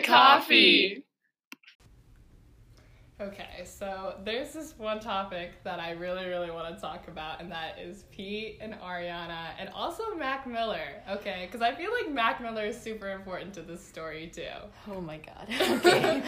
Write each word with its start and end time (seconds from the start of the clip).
get 0.00 0.06
coffee. 0.06 1.04
Okay, 3.20 3.64
so 3.64 4.14
there's 4.24 4.52
this 4.52 4.78
one 4.78 5.00
topic 5.00 5.64
that 5.64 5.80
I 5.80 5.90
really, 5.90 6.26
really 6.26 6.52
want 6.52 6.72
to 6.72 6.80
talk 6.80 7.08
about, 7.08 7.40
and 7.40 7.50
that 7.50 7.76
is 7.76 8.04
Pete 8.12 8.58
and 8.60 8.74
Ariana, 8.74 9.48
and 9.58 9.68
also 9.70 10.14
Mac 10.14 10.46
Miller. 10.46 11.02
Okay, 11.10 11.46
because 11.46 11.60
I 11.60 11.74
feel 11.74 11.90
like 11.92 12.12
Mac 12.12 12.40
Miller 12.40 12.66
is 12.66 12.80
super 12.80 13.10
important 13.10 13.52
to 13.54 13.62
this 13.62 13.84
story 13.84 14.30
too. 14.32 14.44
Oh 14.88 15.00
my 15.00 15.18
god. 15.18 15.48
Okay. 15.84 16.22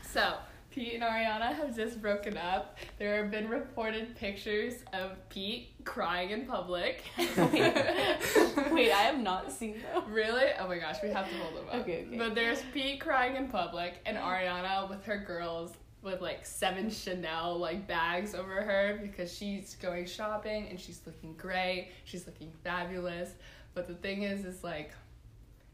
So, 0.00 0.36
Pete 0.70 0.94
and 0.94 1.02
Ariana 1.02 1.54
have 1.54 1.74
just 1.74 2.00
broken 2.00 2.36
up. 2.36 2.78
There 2.98 3.22
have 3.22 3.30
been 3.30 3.48
reported 3.48 4.14
pictures 4.16 4.74
of 4.92 5.16
Pete 5.28 5.70
crying 5.84 6.30
in 6.30 6.46
public. 6.46 7.02
Wait, 7.18 8.92
I 8.92 9.02
have 9.02 9.18
not 9.18 9.50
seen 9.50 9.80
them. 9.80 10.02
Really? 10.12 10.44
Oh 10.58 10.68
my 10.68 10.78
gosh, 10.78 10.96
we 11.02 11.08
have 11.08 11.28
to 11.28 11.36
hold 11.36 11.56
them 11.56 11.64
up. 11.68 11.74
Okay, 11.82 12.04
okay. 12.06 12.18
But 12.18 12.34
there's 12.34 12.62
Pete 12.72 13.00
crying 13.00 13.36
in 13.36 13.48
public 13.48 13.94
and 14.04 14.16
Ariana 14.16 14.88
with 14.88 15.02
her 15.04 15.18
girls 15.18 15.72
with 16.02 16.20
like 16.20 16.46
seven 16.46 16.90
Chanel 16.90 17.58
like 17.58 17.88
bags 17.88 18.34
over 18.34 18.62
her 18.62 18.98
because 19.02 19.34
she's 19.34 19.74
going 19.76 20.06
shopping 20.06 20.68
and 20.68 20.78
she's 20.78 21.00
looking 21.06 21.34
great. 21.34 21.90
She's 22.04 22.26
looking 22.26 22.52
fabulous. 22.62 23.30
But 23.74 23.86
the 23.88 23.94
thing 23.94 24.22
is 24.22 24.44
is 24.44 24.62
like 24.62 24.92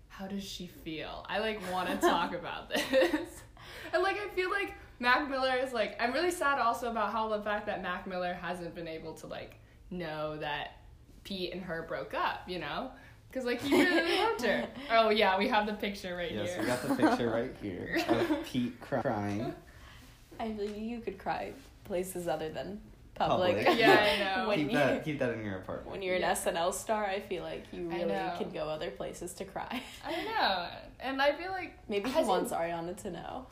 how 0.09 0.29
does 0.29 0.45
she 0.45 0.69
feel? 0.69 1.27
I 1.29 1.41
like 1.41 1.61
want 1.73 1.89
to 1.89 1.97
talk 1.97 2.35
about 2.39 2.71
this. 2.71 3.43
and 3.93 4.03
like 4.03 4.17
I 4.17 4.29
feel 4.35 4.51
like 4.51 4.73
Mac 4.99 5.29
Miller 5.29 5.57
is 5.63 5.73
like 5.73 5.97
I'm 6.01 6.13
really 6.13 6.31
sad 6.31 6.59
also 6.59 6.91
about 6.91 7.13
how 7.13 7.29
the 7.29 7.43
fact 7.43 7.67
that 7.67 7.83
Mac 7.83 8.07
Miller 8.07 8.33
hasn't 8.35 8.75
been 8.75 8.89
able 8.89 9.15
to 9.15 9.27
like 9.27 9.55
know 9.91 10.37
that 10.39 10.73
Pete 11.25 11.53
and 11.53 11.63
her 11.63 11.83
broke 11.89 12.15
up, 12.15 12.41
you 12.49 12.59
know? 12.59 12.91
Because 13.29 13.45
like 13.45 13.61
he 13.61 13.75
really 13.83 14.19
loved 14.19 14.43
her. 14.43 14.67
Oh 14.91 15.11
yeah, 15.11 15.37
we 15.39 15.49
have 15.49 15.67
the 15.67 15.73
picture 15.75 16.17
right 16.17 16.31
Yes, 16.33 16.51
here. 16.51 16.61
we 16.61 16.67
got 16.67 16.83
the 16.83 16.95
picture 16.95 17.31
right 17.31 17.55
here 17.61 18.03
of 18.09 18.45
Pete 18.45 18.81
crying. 18.81 19.53
I 20.39 20.49
believe 20.49 20.77
you 20.77 21.01
could 21.01 21.19
cry 21.19 21.53
places 21.85 22.27
other 22.29 22.49
than 22.51 22.81
public. 23.15 23.57
Public. 23.65 23.79
Yeah, 23.79 23.93
I 23.93 24.19
know. 24.43 24.49
when 24.49 24.59
keep 24.59 24.71
you 24.73 24.79
that 24.79 25.05
keep 25.05 25.19
that 25.19 25.35
in 25.35 25.45
your 25.45 25.59
apartment. 25.59 25.91
when 25.91 26.03
you're 26.03 26.17
Yeah. 26.17 26.31
an 26.31 26.37
SNL 26.37 26.73
star, 26.75 27.05
I 27.05 27.21
feel 27.21 27.43
like 27.43 27.65
you 27.73 27.89
really 27.89 28.13
can 28.39 28.51
go 28.53 28.69
other 28.69 28.91
places 28.91 29.33
to 29.35 29.45
cry. 29.45 29.83
I 30.05 30.25
know, 30.25 30.69
and 31.01 31.21
I 31.21 31.33
feel 31.33 31.51
like 31.51 31.79
Maybe 31.89 32.09
he 32.09 32.15
has 32.15 32.27
wants 32.27 32.53
Ariana 32.53 32.97
to 33.03 33.11
know. 33.11 33.47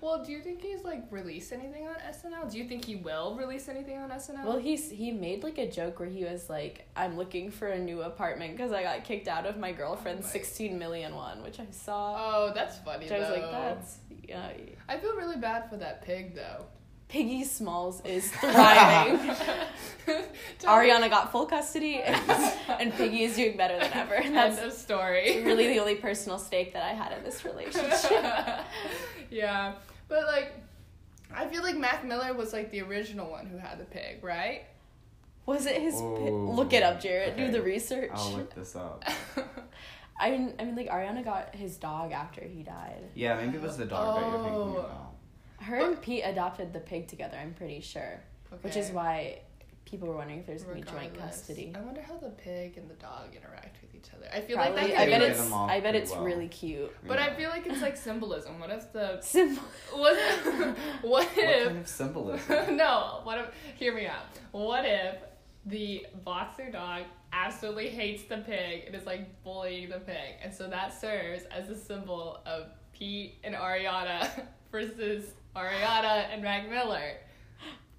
Well, 0.00 0.24
do 0.24 0.32
you 0.32 0.40
think 0.40 0.62
he's 0.62 0.82
like 0.82 1.04
released 1.10 1.52
anything 1.52 1.86
on 1.86 1.94
SNL? 1.96 2.50
Do 2.50 2.58
you 2.58 2.64
think 2.64 2.84
he 2.84 2.96
will 2.96 3.34
release 3.36 3.68
anything 3.68 3.98
on 3.98 4.10
SNL? 4.10 4.44
Well, 4.44 4.58
he's 4.58 4.90
he 4.90 5.10
made 5.12 5.42
like 5.42 5.58
a 5.58 5.70
joke 5.70 6.00
where 6.00 6.08
he 6.08 6.24
was 6.24 6.48
like, 6.48 6.86
"I'm 6.96 7.16
looking 7.16 7.50
for 7.50 7.68
a 7.68 7.78
new 7.78 8.02
apartment 8.02 8.56
because 8.56 8.72
I 8.72 8.82
got 8.82 9.04
kicked 9.04 9.28
out 9.28 9.46
of 9.46 9.58
my 9.58 9.72
girlfriend's 9.72 10.24
Oh 10.24 10.28
my- 10.28 10.32
16 10.32 10.78
million 10.78 11.14
one,ch 11.14 11.42
which 11.44 11.60
I 11.60 11.66
saw. 11.70 12.16
oh, 12.18 12.52
that's 12.54 12.78
funny 12.78 13.04
which 13.04 13.12
I 13.12 13.18
was 13.20 13.28
like, 13.30 13.50
"That's 13.50 13.98
yeah." 14.28 14.48
I 14.88 14.96
feel 14.98 15.14
really 15.16 15.36
bad 15.36 15.68
for 15.68 15.76
that 15.76 16.02
pig 16.02 16.34
though. 16.34 16.64
Piggy 17.08 17.42
Smalls 17.42 18.00
is 18.04 18.30
thriving. 18.40 19.18
Ariana 20.62 21.10
got 21.10 21.32
full 21.32 21.44
custody, 21.46 21.96
and, 22.02 22.30
and 22.68 22.94
Piggy 22.94 23.24
is 23.24 23.34
doing 23.34 23.56
better 23.56 23.78
than 23.80 23.92
ever. 23.92 24.14
And 24.14 24.26
End 24.26 24.36
that's 24.36 24.62
of 24.62 24.72
story. 24.72 25.42
really 25.42 25.66
the 25.68 25.80
only 25.80 25.96
personal 25.96 26.38
stake 26.38 26.72
that 26.72 26.84
I 26.84 26.90
had 26.92 27.10
in 27.18 27.24
this 27.24 27.44
relationship. 27.44 28.24
yeah, 29.28 29.72
but 30.10 30.26
like, 30.26 30.52
I 31.34 31.46
feel 31.46 31.62
like 31.62 31.76
Mac 31.78 32.04
Miller 32.04 32.34
was 32.34 32.52
like 32.52 32.70
the 32.70 32.82
original 32.82 33.30
one 33.30 33.46
who 33.46 33.56
had 33.56 33.78
the 33.80 33.84
pig, 33.86 34.22
right? 34.22 34.64
Was 35.46 35.64
it 35.64 35.80
his? 35.80 35.94
pi- 35.94 36.00
Oh, 36.02 36.52
look 36.54 36.72
it 36.74 36.82
up, 36.82 37.00
Jared. 37.00 37.32
okay. 37.32 37.46
Do 37.46 37.50
the 37.52 37.62
research. 37.62 38.10
I'll 38.12 38.32
look 38.32 38.54
this 38.54 38.76
up. 38.76 39.02
I 40.20 40.30
mean, 40.32 40.52
I 40.58 40.64
mean, 40.64 40.76
like 40.76 40.88
Ariana 40.90 41.24
got 41.24 41.54
his 41.54 41.76
dog 41.78 42.12
after 42.12 42.42
he 42.42 42.62
died. 42.62 43.08
Yeah, 43.14 43.36
maybe 43.36 43.56
it 43.56 43.62
was 43.62 43.78
the 43.78 43.86
dog 43.86 44.20
that 44.20 44.28
you're 44.30 44.38
thinking 44.42 44.54
Oh. 44.54 44.76
about. 44.76 45.06
Her 45.64 45.76
and 45.78 46.00
Pete 46.02 46.22
adopted 46.24 46.72
the 46.74 46.80
pig 46.80 47.08
together. 47.08 47.36
I'm 47.40 47.54
pretty 47.54 47.80
sure, 47.80 48.20
which 48.62 48.76
is 48.76 48.90
why 48.90 49.40
people 49.90 50.08
were 50.08 50.16
wondering 50.16 50.38
if 50.38 50.46
there's 50.46 50.62
gonna 50.62 50.76
be 50.76 50.82
joint 50.82 51.18
custody. 51.18 51.72
I 51.76 51.80
wonder 51.80 52.00
how 52.00 52.16
the 52.16 52.30
pig 52.30 52.76
and 52.78 52.88
the 52.88 52.94
dog 52.94 53.34
interact 53.34 53.82
with 53.82 53.94
each 53.94 54.12
other. 54.14 54.26
I 54.32 54.40
feel 54.40 54.56
Probably. 54.56 54.82
like 54.82 54.92
that 54.92 55.00
I 55.00 55.06
bet 55.10 55.22
it's. 55.22 55.52
I 55.52 55.80
bet 55.80 55.94
it's 55.96 56.12
well. 56.12 56.24
really 56.24 56.48
cute. 56.48 56.94
But 57.06 57.18
I 57.18 57.34
feel 57.34 57.50
like 57.50 57.66
it's 57.66 57.82
like 57.82 57.96
symbolism. 57.96 58.60
What 58.60 58.70
if 58.70 58.92
the 58.92 59.20
Simple. 59.22 59.64
what 59.92 60.16
what 60.16 60.76
What 61.02 61.28
if 61.36 61.66
kind 61.66 61.78
of 61.78 61.88
symbolism? 61.88 62.76
no? 62.76 63.20
What 63.24 63.38
if 63.38 63.46
hear 63.76 63.94
me 63.94 64.06
out? 64.06 64.22
What 64.52 64.84
if 64.84 65.16
the 65.66 66.06
boxer 66.24 66.70
dog 66.70 67.02
absolutely 67.32 67.88
hates 67.88 68.24
the 68.24 68.38
pig 68.38 68.84
and 68.86 68.94
is 68.94 69.06
like 69.06 69.42
bullying 69.42 69.88
the 69.88 69.98
pig, 69.98 70.36
and 70.42 70.54
so 70.54 70.68
that 70.68 70.98
serves 70.98 71.44
as 71.44 71.68
a 71.68 71.76
symbol 71.76 72.40
of 72.46 72.68
Pete 72.92 73.38
and 73.42 73.54
Ariana 73.54 74.28
versus 74.70 75.34
Ariana 75.56 76.28
and 76.32 76.42
Mac 76.42 76.70
Miller. 76.70 77.14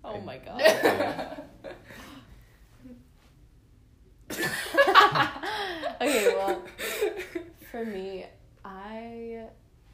Oh 0.03 0.19
my 0.21 0.37
god. 0.37 0.61
okay, 6.01 6.33
well, 6.35 6.61
for 7.71 7.85
me, 7.85 8.25
I 8.65 9.43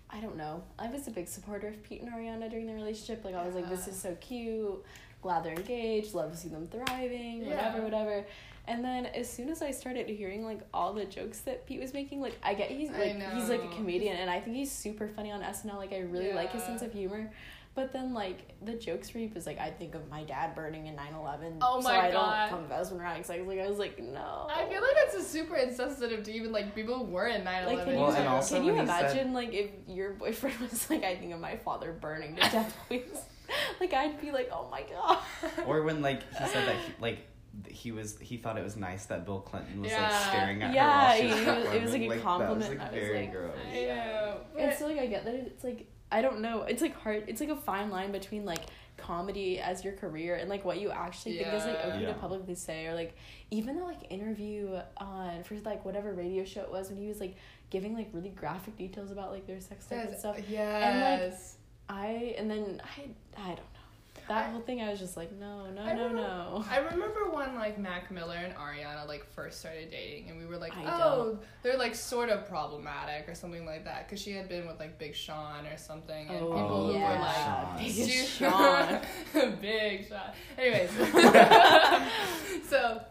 I 0.10 0.20
don't 0.22 0.38
know. 0.38 0.64
I 0.80 0.90
was 0.90 1.08
a 1.08 1.12
big 1.12 1.28
supporter 1.28 1.68
of 1.68 1.84
Pete 1.84 2.02
and 2.02 2.12
Ariana 2.12 2.50
during 2.50 2.66
their 2.66 2.76
relationship. 2.76 3.24
Like 3.26 3.36
I 3.36 3.46
was 3.46 3.56
like, 3.56 3.70
this 3.70 3.88
is 3.88 4.00
so 4.00 4.16
cute. 4.22 4.84
Glad 5.22 5.44
they're 5.44 5.54
engaged. 5.54 6.14
Love 6.14 6.32
to 6.32 6.38
see 6.38 6.50
them 6.50 6.68
thriving. 6.68 7.46
Whatever, 7.48 7.78
Yeah. 7.78 7.84
whatever. 7.84 8.26
And 8.70 8.84
then 8.84 9.06
as 9.08 9.30
soon 9.30 9.50
as 9.50 9.62
I 9.62 9.72
started 9.72 10.10
hearing 10.10 10.44
like 10.44 10.60
all 10.74 10.94
the 10.94 11.06
jokes 11.06 11.40
that 11.42 11.66
Pete 11.66 11.80
was 11.80 11.94
making, 11.94 12.22
like 12.22 12.38
I 12.44 12.54
get 12.54 12.70
he's 12.70 12.92
like 12.92 13.16
he's 13.34 13.50
like 13.50 13.64
a 13.64 13.76
comedian 13.76 14.18
and 14.18 14.30
I 14.30 14.40
think 14.40 14.56
he's 14.56 14.72
super 14.72 15.08
funny 15.08 15.32
on 15.32 15.42
SNL. 15.42 15.76
Like 15.78 15.94
I 15.94 16.00
really 16.00 16.34
like 16.34 16.52
his 16.52 16.64
sense 16.64 16.82
of 16.82 16.94
humor. 16.94 17.32
But 17.78 17.94
then 17.94 18.14
like 18.14 18.56
the 18.66 18.74
jokes 18.74 19.14
where 19.14 19.24
he 19.24 19.32
was 19.34 19.46
like, 19.46 19.60
I 19.60 19.70
think 19.70 19.94
of 19.94 20.10
my 20.10 20.24
dad 20.24 20.56
burning 20.56 20.88
in 20.88 20.96
9-11. 20.96 21.58
Oh 21.62 21.80
so 21.80 21.88
my 21.88 22.08
I 22.08 22.12
God. 22.12 22.50
don't 22.50 22.60
come 22.60 22.68
to 22.70 22.76
husband 22.76 23.02
ranks. 23.02 23.30
I 23.30 23.38
was 23.38 23.48
like 23.48 23.60
I 23.60 23.70
was 23.70 23.78
like, 23.78 24.00
no. 24.02 24.48
I 24.50 24.66
feel 24.68 24.82
like 24.82 24.96
that's 24.96 25.14
a 25.16 25.24
super 25.24 25.56
insensitive 25.56 26.24
to 26.24 26.32
even 26.34 26.52
like 26.52 26.74
people 26.74 26.98
who 26.98 27.12
were 27.12 27.28
in 27.28 27.44
9 27.44 27.66
like, 27.68 27.74
11. 27.76 27.94
can 27.94 28.02
Well, 28.02 28.20
you, 28.24 28.28
also 28.28 28.56
can 28.56 28.66
you 28.66 28.74
when 28.74 28.82
he 28.82 28.92
said- 28.92 29.00
imagine 29.12 29.34
like 29.34 29.54
if 29.54 29.70
your 29.88 30.14
boyfriend 30.14 30.58
was 30.72 30.90
like, 30.90 31.04
I 31.04 31.16
think 31.18 31.34
of 31.34 31.40
my 31.40 31.56
father 31.58 31.92
burning 31.94 32.36
to 32.38 32.42
death, 32.42 32.76
please? 32.88 33.22
like 33.80 33.94
I'd 33.94 34.20
be 34.20 34.32
like, 34.32 34.50
oh 34.52 34.68
my 34.72 34.84
god. 34.92 35.20
or 35.68 35.84
when 35.84 36.02
like 36.02 36.24
he 36.34 36.46
said 36.48 36.68
that 36.68 36.76
he, 36.78 36.92
like 37.00 37.20
he 37.68 37.92
was 37.92 38.18
he 38.20 38.38
thought 38.38 38.58
it 38.58 38.64
was 38.64 38.76
nice 38.76 39.06
that 39.06 39.24
Bill 39.26 39.40
Clinton 39.42 39.82
was 39.84 39.92
like 39.92 40.12
staring 40.14 40.64
at 40.64 40.74
Yeah, 40.74 40.90
her 40.90 41.08
while 41.08 41.18
she 41.18 41.26
was 41.28 41.46
was- 41.66 41.76
it 41.76 41.82
was, 41.84 41.92
like, 41.94 42.02
a 42.02 42.10
That 42.10 42.22
compliment. 42.24 42.58
was 42.72 42.80
I 42.80 42.84
was 42.84 42.92
very 42.92 43.20
like, 43.22 43.32
gross. 43.32 43.56
I 43.72 43.82
know. 43.86 44.38
And 44.58 44.74
so 44.76 44.88
like 44.88 44.98
I 45.00 45.06
get 45.06 45.26
that 45.26 45.36
it's 45.36 45.64
like 45.64 45.88
I 46.12 46.22
don't 46.22 46.40
know. 46.42 46.62
It's 46.64 46.82
like 46.82 46.96
hard. 46.96 47.26
It's 47.28 47.42
like 47.42 47.50
a 47.50 47.56
fine 47.56 47.90
line 47.90 48.12
between 48.12 48.46
like 48.46 48.62
comedy 48.98 49.60
as 49.60 49.84
your 49.84 49.94
career 49.94 50.36
and 50.36 50.50
like 50.50 50.66
what 50.66 50.80
you 50.80 50.90
actually 50.90 51.38
think 51.38 51.54
is 51.54 51.64
like 51.66 51.74
Yeah. 51.76 51.88
okay 51.90 52.02
Yeah. 52.02 52.08
to 52.08 52.14
publicly 52.16 52.56
say 52.56 52.88
or 52.88 52.96
like 52.96 53.16
even 53.52 53.76
the 53.76 53.84
like 53.84 54.12
interview 54.12 54.80
on 54.98 55.44
for 55.44 55.56
like 55.60 55.86
whatever 55.86 56.14
radio 56.14 56.44
show 56.46 56.62
it 56.62 56.72
was 56.72 56.90
when 56.90 56.98
he 56.98 57.08
was 57.08 57.20
like 57.20 57.36
giving 57.70 57.94
like 57.94 58.10
really 58.12 58.30
graphic 58.30 58.76
details 58.76 59.12
about 59.12 59.32
like 59.32 59.46
their 59.46 59.60
sex 59.62 59.86
life 59.92 60.00
and 60.02 60.10
Yes, 60.12 60.20
stuff. 60.20 60.38
yes. 60.50 61.56
I 61.90 62.36
and 62.40 62.50
then 62.50 62.82
I 62.84 63.02
I 63.40 63.48
don't 63.50 63.58
know. 63.58 63.77
That 64.28 64.48
I- 64.48 64.50
whole 64.52 64.60
thing 64.62 64.82
I 64.82 64.90
was 64.90 65.00
just 65.00 65.16
like 65.16 65.32
no 65.32 65.68
no 65.72 65.82
I 65.82 65.94
no 65.94 66.08
remember- 66.08 66.22
no. 66.22 66.66
I 66.70 66.78
remember 66.80 67.30
when 67.32 67.56
like 67.56 67.78
Mac 67.80 68.12
Miller 68.12 68.36
and 68.36 68.54
Ariana 68.56 69.08
like 69.08 69.26
first 69.34 69.60
started 69.62 69.90
dating, 69.90 70.30
and 70.30 70.38
we 70.38 70.46
were 70.46 70.58
like, 70.58 70.76
I 70.76 70.84
oh, 70.86 71.40
they're 71.64 71.78
like 71.78 71.96
sort 71.96 72.30
of 72.30 72.48
problematic 72.48 73.30
or 73.30 73.36
something 73.36 73.66
like 73.66 73.86
that, 73.86 74.06
because 74.08 74.22
she 74.22 74.32
had 74.34 74.50
been 74.50 74.68
with 74.68 74.80
like 74.80 74.98
Big 75.00 75.16
Sean 75.16 75.66
or 75.66 75.78
something, 75.78 76.28
and 76.28 76.40
Oh, 76.42 76.54
people 76.54 76.88
who 76.88 76.94
yeah. 77.00 77.14
were 77.14 77.20
like. 77.22 77.36
Sean. 77.36 77.78
Big 77.78 77.94
Su- 77.94 78.26
Sean. 79.42 79.58
Big 79.62 80.08
Sean. 80.08 80.32
Anyways, 80.58 80.92
so 82.70 83.02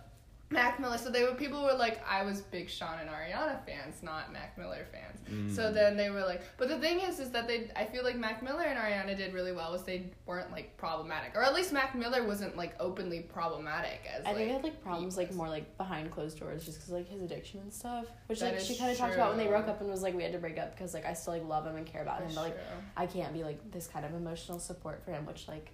Mac 0.48 0.78
Miller. 0.78 0.96
So 0.96 1.10
they 1.10 1.24
were 1.24 1.34
people 1.34 1.64
were 1.64 1.74
like, 1.74 2.00
I 2.08 2.22
was 2.24 2.40
big 2.40 2.70
Sean 2.70 2.98
and 3.00 3.10
Ariana 3.10 3.64
fans, 3.66 4.00
not 4.02 4.32
Mac 4.32 4.56
Miller 4.56 4.86
fans. 4.92 5.52
So 5.56 5.62
Mm. 5.64 5.74
then 5.74 5.96
they 5.96 6.08
were 6.10 6.20
like, 6.24 6.40
but 6.56 6.68
the 6.68 6.78
thing 6.78 7.00
is, 7.00 7.18
is 7.18 7.30
that 7.32 7.48
they, 7.48 7.68
I 7.74 7.84
feel 7.84 8.04
like 8.04 8.14
Mac 8.16 8.44
Miller 8.44 8.62
and 8.62 8.78
Ariana 8.78 9.16
did 9.16 9.34
really 9.34 9.50
well. 9.50 9.72
Was 9.72 9.82
they 9.82 10.06
weren't 10.24 10.52
like 10.52 10.76
problematic, 10.76 11.32
or 11.34 11.42
at 11.42 11.52
least 11.52 11.72
Mac 11.72 11.96
Miller 11.96 12.24
wasn't 12.24 12.56
like 12.56 12.76
openly 12.78 13.20
problematic 13.20 14.00
as 14.16 14.24
I 14.24 14.28
like. 14.28 14.36
think 14.36 14.50
I 14.50 14.52
had 14.54 14.62
like 14.62 14.82
problems 14.84 15.16
like 15.16 15.32
more 15.34 15.48
like 15.48 15.76
behind 15.78 16.12
closed 16.12 16.38
doors 16.38 16.64
just 16.64 16.78
because 16.78 16.92
like 16.92 17.08
his 17.08 17.22
addiction 17.22 17.58
and 17.60 17.72
stuff, 17.72 18.06
which 18.28 18.38
That 18.38 18.52
like 18.54 18.60
she 18.62 18.76
kind 18.76 18.92
of 18.92 18.96
talked 18.98 19.14
about 19.14 19.30
when 19.30 19.38
they 19.38 19.48
broke 19.48 19.66
up 19.66 19.80
and 19.80 19.90
was 19.90 20.02
like 20.02 20.14
we 20.14 20.22
had 20.22 20.32
to 20.32 20.38
break 20.38 20.58
up 20.58 20.76
because 20.76 20.94
like 20.94 21.04
I 21.06 21.12
still 21.14 21.32
like 21.32 21.44
love 21.48 21.66
him 21.66 21.74
and 21.74 21.84
care 21.86 22.02
about 22.02 22.20
him, 22.22 22.28
but 22.34 22.42
like 22.42 22.54
true. 22.54 22.62
I 22.96 23.06
can't 23.06 23.32
be 23.34 23.42
like 23.42 23.72
this 23.72 23.88
kind 23.88 24.04
of 24.06 24.14
emotional 24.14 24.60
support 24.60 25.02
for 25.04 25.10
him, 25.10 25.26
which 25.26 25.48
like 25.48 25.72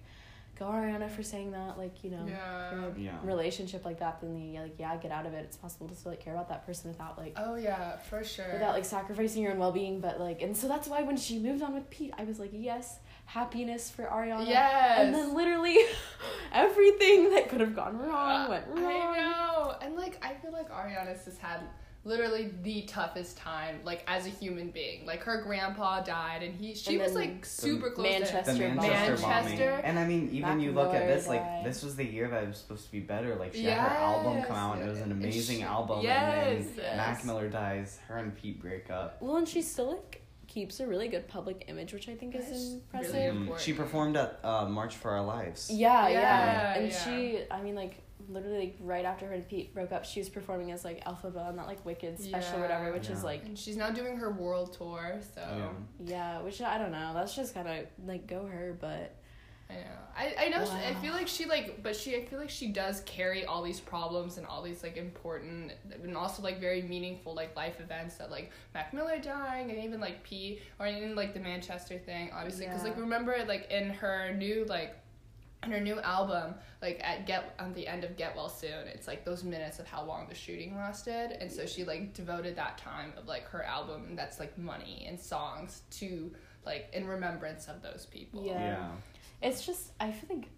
go 0.59 0.65
Ariana 0.65 1.09
for 1.09 1.23
saying 1.23 1.51
that, 1.51 1.77
like 1.77 2.03
you 2.03 2.11
know, 2.11 2.25
Yeah. 2.27 2.69
for 2.69 2.77
a 2.89 2.99
Yeah. 2.99 3.17
relationship 3.23 3.83
like 3.85 3.99
that, 3.99 4.21
then 4.21 4.35
the 4.35 4.59
like 4.59 4.75
yeah 4.79 4.95
get 4.97 5.11
out 5.11 5.25
of 5.25 5.33
it. 5.33 5.43
It's 5.45 5.57
possible 5.57 5.87
to 5.87 5.95
still 5.95 6.11
like 6.11 6.19
care 6.19 6.33
about 6.33 6.49
that 6.49 6.65
person 6.65 6.91
without 6.91 7.17
like 7.17 7.33
Oh 7.37 7.55
yeah, 7.55 7.97
for 7.97 8.23
sure. 8.23 8.51
without 8.53 8.73
like 8.73 8.85
sacrificing 8.85 9.41
your 9.43 9.51
own 9.53 9.59
well 9.59 9.71
being, 9.71 9.99
but 9.99 10.19
like 10.19 10.41
and 10.41 10.55
so 10.55 10.67
that's 10.67 10.87
why 10.87 11.01
when 11.01 11.17
she 11.17 11.39
moved 11.39 11.63
on 11.63 11.73
with 11.73 11.89
Pete, 11.89 12.13
I 12.17 12.23
was 12.23 12.39
like 12.39 12.51
yes, 12.53 12.99
happiness 13.25 13.89
for 13.89 14.03
Ariana. 14.05 14.47
yes. 14.47 14.99
And 14.99 15.13
then 15.15 15.33
literally 15.33 15.77
everything 16.53 17.31
that 17.31 17.49
could 17.49 17.59
have 17.61 17.75
gone 17.75 17.97
wrong 17.97 18.49
went 18.49 18.67
wrong. 18.67 18.85
I 18.85 19.17
know, 19.19 19.75
and 19.81 19.95
like 19.95 20.23
I 20.23 20.33
feel 20.35 20.51
like 20.51 20.69
Ariana's 20.69 21.25
just 21.25 21.39
had 21.39 21.61
literally 22.05 22.51
the 22.63 22.81
toughest 22.83 23.37
time, 23.37 23.79
like 23.83 24.03
as 24.07 24.25
a 24.25 24.29
human 24.29 24.69
being. 24.71 25.05
Like 25.05 25.23
her 25.23 25.41
grandpa 25.41 26.01
died, 26.01 26.43
and 26.43 26.53
he 26.55 26.75
she 26.75 26.95
And 26.95 27.03
was 27.03 27.13
like 27.15 27.45
super 27.45 27.91
close 27.91 28.07
Manchester 28.09 28.51
to 28.53 28.57
the. 28.59 28.69
Manchester, 28.69 29.15
bombing. 29.21 29.29
Manchester. 29.57 29.69
And 29.83 29.97
I 29.99 30.05
mean, 30.05 30.29
even 30.33 30.59
you 30.59 30.71
look 30.71 30.93
at 30.93 31.03
McEnroy 31.03 31.07
this, 31.07 31.27
like 31.27 31.63
this 31.63 31.83
was 31.83 31.95
the 31.95 32.05
year 32.05 32.27
that 32.29 32.43
it 32.43 32.47
was 32.47 32.57
supposed 32.57 32.85
to 32.85 32.91
be 32.91 32.99
better. 32.99 33.35
Like 33.35 33.53
she 33.53 33.63
had 33.65 33.79
her 33.79 33.95
album 33.97 34.43
come 34.43 34.55
out, 34.55 34.77
and 34.79 34.87
it 34.87 34.89
was 34.89 34.99
an 35.01 35.11
amazing 35.11 35.57
She- 35.57 35.63
album. 35.63 36.01
yes, 36.01 36.57
and 36.57 36.65
then 36.67 36.75
yes. 36.77 36.97
Mac 36.97 37.25
Miller 37.25 37.49
dies. 37.49 37.99
Her 38.07 38.17
and 38.17 38.35
Pete 38.35 38.61
break 38.61 38.89
up. 38.89 39.21
Well, 39.21 39.37
and 39.37 39.47
she 39.47 39.61
still 39.61 39.91
like 39.93 40.19
keeps 40.47 40.79
a 40.81 40.85
really 40.87 41.07
good 41.07 41.27
public 41.27 41.65
image, 41.67 41.93
which 41.93 42.07
I 42.09 42.15
think 42.15 42.35
is 42.35 42.77
That's 42.91 43.07
really 43.07 43.25
impressive. 43.25 43.45
Yeah, 43.47 43.53
Mm, 43.55 43.59
she 43.59 43.73
performed 43.73 44.17
at 44.17 44.39
uh, 44.43 44.67
March 44.69 44.95
for 44.97 45.09
Our 45.11 45.23
Lives. 45.25 45.71
Yeah, 45.71 46.07
yeah, 46.09 46.19
Yeah, 46.19 46.73
and 46.75 46.91
yeah. 46.91 47.03
she, 47.03 47.39
I 47.49 47.61
mean, 47.63 47.73
like 47.73 47.95
literally 48.29 48.59
like, 48.59 48.77
right 48.79 49.05
after 49.05 49.25
her 49.27 49.33
and 49.33 49.47
Pete 49.47 49.73
broke 49.73 49.91
up, 49.91 50.05
she 50.05 50.19
was 50.19 50.29
performing 50.29 50.71
as 50.71 50.83
like 50.83 51.03
Elphaba 51.05 51.47
on 51.47 51.55
that 51.57 51.67
like 51.67 51.85
Wicked 51.85 52.19
special, 52.19 52.57
or 52.57 52.61
whatever, 52.61 52.91
which 52.91 53.09
is 53.09 53.23
like, 53.23 53.45
And 53.45 53.57
she's 53.57 53.77
now 53.77 53.89
doing 53.89 54.17
her 54.17 54.31
world 54.31 54.73
tour, 54.73 55.19
so 55.33 55.41
Yeah. 55.41 55.69
yeah, 56.05 56.41
which 56.41 56.61
I 56.61 56.77
don't 56.77 56.91
know. 56.91 57.11
That's 57.13 57.35
just 57.35 57.53
kind 57.53 57.67
of 57.67 57.85
like 58.05 58.27
go 58.27 58.45
her, 58.45 58.77
but 58.79 59.15
I 59.69 59.75
know. 59.75 59.81
I, 60.15 60.45
I 60.45 60.49
know. 60.49 60.65
She, 60.65 60.71
I 60.71 60.93
feel 60.95 61.13
like 61.13 61.27
she 61.27 61.45
like, 61.45 61.81
but 61.81 61.95
she. 61.95 62.15
I 62.15 62.25
feel 62.25 62.37
like 62.37 62.49
she 62.49 62.67
does 62.67 63.01
carry 63.01 63.45
all 63.45 63.63
these 63.63 63.79
problems 63.79 64.37
and 64.37 64.45
all 64.45 64.61
these 64.61 64.83
like 64.83 64.97
important 64.97 65.71
and 66.03 66.17
also 66.17 66.43
like 66.43 66.59
very 66.59 66.81
meaningful 66.83 67.33
like 67.33 67.55
life 67.55 67.79
events 67.79 68.15
that 68.17 68.29
like 68.29 68.51
Mac 68.73 68.93
Miller 68.93 69.19
dying 69.19 69.71
and 69.71 69.83
even 69.83 69.99
like 69.99 70.21
P 70.23 70.59
or 70.79 70.87
even 70.87 71.15
like 71.15 71.33
the 71.33 71.39
Manchester 71.39 71.97
thing, 71.97 72.29
obviously. 72.33 72.65
Because 72.65 72.83
like 72.83 72.97
remember 72.97 73.35
like 73.47 73.69
in 73.71 73.89
her 73.89 74.33
new 74.33 74.65
like. 74.65 74.95
In 75.65 75.71
her 75.71 75.79
new 75.79 75.99
album, 76.01 76.55
like 76.81 76.99
at 77.03 77.25
Get 77.25 77.55
on 77.59 77.73
the 77.73 77.87
end 77.87 78.03
of 78.03 78.17
Get 78.17 78.35
Well 78.35 78.49
Soon, 78.49 78.87
it's 78.87 79.07
like 79.07 79.23
those 79.25 79.43
minutes 79.43 79.79
of 79.79 79.87
how 79.87 80.03
long 80.03 80.27
the 80.27 80.35
shooting 80.35 80.75
lasted, 80.75 81.37
and 81.39 81.51
so 81.51 81.65
she 81.65 81.83
like 81.83 82.13
devoted 82.13 82.55
that 82.57 82.77
time 82.77 83.13
of 83.17 83.27
like 83.27 83.45
her 83.49 83.63
album, 83.63 84.05
and 84.09 84.17
that's 84.17 84.39
like 84.39 84.57
money 84.57 85.05
and 85.07 85.19
songs 85.19 85.81
to 85.91 86.31
like 86.65 86.89
in 86.93 87.07
remembrance 87.07 87.67
of 87.67 87.81
those 87.81 88.07
people. 88.11 88.43
Yeah. 88.45 88.53
Yeah. 88.53 88.89
it's 89.41 89.65
just 89.65 89.91
I 89.99 90.11
feel 90.11 90.37
like 90.37 90.49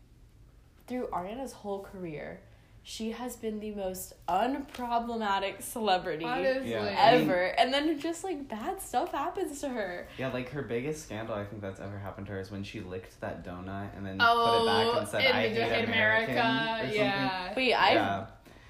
through 0.87 1.07
Ariana's 1.07 1.51
whole 1.51 1.81
career, 1.83 2.41
she 2.87 3.09
has 3.11 3.35
been 3.35 3.59
the 3.59 3.71
most 3.71 4.13
unproblematic 4.29 5.61
celebrity 5.63 6.23
Honestly. 6.23 6.69
Yeah. 6.69 6.95
ever, 6.97 7.45
and 7.57 7.73
then 7.73 7.99
just 7.99 8.23
like 8.23 8.47
bad 8.47 8.79
stuff 8.81 9.11
happens 9.11 9.59
to 9.61 9.69
her. 9.69 10.07
Yeah, 10.19 10.31
like 10.31 10.49
her 10.51 10.61
biggest 10.61 11.03
scandal 11.05 11.33
I 11.35 11.45
think 11.45 11.61
that's 11.63 11.79
ever 11.79 11.97
happened 11.97 12.27
to 12.27 12.33
her 12.33 12.39
is 12.39 12.51
when 12.51 12.63
she 12.63 12.81
licked 12.81 13.19
that 13.21 13.43
donut 13.43 13.95
and 13.97 14.05
then 14.05 14.17
Oh, 14.19 14.45
put 14.45 14.61
it 14.61 14.65
back 14.67 14.85
oh, 14.95 14.99
and 14.99 15.07
said, 15.07 15.23
in 15.25 15.35
"I 15.35 15.49
the 15.49 15.61
hate 15.61 15.71
Hate 15.71 15.85
American" 15.85 16.33
America, 16.35 16.75
or 16.75 16.81
something. 16.83 17.01
yeah. 17.01 17.53
Wait, 17.55 17.73
I 17.73 17.93
yeah. 17.93 18.25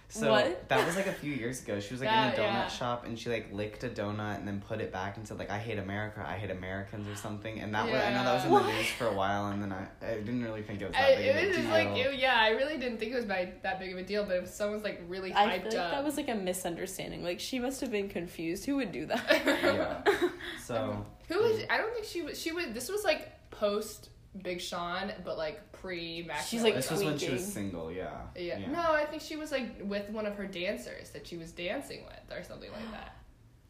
So 0.07 0.29
What? 0.31 0.69
that 0.69 0.85
was 0.85 0.95
like 0.95 1.07
a 1.07 1.11
few 1.13 1.33
years 1.33 1.61
ago. 1.63 1.79
She 1.79 1.93
was 1.93 2.01
like 2.01 2.09
in 2.09 2.15
a 2.15 2.31
donut 2.31 2.37
yeah. 2.37 2.67
shop 2.67 3.05
and 3.05 3.17
she 3.17 3.29
like 3.29 3.51
licked 3.51 3.83
a 3.83 3.89
donut 3.89 4.37
and 4.37 4.47
then 4.47 4.61
put 4.61 4.79
it 4.79 4.91
back 4.93 5.17
and 5.17 5.27
said 5.27 5.39
like 5.39 5.49
I 5.49 5.57
hate 5.57 5.77
America, 5.79 6.23
I 6.25 6.37
hate 6.37 6.51
Americans 6.51 7.07
or 7.07 7.15
something. 7.15 7.59
And 7.59 7.73
that 7.73 7.85
was 7.85 7.95
I 7.95 8.11
know 8.13 8.23
that 8.23 8.33
was 8.35 8.45
in 8.45 8.51
Yeah. 8.51 8.59
the 8.61 8.73
news 8.73 8.87
for 8.97 9.07
a 9.07 9.13
while 9.13 9.47
and 9.47 9.61
then 9.61 9.71
I, 9.73 9.87
I 10.05 10.13
didn't 10.15 10.43
really 10.43 10.61
think 10.61 10.81
it 10.81 10.87
was 10.87 10.95
I, 10.95 11.01
that 11.01 11.17
big 11.17 11.25
it 11.25 11.29
of 11.29 11.35
a 11.35 11.39
was 11.47 11.55
deal. 11.55 11.65
just 11.65 11.73
like 11.73 11.97
it, 11.97 12.19
yeah, 12.19 12.37
I 12.39 12.49
really 12.49 12.77
didn't 12.77 12.97
think 12.99 13.11
it 13.13 13.15
was 13.15 13.25
by 13.25 13.51
that 13.63 13.79
big 13.79 13.91
of 13.93 13.97
a 13.97 14.03
deal, 14.03 14.23
but 14.25 14.37
if 14.37 14.47
someone's 14.47 14.83
like 14.83 15.01
really 15.07 15.31
hyped 15.31 15.35
I 15.35 15.59
feel 15.59 15.71
like 15.71 15.79
up, 15.79 15.91
that 15.91 16.03
was 16.03 16.17
like 16.17 16.29
a 16.29 16.35
misunderstanding. 16.35 17.23
Like 17.23 17.39
she 17.39 17.59
must 17.59 17.81
have 17.81 17.91
been 17.91 18.07
confused. 18.09 18.65
Who 18.65 18.75
would 18.77 18.91
do 18.91 19.05
that? 19.07 19.23
yeah. 19.45 20.29
So 20.63 21.05
who 21.27 21.39
was? 21.41 21.59
Um, 21.61 21.65
I 21.69 21.77
don't 21.77 21.93
think 21.93 22.05
she 22.05 22.21
was. 22.21 22.39
She 22.39 22.51
was. 22.51 22.67
This 22.73 22.89
was 22.89 23.03
like 23.03 23.31
post 23.51 24.09
Big 24.43 24.59
Sean, 24.61 25.11
but 25.23 25.37
like 25.37 25.71
pre 25.71 26.23
Mac. 26.27 26.41
She's, 26.45 26.63
like, 26.63 26.75
this 26.75 26.91
was 26.91 27.03
when 27.03 27.17
she 27.17 27.29
was 27.31 27.41
tweaking. 27.41 27.53
single, 27.53 27.91
yeah. 27.91 28.21
yeah. 28.35 28.59
No, 28.71 28.91
I 28.93 29.05
think 29.05 29.21
she 29.21 29.35
was 29.35 29.51
like 29.51 29.81
with 29.83 30.09
one 30.09 30.25
of 30.25 30.35
her 30.35 30.45
dancers 30.45 31.09
that 31.11 31.25
she 31.27 31.37
was 31.37 31.51
dancing 31.51 32.03
with 32.05 32.37
or 32.37 32.43
something 32.43 32.71
like 32.71 32.91
that. 32.91 33.15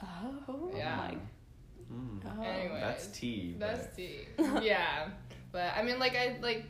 Oh 0.48 0.72
Yeah. 0.76 0.96
my. 0.98 1.18
Mm. 1.94 2.20
Oh. 2.26 2.42
Anyways, 2.44 2.82
That's 2.82 3.08
tea. 3.08 3.56
but- 3.60 3.68
That's 3.76 3.96
tea. 3.96 4.22
yeah, 4.62 5.10
but 5.52 5.72
I 5.76 5.84
mean, 5.84 6.00
like 6.00 6.16
I 6.16 6.38
like, 6.42 6.66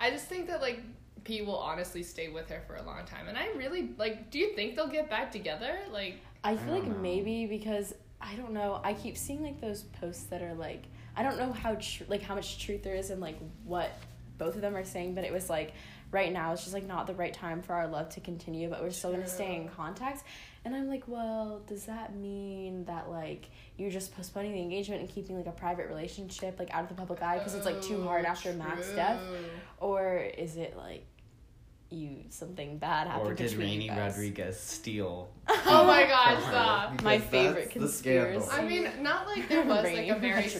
I 0.00 0.10
just 0.10 0.26
think 0.26 0.46
that 0.48 0.60
like 0.62 0.80
Pete 1.24 1.44
will 1.44 1.58
honestly 1.58 2.02
stay 2.02 2.28
with 2.28 2.48
her 2.48 2.62
for 2.66 2.76
a 2.76 2.82
long 2.82 3.04
time, 3.04 3.28
and 3.28 3.36
I 3.36 3.48
really 3.56 3.90
like. 3.98 4.30
Do 4.30 4.38
you 4.38 4.54
think 4.54 4.74
they'll 4.74 4.88
get 4.88 5.10
back 5.10 5.30
together? 5.30 5.78
Like, 5.92 6.16
I 6.42 6.56
feel 6.56 6.74
I 6.74 6.78
like 6.78 6.88
know. 6.88 6.96
maybe 6.98 7.44
because 7.46 7.94
I 8.20 8.34
don't 8.36 8.52
know. 8.52 8.80
I 8.82 8.94
keep 8.94 9.16
seeing 9.18 9.42
like 9.42 9.60
those 9.60 9.82
posts 9.82 10.24
that 10.24 10.40
are 10.42 10.54
like 10.54 10.84
I 11.18 11.24
don't 11.24 11.36
know 11.36 11.52
how 11.52 11.74
tr- 11.74 12.04
like 12.06 12.22
how 12.22 12.36
much 12.36 12.64
truth 12.64 12.84
there 12.84 12.94
is 12.94 13.10
in 13.10 13.18
like 13.18 13.36
what 13.64 13.90
both 14.38 14.54
of 14.54 14.60
them 14.60 14.76
are 14.76 14.84
saying, 14.84 15.16
but 15.16 15.24
it 15.24 15.32
was 15.32 15.50
like 15.50 15.72
right 16.12 16.32
now 16.32 16.52
it's 16.52 16.62
just 16.62 16.72
like 16.72 16.86
not 16.86 17.08
the 17.08 17.14
right 17.14 17.34
time 17.34 17.60
for 17.60 17.74
our 17.74 17.88
love 17.88 18.08
to 18.10 18.20
continue, 18.20 18.70
but 18.70 18.80
we're 18.80 18.90
still 18.90 19.10
gonna 19.10 19.26
stay 19.26 19.56
in 19.56 19.68
contact. 19.68 20.22
And 20.64 20.76
I'm 20.76 20.88
like, 20.88 21.08
well, 21.08 21.60
does 21.66 21.86
that 21.86 22.14
mean 22.14 22.84
that 22.84 23.10
like 23.10 23.50
you're 23.76 23.90
just 23.90 24.14
postponing 24.14 24.52
the 24.52 24.60
engagement 24.60 25.00
and 25.00 25.10
keeping 25.10 25.36
like 25.36 25.46
a 25.46 25.52
private 25.52 25.88
relationship 25.88 26.56
like 26.56 26.72
out 26.72 26.84
of 26.84 26.88
the 26.88 26.94
public 26.94 27.20
eye 27.20 27.38
because 27.38 27.56
it's 27.56 27.66
like 27.66 27.82
too 27.82 28.00
hard 28.04 28.24
oh, 28.24 28.28
after 28.28 28.52
Mac's 28.52 28.88
death, 28.92 29.20
or 29.78 30.18
is 30.18 30.56
it 30.56 30.76
like 30.76 31.04
you 31.90 32.24
something 32.28 32.78
bad 32.78 33.08
happened 33.08 33.30
Or 33.30 33.34
did 33.34 33.50
between 33.50 33.80
you 33.80 33.90
Raini 33.90 33.96
guys? 33.96 34.12
Rodriguez 34.12 34.60
steal? 34.60 35.28
Oh 35.70 35.84
my 35.84 36.06
gosh, 36.06 36.34
from 36.34 36.50
stop. 36.50 37.02
My 37.02 37.18
favorite 37.18 37.70
that's 37.74 37.74
the 37.74 37.88
scandal. 37.88 38.40
conspiracy. 38.40 38.50
I 38.50 38.68
mean, 38.68 39.02
not 39.02 39.26
like 39.26 39.48
there 39.48 39.64
was 39.64 39.84
like 39.84 40.08
a 40.08 40.18
very. 40.18 40.50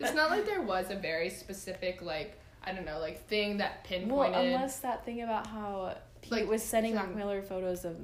Rodriguez. 0.00 0.10
It's 0.10 0.14
not 0.16 0.30
like 0.30 0.46
there 0.46 0.62
was 0.62 0.90
a 0.90 0.96
very 0.96 1.30
specific 1.30 2.02
like 2.02 2.38
I 2.64 2.72
don't 2.72 2.84
know 2.84 2.98
like 2.98 3.26
thing 3.28 3.58
that 3.58 3.84
pinpointed. 3.84 4.12
Well, 4.16 4.24
pinpointed. 4.28 4.54
unless 4.54 4.78
that 4.80 5.04
thing 5.04 5.22
about 5.22 5.46
how 5.46 5.94
Pete 6.22 6.32
Like, 6.32 6.48
was 6.48 6.62
sending 6.62 6.94
Mac 6.94 7.14
Miller 7.14 7.42
photos 7.42 7.84
of 7.84 7.96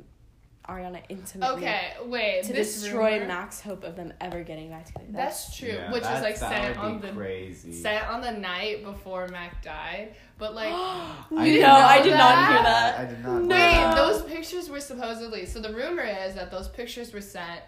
Ariana 0.68 1.02
intimately 1.08 1.56
okay, 1.56 1.94
wait. 2.04 2.44
to 2.44 2.52
this 2.52 2.80
destroy 2.80 3.14
rumor, 3.14 3.26
Mac's 3.26 3.60
hope 3.60 3.82
of 3.82 3.96
them 3.96 4.12
ever 4.20 4.44
getting 4.44 4.70
back 4.70 4.86
together. 4.86 5.06
That's 5.10 5.56
true, 5.56 5.70
Yeah, 5.70 5.90
which 5.90 6.02
was 6.02 6.08
that's- 6.08 6.22
like 6.22 6.38
that 6.38 6.50
sent 6.76 6.78
on 6.78 7.00
the 7.00 7.08
crazy. 7.10 7.72
sent 7.72 8.06
on 8.06 8.20
the 8.20 8.30
night 8.30 8.84
before 8.84 9.26
Mac 9.26 9.60
died. 9.64 10.14
But 10.38 10.54
like, 10.60 10.68
I 10.72 11.16
no, 11.32 11.44
didn't 11.44 11.64
I 11.68 11.96
know 11.98 12.02
did 12.04 12.14
not 12.16 12.48
hear 12.52 12.62
that. 12.62 13.00
I 13.00 13.04
did 13.06 13.24
not. 13.24 13.32
No. 13.32 13.38
know 13.40 13.56
wait, 13.56 13.72
that. 13.72 13.96
those 13.96 14.22
pictures 14.22 14.70
were 14.70 14.78
supposedly. 14.80 15.46
So 15.46 15.58
the 15.60 15.72
rumor 15.74 16.04
is 16.04 16.36
that 16.36 16.52
those 16.52 16.68
pictures 16.68 17.12
were 17.12 17.20
sent 17.20 17.60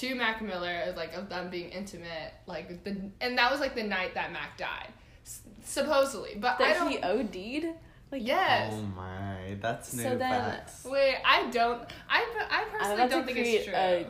to 0.00 0.14
Mac 0.14 0.42
Miller 0.42 0.68
as 0.68 0.96
like 0.96 1.14
of 1.14 1.28
them 1.28 1.50
being 1.50 1.70
intimate, 1.70 2.32
like 2.46 2.84
the 2.84 2.96
and 3.20 3.38
that 3.38 3.50
was 3.50 3.60
like 3.60 3.74
the 3.74 3.82
night 3.82 4.14
that 4.14 4.32
Mac 4.32 4.56
died, 4.58 4.88
S- 5.24 5.40
supposedly. 5.64 6.36
But 6.38 6.60
I 6.60 6.72
don't. 6.74 6.90
he 6.90 6.98
OD'd. 6.98 7.74
Like 8.10 8.26
yes. 8.26 8.72
Oh 8.74 8.82
my, 8.96 9.56
that's 9.60 9.92
new 9.94 10.02
So 10.02 10.10
then- 10.16 10.18
facts. 10.30 10.84
Wait, 10.84 11.16
I 11.24 11.50
don't. 11.50 11.82
I 12.08 12.24
I 12.50 12.64
personally 12.78 13.08
don't 13.08 13.24
think 13.26 13.36
create 13.38 13.54
it's 13.56 13.64
true. 13.66 13.74
a 13.74 14.06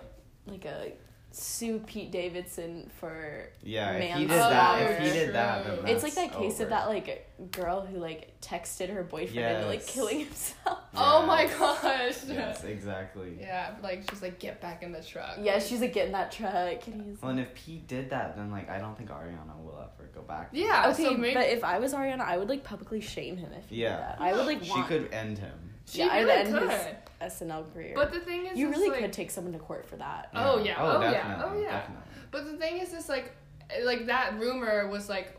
like 0.46 0.64
a 0.64 0.92
sue 1.30 1.78
Pete 1.86 2.10
Davidson 2.10 2.90
for 2.98 3.50
Yeah, 3.62 3.92
if 3.92 4.14
he 4.16 4.20
did 4.26 4.30
that, 4.30 4.90
if 4.90 4.98
he 4.98 5.10
did 5.18 5.34
that, 5.34 5.64
true. 5.64 5.76
then 5.76 5.86
it's 5.94 6.02
like 6.02 6.14
that 6.14 6.32
case 6.32 6.54
over. 6.54 6.64
of 6.64 6.68
that 6.70 6.88
like 6.88 7.30
girl 7.52 7.82
who 7.84 7.98
like 7.98 8.40
texted 8.40 8.92
her 8.92 9.02
boyfriend 9.02 9.56
into 9.56 9.68
like 9.68 9.86
killing 9.86 10.20
himself. 10.20 10.78
oh 10.96 11.26
my 11.26 11.46
gosh. 11.46 12.24
Yes, 12.26 12.64
exactly. 12.64 13.36
Yeah, 13.40 13.74
like 13.82 14.08
she's 14.10 14.22
like, 14.22 14.38
get 14.38 14.60
back 14.60 14.82
in 14.82 14.90
the 14.92 15.02
truck. 15.02 15.36
Yeah, 15.40 15.58
she's 15.58 15.80
like 15.80 15.92
get 15.92 16.06
in 16.06 16.12
that 16.12 16.32
truck 16.32 16.86
and 16.86 17.02
he's 17.02 17.20
Well, 17.20 17.30
and 17.32 17.40
if 17.40 17.54
Pete 17.54 17.86
did 17.86 18.10
that, 18.10 18.36
then 18.36 18.50
like 18.50 18.68
I 18.70 18.78
don't 18.78 18.96
think 18.96 19.10
Ariana 19.10 19.56
will 19.62 19.78
ever 19.78 20.08
go 20.14 20.22
back. 20.22 20.48
Yeah. 20.52 20.90
Okay, 20.92 21.04
so 21.04 21.10
maybe 21.14 21.34
but 21.34 21.48
if 21.48 21.62
I 21.62 21.78
was 21.78 21.92
Ariana, 21.92 22.20
I 22.20 22.38
would 22.38 22.48
like 22.48 22.64
publicly 22.64 23.00
shame 23.00 23.36
him 23.36 23.52
if 23.52 23.68
he 23.68 23.82
Yeah. 23.82 23.90
did 23.90 23.98
that. 24.00 24.16
I 24.20 24.32
would 24.32 24.46
like 24.46 24.64
She 24.64 24.70
want 24.70 24.88
could 24.88 25.12
end 25.12 25.38
him. 25.38 25.67
She 25.88 25.98
yeah, 25.98 26.08
I'd 26.10 26.20
really 26.20 26.32
end 26.32 26.52
could. 26.54 26.70
his- 26.70 26.86
SNL 27.20 27.72
career. 27.72 27.92
But 27.96 28.12
the 28.12 28.20
thing 28.20 28.46
is, 28.46 28.56
you 28.58 28.70
really 28.70 28.90
like, 28.90 29.00
could 29.00 29.12
take 29.12 29.30
someone 29.30 29.52
to 29.52 29.58
court 29.58 29.86
for 29.86 29.96
that. 29.96 30.30
Oh, 30.34 30.62
yeah. 30.62 30.76
Oh, 30.78 30.98
oh, 30.98 31.00
yeah. 31.00 31.10
definitely, 31.10 31.58
Oh, 31.58 31.62
yeah. 31.62 31.70
Definitely. 31.72 32.04
But 32.30 32.44
the 32.44 32.56
thing 32.56 32.78
is, 32.78 32.92
is 32.92 33.08
like, 33.08 33.34
like 33.82 34.06
that 34.06 34.38
rumor 34.38 34.88
was 34.88 35.08
like, 35.08 35.36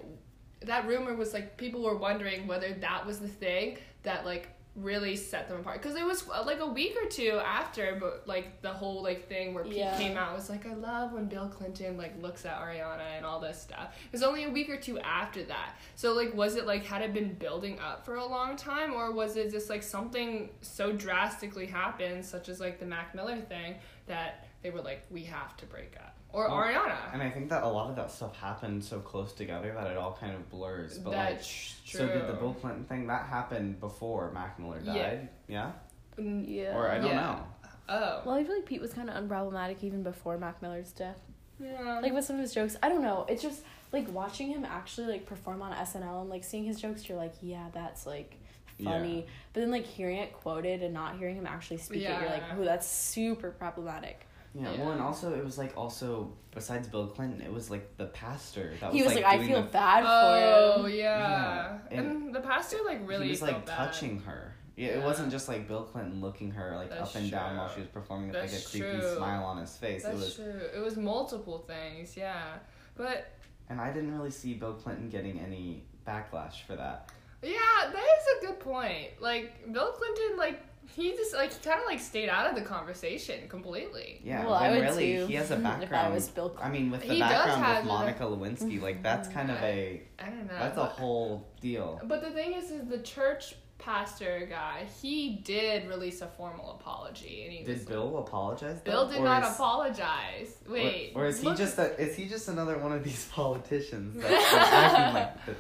that 0.62 0.86
rumor 0.88 1.14
was 1.16 1.34
like 1.34 1.56
people 1.56 1.82
were 1.82 1.96
wondering 1.96 2.48
whether 2.48 2.74
that 2.74 3.06
was 3.06 3.20
the 3.20 3.30
thing 3.30 3.78
that 4.04 4.26
like 4.26 4.50
really 4.82 5.16
set 5.16 5.48
them 5.50 5.60
apart 5.60 5.82
because 5.82 5.96
it 5.98 6.06
was 6.06 6.24
uh, 6.30 6.44
like 6.46 6.60
a 6.60 6.66
week 6.68 6.96
or 7.02 7.08
two 7.10 7.40
after 7.44 7.98
but 8.00 8.24
like 8.28 8.62
the 8.62 8.70
whole 8.70 9.02
like 9.04 9.28
thing 9.28 9.54
where 9.54 9.64
Pete 9.64 9.74
Yeah. 9.78 9.98
came 9.98 10.16
out 10.18 10.36
was 10.36 10.50
like 10.50 10.66
I 10.66 10.74
love 10.74 11.14
when 11.14 11.26
Bill 11.26 11.48
Clinton 11.48 11.98
like 11.98 12.14
looks 12.22 12.46
at 12.46 12.60
Ariana 12.60 13.18
and 13.18 13.26
all 13.26 13.40
this 13.40 13.62
stuff. 13.62 13.96
It 14.06 14.12
was 14.12 14.24
only 14.24 14.44
a 14.46 14.50
week 14.50 14.70
or 14.70 14.78
two 14.78 15.00
after 15.00 15.44
that. 15.44 15.76
So 15.96 16.14
like 16.14 16.34
was 16.36 16.56
it 16.56 16.66
like 16.66 16.86
had 16.86 17.02
it 17.02 17.14
been 17.14 17.34
building 17.34 17.80
up 17.80 18.06
for 18.06 18.16
a 18.16 18.26
long 18.26 18.56
time 18.56 18.94
or 18.94 19.12
was 19.12 19.38
it 19.38 19.52
just 19.52 19.70
like 19.70 19.84
something 19.84 20.50
so 20.62 20.92
drastically 20.92 21.66
happened 21.66 22.26
such 22.26 22.50
as 22.50 22.60
like 22.60 22.80
the 22.80 22.86
Mac 22.86 23.14
Miller 23.16 23.38
thing 23.42 23.76
that 24.08 24.48
they 24.62 24.70
were 24.70 24.82
like 24.82 25.06
we 25.10 25.24
have 25.24 25.56
to 25.58 25.66
break 25.66 25.94
up 25.98 26.16
or 26.32 26.48
Well, 26.48 26.58
Ariana. 26.58 26.96
And 27.14 27.22
I 27.22 27.30
think 27.30 27.50
that 27.50 27.64
a 27.64 27.68
lot 27.68 27.90
of 27.90 27.96
that 27.96 28.12
stuff 28.12 28.36
happened 28.40 28.84
so 28.84 29.00
close 29.00 29.34
together 29.34 29.74
that 29.74 29.88
it 29.92 29.98
all 29.98 30.16
kind 30.20 30.36
of 30.36 30.50
blurs. 30.50 30.98
But 31.00 31.14
like, 31.14 31.44
true. 31.44 32.00
so 32.02 32.08
did 32.08 32.28
the 32.28 32.34
Bill 32.34 32.54
Clinton 32.54 32.84
thing 32.86 33.08
that 33.08 33.26
happened 33.28 33.80
before 33.80 34.32
Mac 34.32 34.60
Miller 34.60 34.80
died? 34.80 35.30
Yeah. 35.48 35.72
Mm, 36.18 36.46
Yeah. 36.48 36.76
Or 36.78 36.90
I 36.90 36.98
don't 37.00 37.08
Yeah. 37.08 37.16
know. 37.22 37.44
Oh. 37.90 38.22
Well, 38.26 38.36
I 38.36 38.44
feel 38.44 38.56
like 38.56 38.66
Pete 38.66 38.82
was 38.82 38.94
kind 38.94 39.10
of 39.10 39.16
unproblematic 39.24 39.84
even 39.84 40.04
before 40.04 40.38
Mac 40.38 40.62
Miller's 40.62 40.92
death. 40.92 41.20
Yeah. 41.60 42.00
Like 42.02 42.14
with 42.14 42.24
some 42.26 42.36
of 42.36 42.42
his 42.42 42.54
jokes, 42.54 42.78
I 42.84 42.90
don't 42.90 43.02
know. 43.02 43.26
It's 43.28 43.42
just 43.42 43.64
like 43.92 44.08
watching 44.14 44.50
him 44.50 44.64
actually 44.64 45.08
like 45.08 45.26
perform 45.26 45.62
on 45.64 45.74
SNL 45.74 46.22
and 46.22 46.30
like 46.30 46.44
seeing 46.44 46.64
his 46.64 46.80
jokes. 46.80 47.10
You're 47.10 47.18
like, 47.18 47.34
yeah, 47.42 47.66
that's 47.74 48.06
like 48.06 48.36
funny. 48.84 49.26
But 49.54 49.62
then 49.62 49.72
like 49.72 49.86
hearing 49.86 50.18
it 50.18 50.32
quoted 50.34 50.84
and 50.84 50.94
not 50.94 51.18
hearing 51.18 51.36
him 51.36 51.48
actually 51.48 51.78
speak 51.78 52.04
it, 52.04 52.22
you're 52.22 52.30
like, 52.30 52.44
oh, 52.58 52.64
that's 52.64 52.88
super 52.88 53.50
problematic. 53.52 54.26
Yeah, 54.56 54.72
Yeah. 54.72 54.80
well, 54.82 54.92
and 54.92 55.02
also 55.02 55.34
it 55.34 55.44
was 55.44 55.58
like 55.58 55.78
also 55.78 56.34
besides 56.52 56.88
Bill 56.88 57.08
Clinton, 57.08 57.42
it 57.42 57.52
was 57.54 57.70
like 57.70 57.98
the 57.98 58.08
pastor 58.08 58.74
that 58.82 58.92
he 58.94 59.04
was 59.04 59.14
like, 59.14 59.24
like, 59.24 59.40
I 59.40 59.46
feel 59.48 59.62
the, 59.62 59.68
bad 59.70 60.04
Oh 60.08 60.84
for 60.84 60.90
him. 60.90 60.96
yeah, 60.98 61.78
Yeah, 61.92 61.98
and, 62.00 62.08
and 62.08 62.36
the 62.36 62.42
pastor 62.42 62.78
like 62.86 63.08
really 63.08 63.26
he 63.26 63.32
was 63.32 63.40
felt 63.40 63.52
like 63.54 63.66
bad. 63.66 63.76
touching 63.78 64.20
her. 64.22 64.56
Yeah, 64.76 64.88
it 64.90 65.04
wasn't 65.04 65.30
just 65.30 65.48
like 65.50 65.68
Bill 65.68 65.84
Clinton 65.84 66.22
looking 66.22 66.52
her 66.52 66.74
like 66.76 66.90
That's 66.90 67.10
up 67.16 67.22
and 67.22 67.30
down 67.30 67.58
while 67.58 67.70
she 67.70 67.82
was 67.82 67.90
performing 67.90 68.30
with 68.30 68.38
like 68.38 68.48
a 68.50 68.52
That's 68.52 68.72
creepy 68.72 68.90
true. 69.00 69.16
smile 69.18 69.44
on 69.44 69.58
his 69.60 69.76
face. 69.76 70.04
That's 70.04 70.16
it 70.16 70.20
was, 70.20 70.36
true. 70.36 70.62
It 70.76 70.80
was 70.80 70.96
multiple 70.98 71.60
things, 71.68 72.16
yeah. 72.18 72.56
But 72.96 73.30
and 73.70 73.80
I 73.80 73.92
didn't 73.92 74.14
really 74.18 74.32
see 74.32 74.54
Bill 74.56 74.74
Clinton 74.74 75.10
getting 75.10 75.40
any 75.40 75.84
backlash 76.08 76.64
for 76.66 76.76
that. 76.76 77.10
yeah, 77.44 77.60
that 77.92 77.94
is 77.94 78.44
a 78.44 78.46
good 78.48 78.60
point. 78.62 79.10
Like 79.22 79.72
Bill 79.72 79.92
Clinton, 79.92 80.38
like 80.38 80.62
he 80.96 81.12
just 81.12 81.34
like 81.34 81.54
he 81.54 81.60
kind 81.64 81.80
of 81.80 81.86
like 81.86 82.00
stayed 82.00 82.30
out 82.30 82.48
of 82.50 82.56
the 82.56 82.62
conversation 82.62 83.48
completely. 83.48 84.22
Yeah, 84.24 84.46
Well, 84.46 84.54
I 84.56 84.70
when 84.72 84.80
would 84.80 84.86
really 84.90 85.14
too, 85.18 85.26
he 85.28 85.34
has 85.36 85.52
a 85.52 85.56
if 85.56 85.60
I 85.60 85.64
background. 85.80 86.14
was 86.14 86.28
Bill 86.30 86.56
I 86.62 86.70
mean, 86.70 86.92
with 86.92 87.02
the 87.02 87.14
He 87.14 87.20
background 87.20 87.64
have 87.64 87.84
with 87.84 87.86
a- 87.86 87.88
Monica 87.94 88.24
Lewinsky, 88.24 88.82
like 88.82 89.02
that's 89.04 89.28
kind 89.30 89.50
of 89.52 89.58
a 89.58 90.02
I 90.20 90.26
don't 90.26 90.48
know. 90.48 90.54
that's 90.60 90.78
a 90.78 90.86
whole 90.86 91.48
deal. 91.62 92.00
But 92.04 92.22
the 92.22 92.32
thing 92.32 92.54
is, 92.54 92.72
is 92.72 92.88
the 92.88 93.00
church 93.00 93.56
pastor 93.78 94.46
guy, 94.50 94.86
he 95.02 95.38
did 95.46 95.88
release 95.88 96.22
a 96.22 96.28
formal 96.28 96.72
apology, 96.72 97.44
and 97.46 97.54
he 97.54 97.64
was 97.64 97.80
Did 97.80 97.88
Bill 97.88 98.18
apologize? 98.18 98.80
Bill 98.82 99.06
though? 99.06 99.14
did 99.14 99.22
Or 99.22 99.26
not 99.26 99.44
is- 99.44 99.54
apologize. 99.56 100.58
Wait, 100.68 101.14
Or, 101.16 101.26
is 101.28 101.40
he 101.42 101.54
just 101.56 101.78
a, 101.78 101.98
is 101.98 102.14
he 102.16 102.28
just 102.28 102.50
another 102.50 102.78
one 102.78 102.92
of 102.92 103.04
these 103.06 103.26
politicians 103.32 104.22
that's 104.22 104.54
like 104.54 104.74
acting 104.74 105.14
like 105.14 105.46
this? 105.46 105.56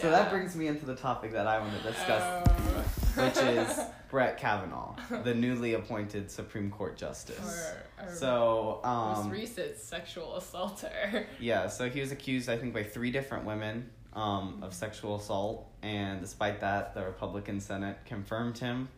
So 0.00 0.10
that 0.10 0.30
brings 0.30 0.54
me 0.56 0.66
into 0.68 0.86
the 0.86 0.94
topic 0.96 1.32
that 1.32 1.46
I 1.46 1.58
want 1.60 1.72
to 1.80 1.88
discuss, 1.88 2.48
Uh, 2.48 3.22
which 3.22 3.36
is 3.38 3.80
Brett 4.14 4.38
Kavanaugh, 4.38 4.94
the 5.24 5.34
newly 5.34 5.74
appointed 5.74 6.30
Supreme 6.30 6.70
Court 6.70 6.96
Justice. 6.96 7.74
or, 7.98 8.06
or 8.06 8.14
So, 8.14 8.80
most 8.84 9.24
um, 9.24 9.30
recent 9.30 9.76
sexual 9.76 10.36
assaulter. 10.36 11.26
yeah, 11.40 11.66
so 11.66 11.90
he 11.90 11.98
was 11.98 12.12
accused, 12.12 12.48
I 12.48 12.56
think, 12.56 12.72
by 12.72 12.84
three 12.84 13.10
different 13.10 13.44
women 13.44 13.90
um, 14.12 14.60
of 14.62 14.72
sexual 14.72 15.16
assault, 15.16 15.68
and 15.82 16.20
despite 16.20 16.60
that, 16.60 16.94
the 16.94 17.04
Republican 17.04 17.58
Senate 17.58 17.98
confirmed 18.06 18.56
him. 18.56 18.88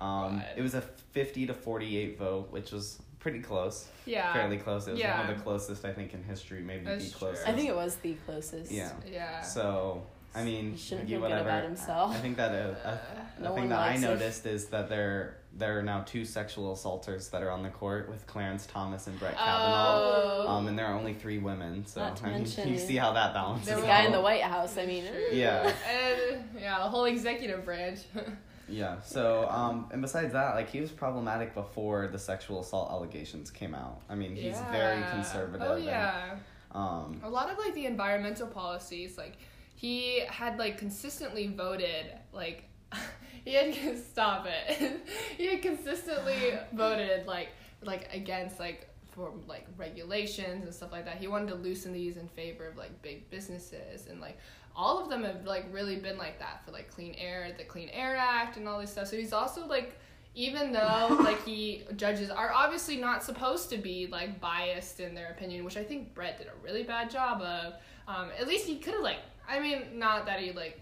Um, 0.00 0.42
it 0.56 0.62
was 0.62 0.74
a 0.74 0.80
50 0.80 1.46
to 1.46 1.54
48 1.54 2.18
vote, 2.18 2.50
which 2.50 2.72
was 2.72 3.00
pretty 3.20 3.38
close, 3.38 3.86
yeah, 4.06 4.32
fairly 4.32 4.56
close. 4.56 4.88
It 4.88 4.94
was 4.94 5.02
one 5.04 5.20
of 5.20 5.36
the 5.36 5.40
closest, 5.40 5.84
I 5.84 5.92
think, 5.92 6.14
in 6.14 6.24
history, 6.24 6.62
maybe 6.62 6.84
That's 6.84 7.04
the 7.04 7.10
true. 7.12 7.18
closest. 7.28 7.46
I 7.46 7.52
think 7.52 7.68
it 7.68 7.76
was 7.76 7.94
the 7.94 8.14
closest. 8.26 8.72
Yeah. 8.72 8.90
yeah. 9.06 9.40
So, 9.40 10.02
I 10.34 10.44
mean, 10.44 10.72
He 10.72 10.78
shouldn't 10.78 11.08
you 11.08 11.16
feel 11.16 11.20
good 11.28 11.30
whatever. 11.30 11.48
about 11.48 11.64
himself. 11.64 12.14
I 12.14 12.18
think 12.18 12.36
that 12.36 12.52
uh, 12.52 12.88
Uh, 12.88 12.96
a, 13.38 13.42
No 13.42 13.52
a 13.52 13.54
thing 13.56 13.68
that 13.70 13.78
I 13.78 13.88
likes 13.90 14.02
it. 14.02 14.06
noticed 14.06 14.46
is 14.46 14.66
that 14.66 14.88
there 14.88 15.34
there 15.56 15.78
are 15.78 15.82
now 15.82 16.02
two 16.02 16.24
sexual 16.24 16.72
assaulters 16.72 17.30
that 17.30 17.42
are 17.42 17.50
on 17.50 17.62
the 17.62 17.70
court 17.70 18.08
with 18.08 18.24
Clarence 18.26 18.66
Thomas 18.66 19.06
and 19.08 19.18
Brett 19.18 19.34
Kavanaugh. 19.36 20.44
Oh. 20.44 20.48
Um, 20.48 20.68
and 20.68 20.78
there 20.78 20.86
are 20.86 20.94
only 20.94 21.14
three 21.14 21.38
women, 21.38 21.84
so 21.86 22.00
Not 22.00 22.16
to 22.18 22.24
I 22.24 22.28
mean, 22.28 22.36
mention- 22.42 22.68
you 22.68 22.78
see 22.78 22.96
how 22.96 23.12
that 23.14 23.32
balances. 23.32 23.66
There 23.66 23.76
the 23.76 23.82
was- 23.82 23.88
guy 23.88 24.02
in 24.04 24.12
the 24.12 24.20
White 24.20 24.42
House. 24.42 24.76
I 24.76 24.86
mean, 24.86 25.04
Yeah. 25.32 25.72
and 25.90 26.44
yeah, 26.60 26.78
the 26.78 26.88
whole 26.90 27.06
executive 27.06 27.64
branch. 27.64 28.00
Yeah. 28.70 29.00
So, 29.00 29.48
um, 29.48 29.88
and 29.92 30.02
besides 30.02 30.34
that, 30.34 30.54
like 30.54 30.68
he 30.68 30.82
was 30.82 30.90
problematic 30.92 31.54
before 31.54 32.06
the 32.08 32.18
sexual 32.18 32.60
assault 32.60 32.90
allegations 32.90 33.50
came 33.50 33.74
out. 33.74 34.02
I 34.10 34.14
mean, 34.14 34.36
he's 34.36 34.60
very 34.70 35.02
conservative. 35.10 35.66
Oh 35.66 35.76
and, 35.76 36.40
um, 36.72 37.18
a 37.24 37.30
lot 37.30 37.50
of 37.50 37.56
like 37.56 37.72
the 37.72 37.86
environmental 37.86 38.46
policies 38.46 39.16
like 39.16 39.38
he 39.78 40.22
had 40.28 40.58
like 40.58 40.76
consistently 40.76 41.46
voted 41.46 42.06
like 42.32 42.64
he 43.44 43.54
had 43.54 43.96
stop 43.96 44.44
it. 44.44 45.00
He 45.36 45.46
had 45.46 45.62
consistently 45.62 46.58
voted 46.72 47.28
like 47.28 47.50
like 47.84 48.08
against 48.12 48.58
like 48.58 48.88
for 49.12 49.32
like 49.46 49.68
regulations 49.76 50.64
and 50.64 50.74
stuff 50.74 50.90
like 50.90 51.04
that. 51.04 51.18
He 51.18 51.28
wanted 51.28 51.48
to 51.50 51.54
loosen 51.54 51.92
these 51.92 52.16
in 52.16 52.26
favor 52.26 52.66
of 52.66 52.76
like 52.76 53.00
big 53.02 53.30
businesses 53.30 54.08
and 54.08 54.20
like 54.20 54.36
all 54.74 55.00
of 55.00 55.08
them 55.10 55.22
have 55.22 55.46
like 55.46 55.66
really 55.70 55.94
been 55.94 56.18
like 56.18 56.40
that 56.40 56.64
for 56.64 56.72
like 56.72 56.90
clean 56.90 57.14
air 57.14 57.48
the 57.56 57.62
clean 57.62 57.88
air 57.90 58.16
act 58.16 58.56
and 58.56 58.66
all 58.66 58.80
this 58.80 58.90
stuff. 58.90 59.06
So 59.06 59.16
he's 59.16 59.32
also 59.32 59.64
like 59.64 59.96
even 60.34 60.72
though 60.72 61.16
like 61.22 61.44
he 61.44 61.84
judges 61.94 62.30
are 62.30 62.50
obviously 62.52 62.96
not 62.96 63.22
supposed 63.22 63.70
to 63.70 63.78
be 63.78 64.08
like 64.10 64.40
biased 64.40 64.98
in 64.98 65.14
their 65.14 65.30
opinion 65.30 65.64
which 65.64 65.78
i 65.78 65.82
think 65.82 66.14
brett 66.14 66.36
did 66.36 66.46
a 66.46 66.52
really 66.62 66.82
bad 66.82 67.10
job 67.10 67.40
of 67.40 67.72
um, 68.06 68.28
at 68.38 68.46
least 68.46 68.66
he 68.66 68.76
could 68.78 68.92
have 68.92 69.02
like 69.02 69.18
i 69.48 69.58
mean 69.58 69.82
not 69.94 70.26
that 70.26 70.40
he 70.40 70.52
like 70.52 70.80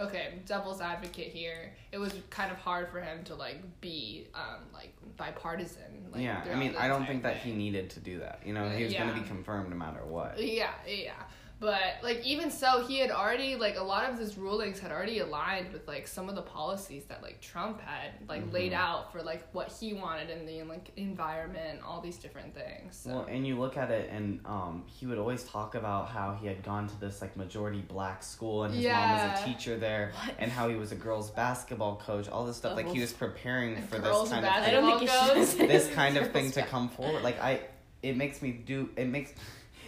okay 0.00 0.34
devil's 0.46 0.80
advocate 0.80 1.28
here 1.28 1.74
it 1.92 1.98
was 1.98 2.14
kind 2.30 2.52
of 2.52 2.58
hard 2.58 2.88
for 2.88 3.00
him 3.00 3.24
to 3.24 3.34
like 3.34 3.60
be 3.80 4.26
um, 4.34 4.62
like 4.72 4.94
bipartisan 5.16 5.98
like, 6.12 6.22
yeah. 6.22 6.44
I 6.50 6.54
mean, 6.54 6.74
I 6.76 6.88
don't 6.88 7.06
think 7.06 7.22
that 7.22 7.36
he 7.36 7.52
needed 7.52 7.90
to 7.90 8.00
do 8.00 8.20
that. 8.20 8.40
You 8.44 8.54
know, 8.54 8.68
he 8.68 8.84
was 8.84 8.94
going 8.94 9.08
to 9.08 9.14
be 9.14 9.26
confirmed 9.26 9.70
no 9.70 9.76
matter 9.76 10.04
what. 10.04 10.42
Yeah, 10.42 10.70
yeah. 10.86 11.12
But 11.60 11.80
like 12.04 12.24
even 12.24 12.52
so, 12.52 12.84
he 12.86 13.00
had 13.00 13.10
already 13.10 13.56
like 13.56 13.76
a 13.76 13.82
lot 13.82 14.08
of 14.08 14.16
his 14.16 14.38
rulings 14.38 14.78
had 14.78 14.92
already 14.92 15.18
aligned 15.18 15.72
with 15.72 15.88
like 15.88 16.06
some 16.06 16.28
of 16.28 16.36
the 16.36 16.42
policies 16.42 17.04
that 17.06 17.20
like 17.20 17.40
Trump 17.40 17.80
had 17.80 18.12
like 18.28 18.52
laid 18.52 18.70
Mhm. 18.72 18.76
out 18.76 19.10
for 19.12 19.22
like 19.22 19.44
what 19.52 19.72
he 19.72 19.92
wanted 19.92 20.30
in 20.30 20.46
the 20.46 20.62
like 20.62 20.92
environment, 20.96 21.80
all 21.84 22.00
these 22.00 22.16
different 22.16 22.54
things. 22.54 22.96
So. 22.96 23.10
Well, 23.10 23.26
and 23.28 23.44
you 23.44 23.58
look 23.58 23.76
at 23.76 23.90
it, 23.90 24.08
and 24.12 24.38
um, 24.46 24.84
he 24.86 25.06
would 25.06 25.18
always 25.18 25.42
talk 25.44 25.74
about 25.74 26.08
how 26.10 26.34
he 26.40 26.46
had 26.46 26.62
gone 26.62 26.86
to 26.88 27.00
this 27.00 27.20
like 27.20 27.36
majority 27.36 27.80
black 27.80 28.22
school, 28.22 28.62
and 28.62 28.72
his 28.72 28.86
mom 28.86 29.10
was 29.12 29.40
a 29.40 29.44
teacher 29.44 29.76
there, 29.76 30.12
and 30.38 30.52
how 30.52 30.68
he 30.68 30.76
was 30.76 30.92
a 30.92 30.96
girls 30.96 31.30
basketball 31.32 31.96
coach. 31.96 32.28
All 32.28 32.46
this 32.46 32.56
stuff, 32.56 32.76
like 32.76 32.88
he 32.88 33.00
was 33.00 33.12
preparing 33.12 33.82
for 33.82 33.98
this 33.98 34.28
kind 34.30 34.46
I 34.46 34.66
of 34.66 34.70
don't 34.70 34.86
think 34.98 35.02
you 35.02 35.08
should 35.08 35.34
Goes. 35.34 35.48
say 35.50 35.66
this 35.66 35.88
kind 35.92 36.16
of 36.18 36.30
thing 36.32 36.52
to 36.52 36.62
come 36.62 36.88
forward. 36.88 37.24
Like 37.24 37.40
I, 37.42 37.62
it 38.02 38.16
makes 38.16 38.42
me 38.42 38.52
do. 38.52 38.90
It 38.96 39.08
makes. 39.08 39.32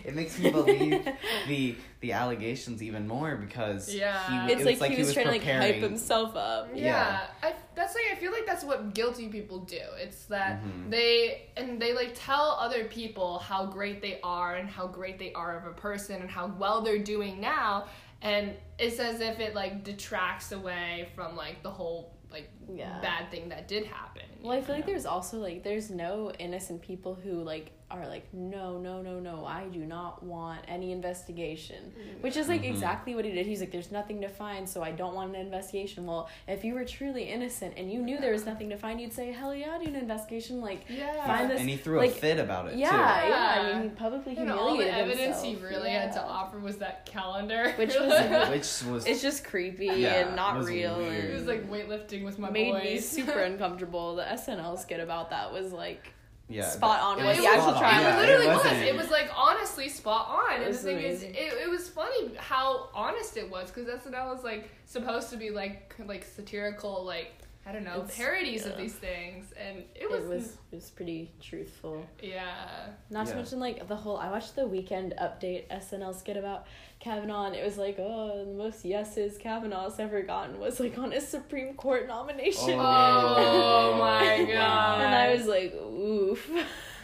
It 0.05 0.15
makes 0.15 0.39
me 0.39 0.51
believe 0.51 1.07
the 1.49 1.77
the 2.01 2.13
allegations 2.13 2.83
even 2.83 3.07
more 3.07 3.37
because 3.37 3.95
Yeah. 3.95 4.47
he, 4.47 4.53
It's 4.53 4.63
it 4.63 4.65
like 4.67 4.75
was 4.75 4.81
like 4.81 4.91
he 4.93 4.99
was, 4.99 5.13
trying 5.13 5.27
to 5.27 5.33
like 5.33 5.45
hype 5.45 5.77
himself 5.77 6.35
up. 6.37 6.71
yeah, 6.75 6.85
yeah. 6.85 7.21
I 7.43 7.55
that's 7.75 7.95
like 7.95 8.05
I 8.13 8.15
feel 8.17 8.33
like 8.33 8.47
that's 8.47 8.65
what 8.65 8.95
guilty 8.95 9.29
people 9.29 9.59
do. 9.61 9.81
It's 9.99 10.25
that 10.27 10.63
Mhm. 10.63 10.91
they 10.91 11.49
and 11.57 11.81
they 11.81 11.93
like 11.95 12.13
tell 12.15 12.57
other 12.61 12.85
people 12.85 13.39
how 13.39 13.67
great 13.67 14.01
they 14.03 14.19
are 14.23 14.57
and 14.57 14.69
how 14.69 14.87
great 14.87 15.19
they 15.19 15.33
are 15.35 15.59
of 15.59 15.67
a 15.67 15.73
person 15.75 16.21
and 16.21 16.31
how 16.31 16.47
well 16.59 16.81
they're 16.83 16.99
doing 16.99 17.41
now 17.41 17.87
and 18.23 18.53
it's 18.79 18.99
as 18.99 19.21
if 19.23 19.41
it 19.41 19.55
like 19.55 19.83
detracts 19.85 20.53
away 20.53 21.09
from 21.15 21.37
like 21.37 21.63
the 21.63 21.71
whole 21.71 22.15
like 22.31 22.49
Yeah. 22.73 22.99
bad 23.01 23.31
thing 23.31 23.49
that 23.49 23.67
did 23.67 23.85
happen. 23.87 24.23
Well, 24.43 24.53
I 24.57 24.63
feel 24.63 24.75
like 24.77 24.87
there's 24.87 25.05
also 25.07 25.39
like 25.39 25.65
there's 25.65 25.91
no 25.91 26.31
innocent 26.39 26.81
people 26.83 27.15
who 27.15 27.43
like 27.43 27.73
are 27.91 28.07
like 28.07 28.33
no 28.33 28.79
no 28.79 29.03
no 29.03 29.19
no 29.19 29.45
I 29.45 29.65
do 29.65 29.81
not 29.81 30.23
want 30.23 30.61
any 30.69 30.93
investigation, 30.93 31.93
which 32.21 32.37
is 32.37 32.49
like 32.49 32.63
Mhm. 32.63 32.71
exactly 32.71 33.15
what 33.17 33.25
he 33.25 33.33
did. 33.33 33.47
He's 33.47 33.61
like 33.61 33.73
there's 33.73 33.91
nothing 33.91 34.21
to 34.21 34.29
find, 34.29 34.69
so 34.69 34.83
I 34.83 34.93
don't 34.93 35.15
want 35.15 35.35
an 35.35 35.41
investigation. 35.41 36.07
Well, 36.07 36.29
if 36.47 36.65
you 36.65 36.75
were 36.75 36.85
truly 36.85 37.25
innocent 37.25 37.75
and 37.77 37.91
you 37.93 38.01
knew 38.01 38.19
there 38.19 38.33
was 38.33 38.47
nothing 38.47 38.71
to 38.71 38.77
find, 38.77 39.01
you'd 39.01 39.13
say 39.13 39.33
hell 39.33 39.55
yeah, 39.55 39.77
do 39.79 39.89
an 39.89 39.97
investigation. 39.97 40.61
Like 40.61 40.85
yeah. 40.89 41.27
Find 41.27 41.51
this- 41.51 41.61
and 41.61 41.69
he 41.69 41.77
threw 41.77 41.99
like, 41.99 42.11
a 42.11 42.15
fit 42.15 42.39
about 42.39 42.69
it 42.69 42.77
yeah, 42.77 42.91
too. 42.91 42.97
yeah, 43.29 43.57
I 43.59 43.73
mean 43.75 43.83
he 43.83 43.89
publicly 43.91 44.37
and 44.37 44.49
humiliated 44.49 44.71
all 44.71 44.77
the 44.77 44.93
evidence 44.97 45.43
himself. 45.43 45.45
he 45.47 45.57
really 45.57 45.91
had 45.91 46.13
to 46.13 46.23
offer 46.23 46.59
was 46.61 46.79
that 46.79 47.07
calendar. 47.07 47.73
Which 47.73 47.95
was- 47.99 48.49
Which 48.51 48.91
was 48.93 49.07
It's 49.07 49.21
just 49.23 49.45
creepy 49.45 49.87
Yeah, 49.87 50.27
and 50.27 50.37
not 50.37 50.59
it 50.61 50.65
real. 50.67 50.97
weird. 50.97 51.25
it 51.25 51.35
was 51.35 51.47
like 51.47 51.69
weightlifting 51.71 52.25
with 52.25 52.39
my 52.39 52.51
made 52.51 52.73
boys. 52.73 52.83
me 52.85 52.99
super 53.01 53.41
uncomfortable. 53.51 54.15
The 54.17 54.23
SNL 54.25 54.79
skit 54.79 55.01
about 55.01 55.31
that 55.31 55.53
was 55.53 55.73
like 55.73 56.13
yeah, 56.51 56.69
spot 56.69 57.01
on 57.01 57.19
It 57.19 57.27
with 57.27 57.37
was, 57.37 57.39
the 57.39 57.51
actual 57.51 57.79
trial. 57.79 58.01
It 58.01 58.05
Yeah, 58.05 58.19
literally 58.19 58.47
it 58.47 58.49
was. 58.49 58.67
It 58.67 58.97
was 58.97 59.11
like 59.11 59.31
honestly 59.37 59.89
spot 59.89 60.29
on. 60.29 60.63
And 60.63 60.75
the 60.75 60.77
thing 60.77 60.99
amazing. 60.99 61.31
is, 61.31 61.37
it, 61.37 61.63
it 61.63 61.71
was 61.71 61.89
funny 61.89 62.35
how 62.37 62.89
honest 62.93 63.37
it 63.37 63.49
was 63.49 63.71
because 63.71 63.87
SNL 63.87 64.35
was 64.35 64.43
like 64.43 64.69
supposed 64.85 65.31
to 65.31 65.37
be 65.37 65.51
like 65.51 65.95
like 66.07 66.25
satirical, 66.25 67.05
like 67.05 67.33
I 67.67 67.73
don't 67.73 67.85
know 67.85 67.97
It's- 68.03 68.17
parodies 68.17 68.65
of 68.65 68.77
these 68.79 68.95
things, 68.95 69.53
and 69.53 69.79
it 69.95 70.03
It 70.03 70.11
was, 70.11 70.25
was 70.27 70.47
it 70.73 70.77
was 70.77 70.91
pretty 70.91 71.31
truthful. 71.43 72.05
yeah. 72.23 72.87
Not 73.11 73.27
to 73.27 73.33
Yeah. 73.33 73.37
mention 73.37 73.61
like 73.61 73.87
the 73.87 73.97
whole. 73.97 74.17
I 74.17 74.31
watched 74.31 74.57
the 74.57 74.67
weekend 74.67 75.15
update 75.21 75.67
SNL 75.71 76.15
skit 76.15 76.37
about 76.39 76.67
Kavanaugh, 77.01 77.45
and 77.47 77.55
it 77.55 77.63
was 77.65 77.77
like, 77.77 77.97
oh, 77.99 78.45
the 78.47 78.53
most 78.53 78.85
yeses 78.85 79.37
Kavanaugh's 79.39 80.01
ever 80.01 80.23
gotten 80.23 80.59
was 80.59 80.81
like 80.81 80.97
on 80.99 81.13
his 81.13 81.29
Supreme 81.29 81.75
Court 81.75 82.09
nomination. 82.09 82.79
Oh 82.81 83.95
my 83.99 84.47
Wow. 84.55 84.99
and 85.01 85.15
I 85.15 85.35
was 85.35 85.47
like, 85.47 85.75
oof. 85.75 86.51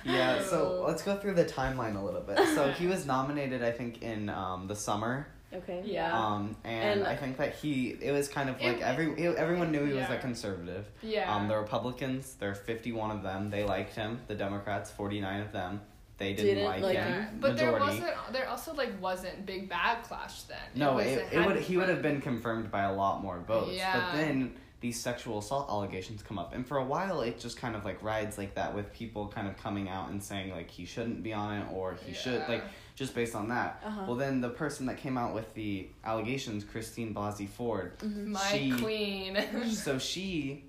Yeah, 0.05 0.43
so 0.43 0.81
Oh. 0.83 0.85
let's 0.89 1.03
go 1.03 1.17
through 1.19 1.35
the 1.35 1.45
timeline 1.45 2.01
a 2.01 2.03
little 2.05 2.21
bit. 2.23 2.39
So 2.55 2.71
he 2.73 2.87
was 2.87 3.05
nominated, 3.07 3.63
I 3.63 3.73
think, 3.73 4.03
in 4.03 4.31
um, 4.31 4.69
the 4.69 4.77
summer, 4.77 5.29
Okay. 5.57 5.83
Yeah. 5.85 6.13
um, 6.19 6.57
and, 6.65 7.01
And- 7.01 7.07
I 7.09 7.17
think 7.17 7.37
that 7.39 7.55
he 7.55 7.97
it 8.01 8.13
was 8.13 8.29
kind 8.29 8.49
of 8.51 8.61
It- 8.61 8.67
like 8.75 8.83
every 8.83 9.15
he- 9.17 9.27
everyone 9.27 9.73
knew 9.73 9.81
he 9.85 9.93
was 9.93 10.09
Yeah. 10.09 10.13
a 10.13 10.19
conservative. 10.19 10.87
Yeah. 11.03 11.35
Um, 11.35 11.49
the 11.49 11.57
Republicans, 11.57 12.35
there 12.35 12.51
are 12.51 12.55
fifty 12.55 12.93
one 12.93 13.11
of 13.11 13.23
them. 13.23 13.51
They 13.51 13.65
liked 13.65 13.95
him. 13.95 14.21
The 14.29 14.35
Democrats, 14.35 14.91
forty 14.91 15.21
nine 15.21 15.41
of 15.41 15.53
them, 15.53 15.81
they 16.19 16.33
didn't, 16.33 16.47
Didn't 16.57 16.65
like, 16.65 16.83
like 16.83 16.97
him. 16.97 17.13
yeah. 17.13 17.29
But 17.41 17.57
there 17.57 17.73
wasn't. 17.73 18.07
There 18.33 18.49
also 18.49 18.75
like 18.75 19.01
wasn't 19.01 19.47
big 19.47 19.69
backlash 19.71 20.47
then. 20.49 20.59
No, 20.75 20.95
was- 20.95 21.07
it, 21.07 21.19
it 21.19 21.39
had- 21.39 21.47
would 21.47 21.57
he 21.59 21.77
would 21.77 21.89
have 21.89 22.03
been 22.03 22.21
confirmed 22.21 22.71
by 22.71 22.83
a 22.83 22.93
lot 22.95 23.23
more 23.23 23.39
votes. 23.41 23.73
Yeah. 23.75 23.93
But 24.13 24.17
then 24.19 24.55
these 24.81 25.01
sexual 25.01 25.39
assault 25.39 25.71
allegations 25.71 26.23
come 26.23 26.39
up. 26.39 26.55
And 26.55 26.67
for 26.67 26.77
a 26.77 26.85
while, 26.85 27.23
it 27.23 27.41
just 27.41 27.57
kind 27.57 27.75
of 27.75 27.85
like 27.85 28.03
rides 28.03 28.37
like 28.37 28.55
that 28.57 28.75
with 28.75 28.93
people 28.93 29.27
kind 29.29 29.49
of 29.49 29.57
coming 29.57 29.89
out 29.89 30.11
and 30.11 30.23
saying 30.23 30.51
like 30.51 30.71
he 30.71 30.85
shouldn't 30.85 31.23
be 31.23 31.33
on 31.33 31.57
it 31.59 31.67
or 31.73 31.97
he 32.07 32.13
should 32.13 32.47
like 32.47 32.63
just 32.97 33.15
based 33.15 33.35
on 33.37 33.49
that. 33.51 33.81
Uh-huh. 33.85 34.05
Well, 34.09 34.17
then 34.17 34.41
the 34.41 34.49
person 34.49 34.87
that 34.87 34.97
came 34.97 35.17
out 35.17 35.35
with 35.35 35.53
the 35.55 35.87
allegations, 36.05 36.65
Christine 36.65 37.15
Blasey 37.15 37.49
Ford, 37.49 37.93
My 38.03 38.41
she- 38.51 38.73
queen. 38.73 39.39
so 39.71 39.99
she, 39.99 40.65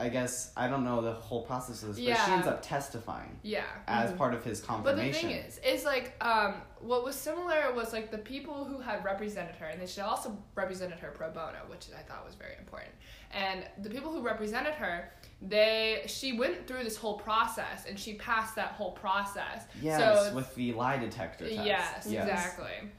I 0.00 0.08
guess 0.08 0.52
I 0.56 0.66
don't 0.66 0.82
know 0.82 1.02
the 1.02 1.12
whole 1.12 1.42
process 1.42 1.82
of 1.82 1.94
this, 1.94 2.04
but 2.04 2.24
she 2.24 2.32
ends 2.32 2.46
up 2.46 2.62
testifying 2.62 3.38
yeah. 3.42 3.64
as 3.86 4.10
part 4.12 4.32
of 4.32 4.42
his 4.42 4.60
confirmation. 4.60 5.12
But 5.12 5.12
the 5.12 5.28
thing 5.28 5.30
is, 5.30 5.58
is 5.58 5.84
like 5.84 6.14
um, 6.24 6.54
what 6.80 7.04
was 7.04 7.14
similar 7.14 7.72
was 7.74 7.92
like 7.92 8.10
the 8.10 8.18
people 8.18 8.64
who 8.64 8.78
had 8.80 9.04
represented 9.04 9.56
her, 9.56 9.66
and 9.66 9.80
they 9.80 9.86
should 9.86 10.02
also 10.02 10.36
represented 10.54 10.98
her 11.00 11.10
pro 11.10 11.30
bono, 11.30 11.58
which 11.68 11.86
I 11.96 12.02
thought 12.02 12.24
was 12.24 12.34
very 12.34 12.54
important. 12.58 12.92
And 13.32 13.64
the 13.82 13.90
people 13.90 14.10
who 14.10 14.22
represented 14.22 14.74
her, 14.74 15.12
they 15.42 16.02
she 16.06 16.32
went 16.32 16.66
through 16.66 16.84
this 16.84 16.96
whole 16.96 17.18
process, 17.18 17.84
and 17.86 17.98
she 17.98 18.14
passed 18.14 18.56
that 18.56 18.72
whole 18.72 18.92
process. 18.92 19.64
yes, 19.82 20.28
so, 20.28 20.34
with 20.34 20.54
the 20.54 20.72
lie 20.72 20.96
detector 20.96 21.46
test. 21.46 21.66
yes, 21.66 22.06
exactly. 22.06 22.90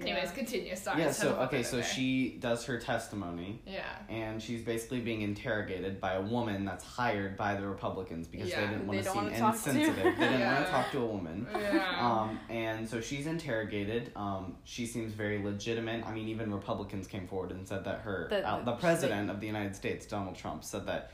Anyways, 0.00 0.24
Yeah. 0.24 0.30
continue. 0.32 0.74
Sorry. 0.74 0.98
Yeah. 1.00 1.04
I 1.04 1.08
just 1.08 1.22
had 1.22 1.28
So 1.32 1.36
okay, 1.42 1.62
so 1.62 1.76
there. 1.76 1.84
she 1.84 2.38
does 2.40 2.64
her 2.64 2.78
testimony. 2.78 3.60
Yeah. 3.66 3.82
and 4.08 4.42
she's 4.42 4.62
basically 4.62 5.00
being 5.00 5.20
interrogated 5.20 6.00
by 6.00 6.14
a 6.14 6.22
woman 6.22 6.64
that's 6.64 6.82
hired 6.84 7.36
by 7.36 7.54
the 7.56 7.66
Republicans 7.66 8.26
because 8.26 8.48
Yeah, 8.48 8.60
they 8.62 8.66
didn't 8.68 8.86
want 8.86 8.90
they 8.92 8.98
to 8.98 9.04
don't 9.04 9.14
seem 9.14 9.40
wanna 9.42 9.52
insensitive. 9.52 9.96
they 9.96 10.02
didn't 10.28 10.46
want 10.46 10.64
to 10.66 10.70
talk 10.72 10.90
to 10.92 10.98
a 11.00 11.06
woman. 11.06 11.46
Yeah. 11.54 11.96
Um, 12.00 12.40
and 12.48 12.88
so 12.88 13.00
she's 13.02 13.26
interrogated. 13.26 14.12
Um, 14.16 14.56
she 14.64 14.86
seems 14.86 15.12
very 15.12 15.42
legitimate. 15.42 16.06
I 16.06 16.12
mean, 16.14 16.28
even 16.28 16.52
Republicans 16.52 17.06
came 17.06 17.26
forward 17.28 17.50
and 17.50 17.68
said 17.68 17.84
that 17.84 18.00
her, 18.00 18.28
That- 18.30 18.44
uh, 18.44 18.58
the 18.60 18.70
that- 18.72 18.80
president 18.80 19.30
of 19.30 19.40
the 19.40 19.46
United 19.46 19.76
States, 19.76 20.06
Donald 20.06 20.36
Trump, 20.36 20.64
said 20.64 20.86
that 20.86 21.10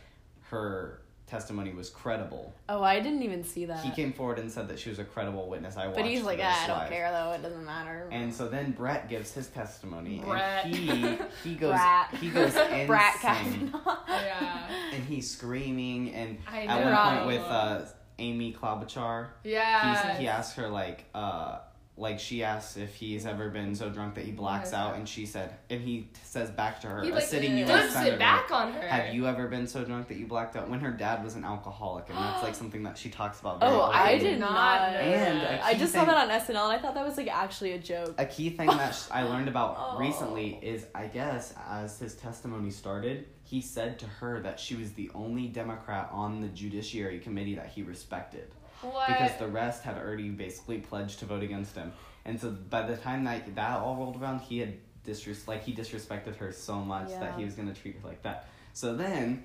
her 0.51 1.03
testimony 1.29 1.73
was 1.73 1.91
credible. 1.91 2.53
Oh, 2.69 2.83
I 2.83 3.01
didn't 3.01 3.23
even 3.23 3.45
see 3.45 3.65
that. 3.67 3.85
He 3.85 3.91
came 3.91 4.13
forward 4.13 4.39
and 4.39 4.51
said 4.51 4.69
that 4.69 4.79
she 4.79 4.91
was 4.91 4.99
a 4.99 5.05
credible 5.05 5.49
witness. 5.49 5.77
I 5.77 5.87
watched 5.87 5.97
but 5.99 6.07
he's 6.07 6.23
like, 6.23 6.39
this 6.39 6.47
ah, 6.49 6.65
I 6.65 6.67
don't 6.67 6.79
live." 6.81 6.89
care 6.91 7.11
though. 7.13 7.33
It 7.33 7.43
doesn't 7.43 7.65
matter. 7.65 8.09
And 8.11 8.35
so 8.35 8.49
then 8.49 8.73
Brett 8.73 9.09
gives 9.09 9.33
his 9.33 9.49
testimony, 9.49 10.23
Brett. 10.27 10.65
and 10.65 10.75
he 10.75 11.19
he 11.45 11.55
goes 11.55 11.73
Brat. 11.73 12.15
he 12.21 12.31
goes 12.31 12.55
insane. 12.57 12.87
Brat 12.87 13.15
Kavanaugh. 13.21 13.99
Yeah. 14.09 14.69
and 14.93 15.05
he's 15.05 15.31
screaming 15.31 16.13
and 16.15 16.39
I 16.47 16.63
at 16.65 16.85
one 16.85 17.17
point 17.17 17.27
with 17.39 17.47
uh 17.47 17.85
Amy 18.19 18.53
Klobuchar 18.53 19.29
Yeah. 19.45 20.11
he's, 20.13 20.19
he 20.21 20.29
asks 20.29 20.57
her 20.57 20.69
like 20.69 21.05
uh 21.15 21.59
like 21.99 22.21
she 22.21 22.45
asks 22.45 22.77
if 22.77 22.95
he's 22.95 23.27
ever 23.27 23.49
been 23.51 23.75
so 23.75 23.89
drunk 23.91 24.15
that 24.15 24.25
he 24.25 24.31
blacks 24.31 24.73
out 24.73 24.95
and 24.95 25.09
she 25.09 25.27
said 25.27 25.57
and 25.69 25.81
he 25.81 26.03
t- 26.03 26.09
says 26.23 26.49
back 26.51 26.81
to 26.81 26.87
her 26.87 27.03
He 27.03 27.11
a 27.11 27.15
like 27.15 27.25
sitting 27.25 27.59
US 27.59 27.69
flips 27.69 27.93
senator 27.95 28.15
it 28.15 28.19
back 28.21 28.51
on 28.53 28.73
her. 28.73 28.87
have 28.87 29.13
you 29.15 29.27
ever 29.27 29.49
been 29.49 29.67
so 29.67 29.85
drunk 29.85 30.07
that 30.09 30.17
you 30.17 30.27
blacked 30.27 30.55
out 30.57 30.69
when 30.71 30.79
her 30.81 30.93
dad 30.93 31.25
was 31.25 31.35
an 31.35 31.45
alcoholic 31.45 32.09
and 32.09 32.17
that's 32.17 32.43
like 32.45 32.55
something 32.63 32.85
that 32.85 32.97
she 32.97 33.09
talks 33.11 33.41
about 33.41 33.59
very 33.61 33.73
Oh, 33.73 33.83
I 33.83 34.17
did 34.17 34.39
not 34.39 34.53
not. 34.53 34.81
And 34.95 35.41
that. 35.41 35.61
a 35.61 35.65
I 35.67 35.73
key 35.75 35.81
just 35.81 35.93
thing- 35.93 36.05
saw 36.05 36.07
that 36.13 36.31
on 36.31 36.41
SNL 36.41 36.49
and 36.71 36.73
I 36.73 36.79
thought 36.79 36.95
that 36.95 37.05
was 37.05 37.17
like 37.17 37.29
actually 37.29 37.73
a 37.73 37.79
joke. 37.79 38.15
a 38.17 38.27
key 38.27 38.51
thing 38.51 38.69
that 38.69 38.95
sh- 38.95 39.09
I 39.11 39.25
learned 39.25 39.49
about 39.49 39.77
Oh. 39.79 39.99
recently 39.99 40.59
is 40.63 40.87
I 40.95 41.07
guess 41.09 41.53
as 41.69 41.99
his 41.99 42.15
testimony 42.15 42.71
started, 42.71 43.27
he 43.43 43.61
said 43.61 43.99
to 43.99 44.07
her 44.07 44.41
that 44.43 44.61
she 44.61 44.77
was 44.77 44.93
the 44.93 45.11
only 45.15 45.49
Democrat 45.49 46.11
on 46.13 46.41
the 46.41 46.49
Judiciary 46.49 47.19
Committee 47.19 47.57
that 47.57 47.69
he 47.69 47.83
respected 47.83 48.51
What? 48.83 49.09
because 49.09 49.37
the 49.39 49.49
rest 49.49 49.83
had 49.83 49.97
already 49.99 50.29
basically 50.31 50.79
pledged 50.79 51.19
to 51.21 51.25
vote 51.27 51.43
against 51.43 51.75
him. 51.77 51.93
And 52.25 52.41
so 52.41 52.51
by 52.51 52.83
the 52.83 52.97
time 52.97 53.25
that 53.25 53.55
that 53.57 53.79
all 53.81 53.97
rolled 53.97 54.21
around, 54.21 54.41
he 54.41 54.59
had 54.59 54.75
disres- 55.07 55.49
like 55.49 55.65
he 55.65 55.73
disrespected 55.75 56.37
her 56.37 56.53
so 56.53 56.77
much 56.77 57.09
that 57.11 57.37
he 57.39 57.45
was 57.45 57.55
gonna 57.55 57.75
treat 57.75 57.97
her 58.01 58.07
like 58.07 58.23
that. 58.23 58.47
So 58.75 58.95
then 58.95 59.45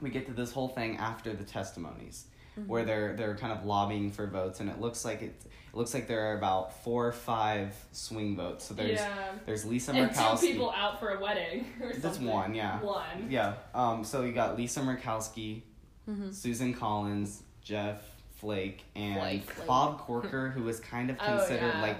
we 0.00 0.10
get 0.10 0.26
to 0.26 0.32
this 0.32 0.52
whole 0.52 0.68
thing 0.68 0.96
after 0.98 1.32
the 1.32 1.44
testimonies 1.44 2.26
Mm-hmm. 2.56 2.68
where 2.68 2.84
they're 2.84 3.16
they're 3.16 3.34
kind 3.34 3.52
of 3.52 3.64
lobbying 3.64 4.12
for 4.12 4.28
votes 4.28 4.60
and 4.60 4.70
it 4.70 4.80
looks 4.80 5.04
like 5.04 5.22
it, 5.22 5.34
it 5.44 5.76
looks 5.76 5.92
like 5.92 6.06
there 6.06 6.30
are 6.30 6.38
about 6.38 6.84
four 6.84 7.04
or 7.08 7.10
five 7.12 7.74
swing 7.90 8.36
votes. 8.36 8.64
So 8.64 8.74
there's 8.74 9.00
yeah. 9.00 9.32
there's 9.44 9.64
Lisa 9.64 9.90
And 9.90 10.08
Murkowski. 10.12 10.40
two 10.40 10.46
people 10.52 10.70
out 10.70 11.00
for 11.00 11.08
a 11.16 11.20
wedding 11.20 11.66
or 11.82 11.88
That's 11.88 12.02
something. 12.02 12.26
one, 12.26 12.54
yeah. 12.54 12.78
One. 12.80 13.26
Yeah. 13.28 13.54
Um 13.74 14.04
so 14.04 14.22
you 14.22 14.30
got 14.30 14.56
Lisa 14.56 14.78
Murkowski, 14.82 15.62
Mhm. 16.08 16.32
Susan 16.32 16.72
Collins, 16.74 17.42
Jeff 17.60 18.00
Flake, 18.36 18.82
and 18.94 19.18
Flake, 19.20 19.50
Flake. 19.50 19.66
Bob 19.68 19.98
Corker, 19.98 20.50
who 20.50 20.62
was 20.64 20.80
kind 20.80 21.10
of 21.10 21.16
Oh, 21.20 21.38
considered 21.38 21.72
yeah. 21.74 21.82
like 21.82 21.96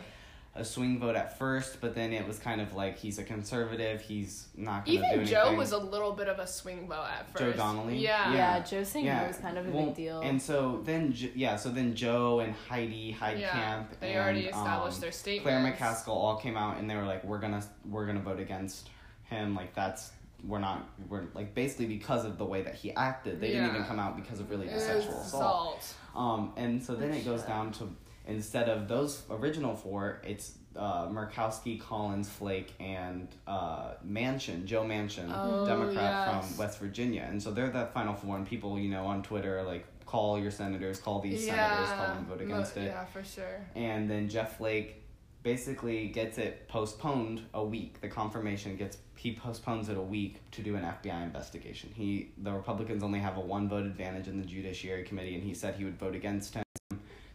a 0.57 0.65
swing 0.65 1.01
vote 1.01 1.17
at 1.17 1.37
first, 1.37 1.81
but 1.81 1.97
then 1.97 2.13
it 2.13 2.27
was 2.29 2.39
kind 2.39 2.61
of 2.61 2.75
like 2.75 2.97
he's 2.97 3.19
a 3.19 3.25
conservative, 3.25 4.01
he's 4.01 4.47
not 4.57 4.85
gonna 4.87 4.99
do 4.99 5.05
Even 5.05 5.05
anything. 5.19 5.27
Joe 5.27 5.55
was 5.57 5.73
a 5.73 5.79
little 5.79 6.13
bit 6.13 6.29
of 6.29 6.39
a 6.39 6.47
swing 6.47 6.87
vote 6.87 7.07
at 7.11 7.27
first. 7.29 7.39
Joe 7.41 7.53
Donnelly? 7.53 7.99
Yeah. 7.99 8.31
Yeah, 8.31 8.37
Yeah. 8.37 8.63
Joe 8.63 8.85
saying 8.85 9.05
Yeah, 9.05 9.23
no 9.23 9.29
was 9.29 9.37
kind 9.39 9.59
of 9.59 9.67
a 9.67 9.71
well, 9.71 9.87
big 9.87 9.97
deal. 9.97 10.21
And 10.21 10.41
so 10.41 10.81
then, 10.85 11.13
yeah, 11.35 11.57
so 11.57 11.71
then 11.71 11.97
Joe 11.97 12.39
and 12.39 12.55
Heidi 12.69 13.17
Heitkamp 13.19 13.41
Yeah, 13.41 13.83
they 13.99 14.13
and, 14.13 14.23
already 14.23 14.47
established 14.47 14.97
um, 14.99 15.01
their 15.01 15.13
statements. 15.13 15.77
Claire 15.77 15.93
McCaskill 15.93 16.09
all 16.15 16.37
came 16.37 16.57
out 16.57 16.79
and 16.79 16.89
they 16.89 16.95
were 16.95 17.05
like, 17.05 17.25
we're 17.25 17.39
gonna 17.41 17.65
we're 17.91 18.07
gonna 18.07 18.21
vote 18.21 18.39
against 18.39 18.91
him. 19.25 19.57
Like 19.57 19.75
that's 19.75 20.13
we're 20.47 20.59
not 20.61 20.89
we're 21.09 21.25
like 21.35 21.53
basically 21.55 21.87
because 21.87 22.25
of 22.25 22.39
the 22.39 22.45
way 22.45 22.63
that 22.63 22.77
he 22.77 22.93
acted. 22.93 23.41
They 23.41 23.49
didn't 23.49 23.71
even 23.71 23.85
come 23.85 23.99
out 23.99 24.15
because 24.15 24.39
of 24.39 24.51
really 24.51 24.69
the 24.69 24.75
was 24.75 24.85
sexual 24.85 25.21
assault. 25.21 25.95
Assault. 26.15 26.41
Um, 26.41 26.53
and 26.57 26.83
so 26.83 26.95
then 26.95 27.13
it 27.13 27.25
goes 27.25 27.43
down 27.43 27.73
to 27.73 27.89
instead 28.27 28.69
of 28.69 28.89
those 28.89 29.23
original 29.31 29.75
four, 29.75 30.21
it's 30.25 30.53
uh, 30.77 31.07
Murkowski, 31.09 31.79
Collins, 31.81 32.29
Flake, 32.29 32.73
and 32.81 33.29
uh, 33.47 33.93
Manchin, 34.07 34.65
Joe 34.65 34.83
Manchin, 34.83 35.31
Oh, 35.33 35.65
Democrat 35.65 36.35
yes. 36.35 36.49
from 36.49 36.57
West 36.59 36.79
Virginia, 36.81 37.25
and 37.31 37.41
so 37.41 37.53
they're 37.53 37.71
the 37.71 37.87
final 37.95 38.15
four. 38.15 38.37
And 38.37 38.47
people, 38.47 38.77
you 38.79 38.91
know, 38.91 39.07
on 39.07 39.23
Twitter 39.23 39.63
like, 39.63 39.85
call 40.05 40.37
your 40.39 40.51
senators, 40.51 40.99
call 40.99 41.21
these 41.21 41.47
senators, 41.47 41.89
call 41.91 42.07
them 42.15 42.25
vote 42.27 42.39
mo- 42.41 42.45
against 42.45 42.77
it. 42.77 42.87
Yeah, 42.87 43.05
for 43.05 43.23
sure. 43.23 43.65
And 43.77 44.11
then 44.11 44.29
Jeff 44.29 44.57
Flake 44.59 45.04
basically 45.45 46.09
gets 46.09 46.39
it 46.39 46.67
postponed 46.67 47.43
a 47.55 47.63
week. 47.65 48.01
The 48.01 48.09
confirmation 48.09 48.77
gets 48.77 48.99
he 49.17 49.33
postpones 49.35 49.89
it 49.89 49.97
a 49.97 50.01
week 50.03 50.41
to 50.51 50.63
do 50.63 50.75
an 50.75 50.83
FBI 50.83 51.23
investigation. 51.23 51.91
He 51.95 52.31
the 52.39 52.51
Republicans 52.53 53.05
only 53.05 53.21
have 53.21 53.37
a 53.37 53.41
one 53.41 53.69
vote 53.69 53.87
advantage 53.87 54.27
in 54.27 54.41
the 54.41 54.47
Judiciary 54.47 55.05
Committee, 55.05 55.35
and 55.37 55.45
he 55.45 55.55
said 55.55 55.77
he 55.77 55.85
would 55.85 55.99
vote 55.99 56.17
against 56.17 56.55
him. 56.55 56.65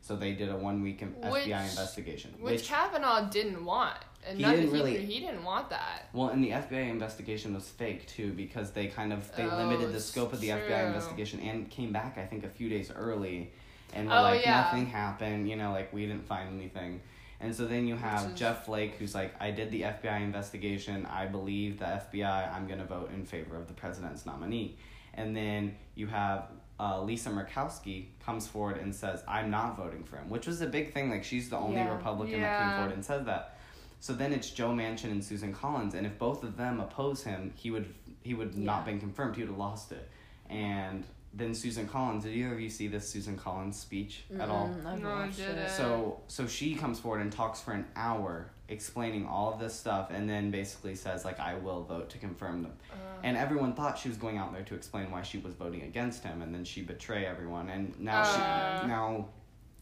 So 0.01 0.15
they 0.15 0.33
did 0.33 0.49
a 0.49 0.57
one 0.57 0.81
week 0.81 1.01
Which- 1.01 1.43
FBI 1.45 1.69
investigation. 1.69 2.33
Which, 2.39 2.63
Kavanaugh 2.67 3.29
didn't 3.29 3.63
want. 3.63 3.97
And 4.27 4.37
He 4.37 4.41
nothing 4.43 4.61
didn't 4.61 4.73
really- 4.73 5.05
he 5.05 5.19
didn't 5.19 5.43
want 5.43 5.69
that. 5.69 6.09
well, 6.13 6.29
and 6.29 6.43
the 6.43 6.51
FBI 6.51 6.89
investigation 6.89 7.53
was 7.53 7.69
fake 7.69 8.05
too 8.07 8.33
because 8.33 8.71
they 8.71 8.87
kind 8.87 9.13
of 9.13 9.33
they 9.35 9.43
Oh, 9.43 9.55
limited 9.57 9.91
the 9.91 9.97
oh, 9.97 9.99
scope 9.99 10.33
of 10.33 10.41
the 10.41 10.49
FBI 10.51 10.87
investigation 10.87 11.39
and 11.41 11.69
came 11.69 11.91
back 11.93 12.17
I 12.17 12.25
think 12.25 12.43
a 12.43 12.49
few 12.49 12.69
days 12.69 12.91
early, 12.91 13.51
and 13.93 14.07
were 14.09 14.15
Oh, 14.15 14.21
like 14.23 14.41
yeah. 14.43 14.61
nothing 14.61 14.87
happened. 14.87 15.47
You 15.49 15.55
know, 15.55 15.71
like 15.71 15.93
we 15.93 16.05
didn't 16.07 16.25
find 16.27 16.49
anything. 16.59 17.01
And 17.41 17.55
so 17.55 17.65
then 17.65 17.87
you 17.87 17.95
have 17.95 18.31
is- 18.31 18.39
Jeff 18.39 18.65
Flake, 18.65 18.95
who's 18.95 19.15
like, 19.15 19.33
I 19.39 19.51
did 19.51 19.71
the 19.71 19.83
FBI 19.83 20.21
investigation. 20.21 21.05
I 21.05 21.25
believe 21.25 21.79
the 21.79 21.85
FBI. 21.85 22.53
I'm 22.53 22.67
going 22.67 22.79
to 22.79 22.85
vote 22.85 23.11
in 23.13 23.25
favor 23.25 23.55
of 23.55 23.67
the 23.67 23.73
president's 23.73 24.25
nominee. 24.25 24.77
And 25.13 25.35
then 25.35 25.75
you 25.95 26.07
have 26.07 26.47
uh, 26.79 27.01
Lisa 27.01 27.29
Murkowski 27.29 28.05
comes 28.25 28.47
forward 28.47 28.77
and 28.77 28.93
says, 28.93 29.23
I'm 29.27 29.49
not 29.49 29.77
voting 29.77 30.03
for 30.03 30.17
him, 30.17 30.29
which 30.29 30.47
was 30.47 30.61
a 30.61 30.67
big 30.67 30.93
thing. 30.93 31.09
Like, 31.09 31.23
she's 31.23 31.49
the 31.49 31.57
only 31.57 31.77
Yeah. 31.77 31.93
Republican 31.95 32.41
that 32.41 32.59
came 32.61 32.77
forward 32.77 32.93
and 32.93 33.03
said 33.03 33.25
that. 33.25 33.57
So 34.01 34.13
then 34.13 34.31
it's 34.31 34.49
Joe 34.49 34.69
Manchin 34.69 35.11
and 35.11 35.21
Susan 35.21 35.53
Collins, 35.53 35.93
and 35.93 36.05
if 36.05 36.17
both 36.17 36.43
of 36.45 36.55
them 36.55 36.79
oppose 36.79 37.21
him, 37.23 37.51
he 37.57 37.69
would 37.69 37.93
he 38.23 38.33
would 38.33 38.57
not 38.57 38.85
been 38.85 38.97
confirmed. 38.99 39.35
He 39.35 39.41
would 39.41 39.49
have 39.49 39.57
lost 39.57 39.91
it. 39.91 40.09
And 40.49 41.03
then 41.33 41.53
Susan 41.53 41.87
Collins. 41.87 42.23
Did 42.23 42.33
either 42.35 42.53
of 42.53 42.59
you 42.59 42.69
see 42.69 42.87
this 42.87 43.07
Susan 43.07 43.37
Collins 43.37 43.77
speech 43.77 44.23
at 44.39 44.49
all? 44.49 44.67
Mm-mm, 44.67 44.85
I've 44.85 45.01
No, 45.01 45.09
I 45.09 45.29
didn't. 45.29 45.69
So 45.69 46.19
so 46.27 46.47
she 46.47 46.75
comes 46.75 46.99
forward 46.99 47.21
and 47.21 47.31
talks 47.31 47.61
for 47.61 47.71
an 47.73 47.85
hour 47.95 48.51
explaining 48.67 49.25
all 49.27 49.51
of 49.53 49.59
this 49.59 49.73
stuff 49.73 50.09
and 50.11 50.29
then 50.29 50.51
basically 50.51 50.93
says 50.95 51.25
like 51.25 51.39
I 51.39 51.55
will 51.55 51.83
vote 51.83 52.09
to 52.11 52.17
confirm 52.17 52.63
them. 52.63 52.73
Uh, 52.91 52.95
And 53.23 53.35
everyone 53.37 53.73
thought 53.73 53.97
she 53.97 54.09
was 54.09 54.17
going 54.17 54.37
out 54.37 54.53
there 54.53 54.63
to 54.63 54.75
explain 54.75 55.09
why 55.11 55.21
she 55.23 55.37
was 55.39 55.53
voting 55.55 55.81
against 55.83 56.23
him 56.23 56.41
and 56.41 56.53
then 56.53 56.63
she 56.65 56.81
betray 56.81 57.25
everyone 57.25 57.69
and 57.69 57.99
now 57.99 58.21
Uh. 58.21 58.81
she 58.81 58.87
now 58.87 59.27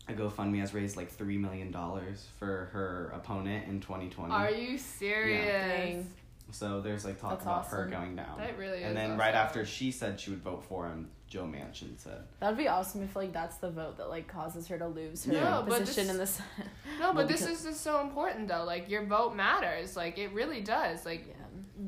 a 0.10 0.14
GoFundMe 0.14 0.60
has 0.62 0.74
raised 0.74 0.96
like 0.96 1.12
three 1.12 1.38
million 1.38 1.70
dollars 1.70 2.28
for 2.40 2.70
her 2.72 3.12
opponent 3.14 3.68
in 3.68 3.82
twenty 3.82 4.10
twenty. 4.10 4.34
Are 4.34 4.50
you 4.52 4.78
serious? 4.78 5.46
Dang. 5.46 6.12
So 6.52 6.82
there's 6.82 7.04
like 7.06 7.20
talk 7.20 7.32
That's 7.32 7.44
about 7.44 7.68
her 7.68 7.86
going 7.88 8.16
down. 8.16 8.38
That 8.38 8.58
really 8.58 8.80
is. 8.80 8.86
and 8.86 8.96
then 8.96 9.12
awesome. 9.12 9.20
right 9.20 9.36
after 9.36 9.66
she 9.66 9.92
said 9.92 10.20
she 10.20 10.30
would 10.30 10.42
vote 10.42 10.64
for 10.64 10.88
him, 10.88 11.10
Joe 11.28 11.44
Manchin 11.44 11.98
said. 12.00 12.22
That'd 12.40 12.58
be 12.58 12.68
awesome 12.70 13.04
if 13.04 13.16
like 13.16 13.34
that's 13.34 13.58
the 13.58 13.70
vote 13.70 13.98
that 13.98 14.10
like 14.10 14.28
causes 14.28 14.68
her 14.68 14.78
to 14.78 14.88
lose 14.88 15.26
her 15.26 15.34
Yeah. 15.34 15.44
No, 15.50 15.64
position 15.64 16.06
this- 16.08 16.10
in 16.14 16.18
the 16.18 16.28
Senate. 16.28 16.72
No, 17.00 17.14
but 17.14 17.28
this 17.28 17.46
is 17.46 17.64
just 17.64 17.82
so 17.82 18.00
important 18.02 18.48
though. 18.48 18.64
Like 18.64 18.90
your 18.90 19.06
vote 19.06 19.36
matters. 19.36 19.96
Like 19.98 20.18
it 20.18 20.32
really 20.34 20.62
does. 20.62 21.06
Like 21.06 21.26
Yeah. 21.28 21.34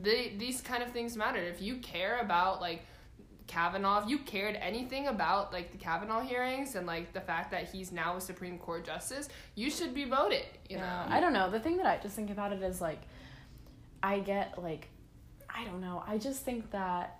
they, 0.02 0.34
these 0.38 0.60
kind 0.62 0.84
of 0.84 0.92
things 0.92 1.16
matter. 1.16 1.40
If 1.40 1.62
you 1.62 1.78
care 1.78 2.20
about 2.20 2.60
like 2.60 2.84
Kavanaugh, 3.48 4.04
if 4.04 4.10
you 4.10 4.20
cared 4.20 4.56
anything 4.58 5.08
about 5.08 5.52
like 5.54 5.72
the 5.72 5.78
Kavanaugh 5.78 6.22
hearings 6.22 6.76
and 6.76 6.86
like 6.86 7.14
the 7.14 7.22
fact 7.22 7.50
that 7.52 7.70
he's 7.70 7.92
now 7.92 8.18
a 8.18 8.22
Supreme 8.22 8.60
Court 8.60 8.86
justice, 8.86 9.28
you 9.56 9.72
should 9.72 9.94
be 9.94 10.06
voted. 10.06 10.44
You 10.70 10.78
yeah. 10.78 11.06
know. 11.08 11.16
I 11.16 11.20
don't 11.20 11.34
know. 11.34 11.50
The 11.50 11.60
thing 11.60 11.78
that 11.78 11.86
I 11.88 11.98
just 11.98 12.16
think 12.16 12.30
about 12.30 12.54
it 12.54 12.62
is 12.62 12.80
like, 12.82 13.00
I 14.02 14.20
get 14.20 14.62
like, 14.62 14.88
I 15.50 15.62
I 15.62 15.66
don't 15.66 15.82
know. 15.82 16.04
I 16.08 16.18
just 16.18 16.44
think 16.44 16.72
that 16.72 17.20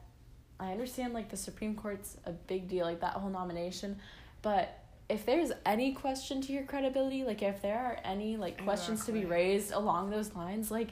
I 0.60 0.72
understand 0.72 1.14
like 1.14 1.30
the 1.30 1.38
Supreme 1.38 1.76
Court's 1.76 2.18
a 2.26 2.32
big 2.32 2.68
deal, 2.68 2.86
like 2.86 3.02
that 3.02 3.14
whole 3.14 3.30
nomination, 3.30 3.98
but 4.42 4.78
if 5.10 5.26
there's 5.26 5.52
any 5.66 5.94
question 5.94 6.40
to 6.42 6.54
your 6.54 6.64
credibility, 6.64 7.24
like 7.24 7.42
if 7.42 7.62
there 7.62 7.80
are 7.80 7.98
any 8.04 8.38
like 8.38 8.64
questions 8.64 9.06
to 9.06 9.12
be 9.12 9.26
raised 9.26 9.72
along 9.72 10.12
those 10.12 10.36
lines, 10.36 10.70
like 10.70 10.90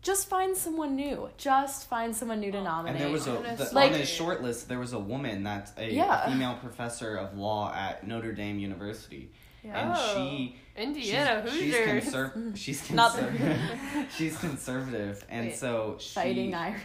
just 0.00 0.28
find 0.28 0.56
someone 0.56 0.96
new. 0.96 1.28
Just 1.36 1.88
find 1.88 2.16
someone 2.16 2.40
new 2.40 2.50
to 2.50 2.62
nominate. 2.62 3.00
And 3.00 3.04
there 3.04 3.12
was 3.12 3.26
a 3.28 3.36
And 3.36 3.58
the, 3.58 3.68
like- 3.72 3.92
on 3.92 3.98
his 4.00 4.08
short 4.08 4.42
list. 4.42 4.68
There 4.68 4.80
was 4.80 4.92
a 4.94 4.98
woman 4.98 5.44
that's 5.44 5.70
a, 5.76 5.92
Yeah. 5.92 6.26
female 6.32 6.54
professor 6.60 7.16
of 7.16 7.36
law 7.38 7.72
at 7.72 8.04
Notre 8.06 8.32
Dame 8.32 8.58
University, 8.58 9.30
yeah. 9.62 9.78
and 9.78 9.92
Oh. 9.96 10.14
she 10.14 10.56
Indiana 10.76 11.42
she's, 11.46 11.52
she's, 11.60 11.74
Hoosiers. 11.76 12.04
conser- 12.04 12.56
she's, 12.56 12.90
Not 12.90 13.12
conser- 13.12 14.06
she's 14.16 14.36
conservative, 14.38 15.24
and 15.28 15.48
Wait. 15.48 15.56
so 15.56 15.96
she, 15.98 16.14
fighting 16.14 16.54
Irish. 16.54 16.80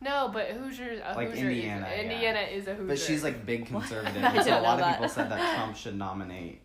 no, 0.00 0.30
but 0.32 0.48
Hoosiers. 0.48 1.00
A 1.04 1.14
Like 1.14 1.30
Hoosier 1.30 1.50
Indiana, 1.50 1.86
Is, 1.86 1.92
yeah. 1.96 2.02
Indiana 2.12 2.38
is 2.40 2.66
a 2.68 2.74
Hoosier. 2.74 2.86
But 2.88 2.98
she's 2.98 3.22
like 3.24 3.46
big 3.46 3.66
conservative, 3.66 4.16
I 4.22 4.28
and 4.28 4.38
so 4.38 4.44
didn't 4.44 4.58
a 4.58 4.62
lot 4.62 4.78
know 4.78 4.84
of 4.84 4.90
people 4.94 5.08
said 5.08 5.30
that 5.30 5.54
Trump 5.56 5.76
should 5.76 5.96
nominate 5.96 6.60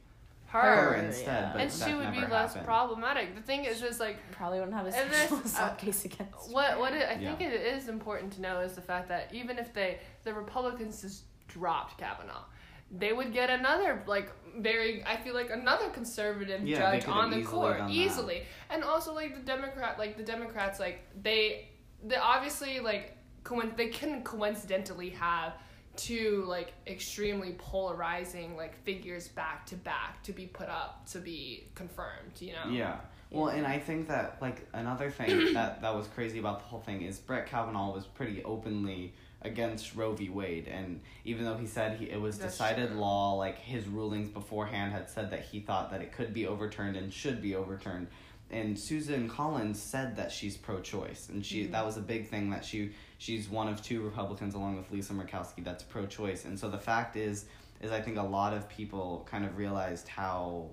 her. 0.48 0.60
her 0.62 0.76
Her, 0.94 0.96
instead, 1.06 1.26
yeah. 1.44 1.52
but 1.54 1.62
and 1.62 1.72
that 1.72 1.88
she 1.88 1.94
would 1.94 2.12
be 2.12 2.20
less 2.22 2.50
happened. 2.50 2.66
problematic. 2.66 3.36
The 3.36 3.42
thing 3.42 3.64
is 3.66 3.80
just 3.80 4.00
like 4.02 4.18
Probably 4.32 4.60
wouldn't 4.60 4.76
have 4.76 4.88
a 4.88 4.96
And 4.98 5.10
there's, 5.12 5.30
sexual 5.30 5.64
uh, 5.64 5.76
case 5.76 6.04
against. 6.06 6.34
her. 6.34 6.54
what 6.54 6.78
what 6.80 6.94
it, 6.94 7.08
I 7.08 7.20
Yeah. 7.22 7.36
think 7.36 7.54
it 7.54 7.62
is 7.62 7.88
important 7.88 8.34
to 8.34 8.42
know 8.42 8.60
is 8.60 8.74
the 8.74 8.82
fact 8.82 9.08
that 9.10 9.30
even 9.34 9.58
if 9.60 9.74
they 9.74 10.00
the 10.24 10.34
Republicans 10.34 11.02
just 11.04 11.24
dropped 11.48 11.98
Kavanaugh, 12.00 12.44
they 12.92 13.14
would 13.14 13.34
get 13.34 13.50
another 13.50 14.02
like 14.08 14.32
very 14.58 15.04
I 15.06 15.18
feel 15.18 15.34
like 15.36 15.50
another 15.52 15.90
conservative 15.90 16.68
Yeah, 16.68 16.78
judge 17.00 17.08
on 17.08 17.30
the 17.30 17.44
court 17.44 17.78
done 17.78 17.88
that. 17.88 17.94
easily, 17.94 18.44
and 18.70 18.84
also 18.84 19.14
like 19.14 19.36
the 19.36 19.42
Democrat 19.42 20.00
like 20.00 20.18
the 20.18 20.24
Democrats 20.24 20.80
like 20.80 21.02
they 21.22 21.70
they 22.04 22.16
obviously 22.16 22.80
like 22.80 23.16
coin- 23.44 23.74
they 23.76 23.90
can 23.90 24.24
coincidentally 24.24 25.10
have 25.12 25.54
two 25.96 26.46
like 26.48 26.72
extremely 26.88 27.54
polarizing 27.58 28.56
like 28.56 28.82
figures 28.84 29.28
back 29.28 29.66
to 29.66 29.76
back 29.76 30.24
to 30.24 30.32
be 30.32 30.46
put 30.48 30.70
up 30.70 31.06
to 31.10 31.20
be 31.20 31.68
confirmed 31.76 32.32
you 32.40 32.54
know 32.54 32.70
Yeah. 32.72 32.98
Well, 33.32 33.50
and 33.50 33.68
I 33.68 33.78
think 33.78 34.08
that 34.08 34.38
like 34.42 34.68
another 34.74 35.12
thing 35.12 35.54
that 35.54 35.82
that 35.82 35.94
was 35.96 36.08
crazy 36.08 36.40
about 36.40 36.60
the 36.60 36.66
whole 36.66 36.80
thing 36.80 37.02
is 37.04 37.20
Brett 37.20 37.46
Kavanaugh 37.48 37.94
was 37.94 38.06
pretty 38.06 38.44
openly 38.44 39.14
against 39.42 39.96
Roe 39.96 40.14
v. 40.14 40.30
Wade, 40.30 40.68
and 40.68 41.02
even 41.24 41.46
though 41.46 41.56
he 41.56 41.66
said 41.66 41.98
he, 41.98 42.10
it 42.10 42.20
was 42.20 42.38
That's 42.38 42.54
decided 42.54 42.90
true. 42.90 43.00
law, 43.00 43.34
like 43.36 43.58
his 43.58 43.88
rulings 43.88 44.30
beforehand 44.30 44.92
had 44.92 45.10
said 45.10 45.32
that 45.32 45.42
he 45.42 45.60
thought 45.60 45.92
that 45.92 46.02
it 46.02 46.12
could 46.12 46.34
be 46.34 46.46
overturned 46.46 46.98
and 46.98 47.12
should 47.14 47.42
be 47.42 47.56
overturned. 47.56 48.08
And 48.52 48.78
Susan 48.78 49.30
Collins 49.30 49.80
said 49.82 50.16
that 50.16 50.32
she's 50.32 50.58
pro-choice, 50.58 51.30
and 51.30 51.46
she 51.46 51.68
that 51.68 51.86
was 51.86 51.98
a 51.98 52.02
big 52.02 52.28
thing 52.28 52.50
that 52.50 52.66
she 52.66 52.92
she's 53.18 53.48
one 53.48 53.70
of 53.70 53.82
two 53.82 54.02
Republicans 54.02 54.56
along 54.56 54.78
with 54.78 54.92
Lisa 54.92 55.14
Murkowski 55.14 55.64
that's 55.64 55.84
pro-choice, 55.84 56.46
and 56.46 56.60
so 56.60 56.70
the 56.70 56.80
fact 56.80 57.16
is 57.16 57.46
is 57.80 57.92
I 57.92 58.02
think 58.02 58.18
a 58.18 58.24
lot 58.24 58.54
of 58.54 58.68
people 58.68 59.26
kind 59.30 59.46
of 59.46 59.58
realized 59.58 60.08
how 60.08 60.70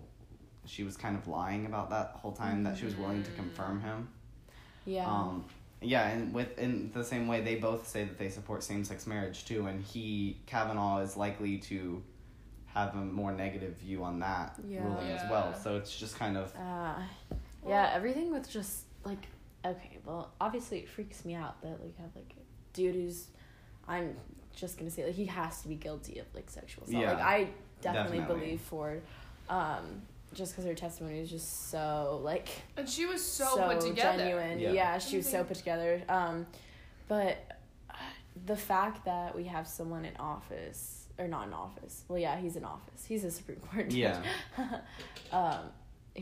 she 0.65 0.83
was 0.83 0.97
kind 0.97 1.17
of 1.17 1.29
lying 1.29 1.67
about 1.67 1.91
that 1.91 2.17
whole 2.17 2.33
time 2.33 2.65
that 2.65 2.77
she 2.77 2.85
was 2.85 2.97
willing 2.97 3.23
to 3.23 3.31
confirm 3.33 3.81
him. 3.81 4.09
Yeah. 4.85 5.07
Um, 5.07 5.45
yeah, 5.81 6.09
and 6.09 6.33
with 6.35 6.59
in 6.59 6.91
the 6.95 7.05
same 7.05 7.29
way, 7.29 7.41
they 7.43 7.57
both 7.57 7.87
say 7.89 8.05
that 8.05 8.19
they 8.19 8.29
support 8.29 8.63
same 8.63 8.85
sex 8.85 9.07
marriage 9.07 9.45
too, 9.45 9.67
and 9.67 9.83
he 9.83 10.39
Kavanaugh 10.47 10.99
is 11.01 11.17
likely 11.17 11.59
to 11.59 12.03
have 12.67 12.95
a 12.95 12.99
more 12.99 13.33
negative 13.33 13.75
view 13.77 14.03
on 14.05 14.21
that 14.21 14.55
Yeah. 14.67 14.83
ruling 14.85 15.09
as 15.09 15.31
well. 15.31 15.55
So 15.55 15.77
it's 15.77 15.97
just 15.99 16.17
kind 16.19 16.37
of 16.37 16.55
Uh, 16.57 17.01
yeah, 17.67 17.91
everything 17.95 18.33
with 18.33 18.49
just 18.49 18.85
like 19.05 19.27
okay, 19.65 19.99
well, 20.05 20.31
obviously 20.41 20.79
it 20.79 20.89
freaks 20.89 21.25
me 21.25 21.35
out 21.35 21.61
that 21.63 21.81
like 21.83 21.97
have 21.99 22.15
like 22.15 22.33
a 22.39 22.43
dude 22.77 22.95
who's 22.95 23.29
I'm 23.89 24.17
just 24.55 24.79
gonna 24.79 24.91
say 24.91 25.05
like 25.07 25.15
he 25.15 25.27
has 25.27 25.63
to 25.63 25.69
be 25.69 25.75
guilty 25.75 26.19
of 26.19 26.27
like 26.35 26.51
sexual 26.51 26.85
assault. 26.85 27.03
Yeah, 27.03 27.13
like 27.13 27.21
I 27.23 27.49
definitely, 27.81 28.19
definitely. 28.19 28.45
believe 28.47 28.61
Ford, 28.61 29.03
um, 29.49 30.03
just 30.35 30.53
because 30.53 30.65
her 30.65 30.75
testimony 30.75 31.21
is 31.21 31.31
just 31.31 31.71
so 31.71 32.21
like 32.23 32.49
and 32.77 32.89
she 32.89 33.07
was 33.07 33.25
so, 33.25 33.47
put 33.57 33.81
together 33.81 34.19
genuine. 34.19 34.59
Yeah. 34.59 34.73
Yeah, 34.73 34.99
she 34.99 35.17
was 35.19 35.29
so 35.29 35.45
put 35.45 35.57
together. 35.57 36.03
Um, 36.09 36.47
but 37.09 37.39
uh, 37.91 37.95
the 38.47 38.57
fact 38.57 39.05
that 39.05 39.35
we 39.35 39.45
have 39.45 39.67
someone 39.67 40.05
in 40.05 40.17
office 40.17 41.07
or 41.19 41.29
not 41.29 41.47
in 41.47 41.55
office, 41.55 42.05
well, 42.09 42.19
yeah, 42.19 42.37
he's 42.37 42.57
in 42.57 42.65
office. 42.65 43.05
He's 43.07 43.25
a 43.25 43.31
Supreme 43.31 43.61
Court 43.61 43.89
judge. 43.89 43.95
Yeah. 43.95 44.23
um, 45.33 45.61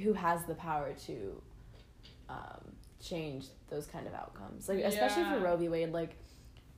who 0.02 0.12
has 0.12 0.44
the 0.44 0.54
power 0.54 0.92
to 1.06 1.42
um, 2.28 2.72
change 3.02 3.46
those 3.70 3.86
kind 3.86 4.06
of 4.06 4.14
outcomes, 4.14 4.68
like 4.68 4.78
especially 4.78 5.24
for 5.24 5.36
Yeah. 5.36 5.42
Roe 5.42 5.56
v. 5.56 5.68
Wade. 5.68 5.92
Like, 5.92 6.16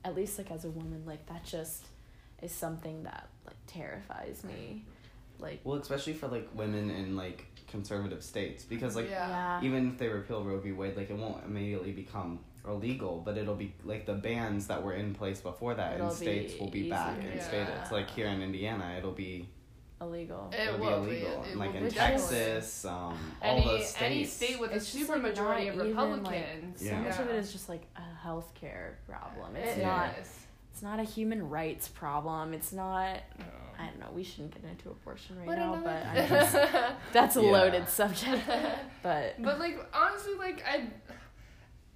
at 0.03 0.15
least 0.15 0.37
like 0.37 0.51
as 0.51 0.65
a 0.65 0.69
woman, 0.69 1.03
like 1.05 1.25
that 1.27 1.43
just 1.43 1.85
is 2.41 2.51
something 2.51 3.03
that 3.03 3.27
like 3.45 3.55
terrifies 3.67 4.43
me. 4.43 4.85
Like, 5.39 5.61
well, 5.63 5.77
especially 5.77 6.13
for 6.13 6.27
like 6.27 6.47
women 6.53 6.89
in 6.89 7.15
like 7.15 7.45
conservative 7.67 8.23
states, 8.23 8.63
because 8.63 8.95
like 8.95 9.09
Yeah. 9.09 9.59
yeah, 9.61 9.61
even 9.67 9.89
if 9.89 9.97
they 9.97 10.07
repeal 10.07 10.43
Roe 10.43 10.59
v. 10.59 10.71
Wade, 10.71 10.95
like 10.97 11.09
it 11.09 11.17
won't 11.17 11.43
immediately 11.45 11.91
become 11.91 12.39
illegal, 12.67 13.21
but 13.23 13.37
it'll 13.37 13.55
be 13.55 13.73
like 13.85 14.05
the 14.05 14.13
bans 14.13 14.67
that 14.67 14.83
were 14.83 14.93
in 14.93 15.13
place 15.13 15.39
before 15.39 15.73
that 15.75 15.95
It'll 15.95 16.09
in 16.09 16.15
states 16.15 16.53
be 16.53 16.59
will 16.59 16.69
be 16.69 16.89
back 16.89 17.17
easier. 17.19 17.31
in 17.31 17.41
states. 17.41 17.69
Yeah. 17.69 17.87
Like 17.91 18.09
here 18.09 18.27
in 18.27 18.41
Indiana, 18.41 18.95
it'll 18.97 19.11
be 19.11 19.47
illegal. 20.01 20.49
It 20.53 20.67
it'll 20.67 20.79
will 20.79 21.03
be 21.05 21.09
be. 21.11 21.17
illegal. 21.21 21.43
It 21.43 21.55
like 21.57 21.73
will 21.73 21.83
in 21.83 21.89
Texas, 21.91 22.85
um, 22.85 23.17
all 23.41 23.57
any 23.57 23.65
those 23.65 23.87
states. 23.89 24.01
any 24.01 24.23
state 24.25 24.59
with 24.59 24.71
a 24.71 24.75
It's 24.75 24.85
just, 24.91 24.97
super 24.97 25.13
like, 25.13 25.21
majority 25.29 25.67
of 25.69 25.75
even, 25.75 25.87
like, 25.95 25.95
Republicans. 25.95 26.79
So 26.79 26.85
Yeah. 26.85 27.01
much 27.01 27.19
of 27.19 27.27
it 27.29 27.35
is 27.35 27.51
just 27.51 27.69
like 27.69 27.83
a 27.95 28.27
healthcare 28.27 28.93
problem. 29.07 29.55
It's 29.55 29.77
It 29.77 29.83
not. 29.83 30.09
is. 30.21 30.46
It's 30.77 30.83
not 30.83 30.99
a 30.99 31.03
human 31.03 31.49
rights 31.49 31.87
problem. 31.87 32.53
It's 32.53 32.71
not. 32.71 33.15
No. 33.39 33.45
I 33.79 33.87
don't 33.87 33.99
know. 33.99 34.09
We 34.13 34.23
shouldn't 34.23 34.53
get 34.53 34.69
into 34.69 34.91
abortion 34.91 35.35
right 35.39 35.47
But 35.47 35.55
now, 35.57 35.73
another- 35.73 36.01
but 36.13 36.21
I 36.21 36.27
just, 36.27 36.93
that's 37.13 37.35
a 37.35 37.41
Yeah. 37.41 37.49
loaded 37.51 37.89
subject. 37.89 38.43
But 39.01 39.41
But 39.41 39.57
like 39.57 39.83
honestly, 39.91 40.35
like 40.35 40.63
I, 40.67 40.83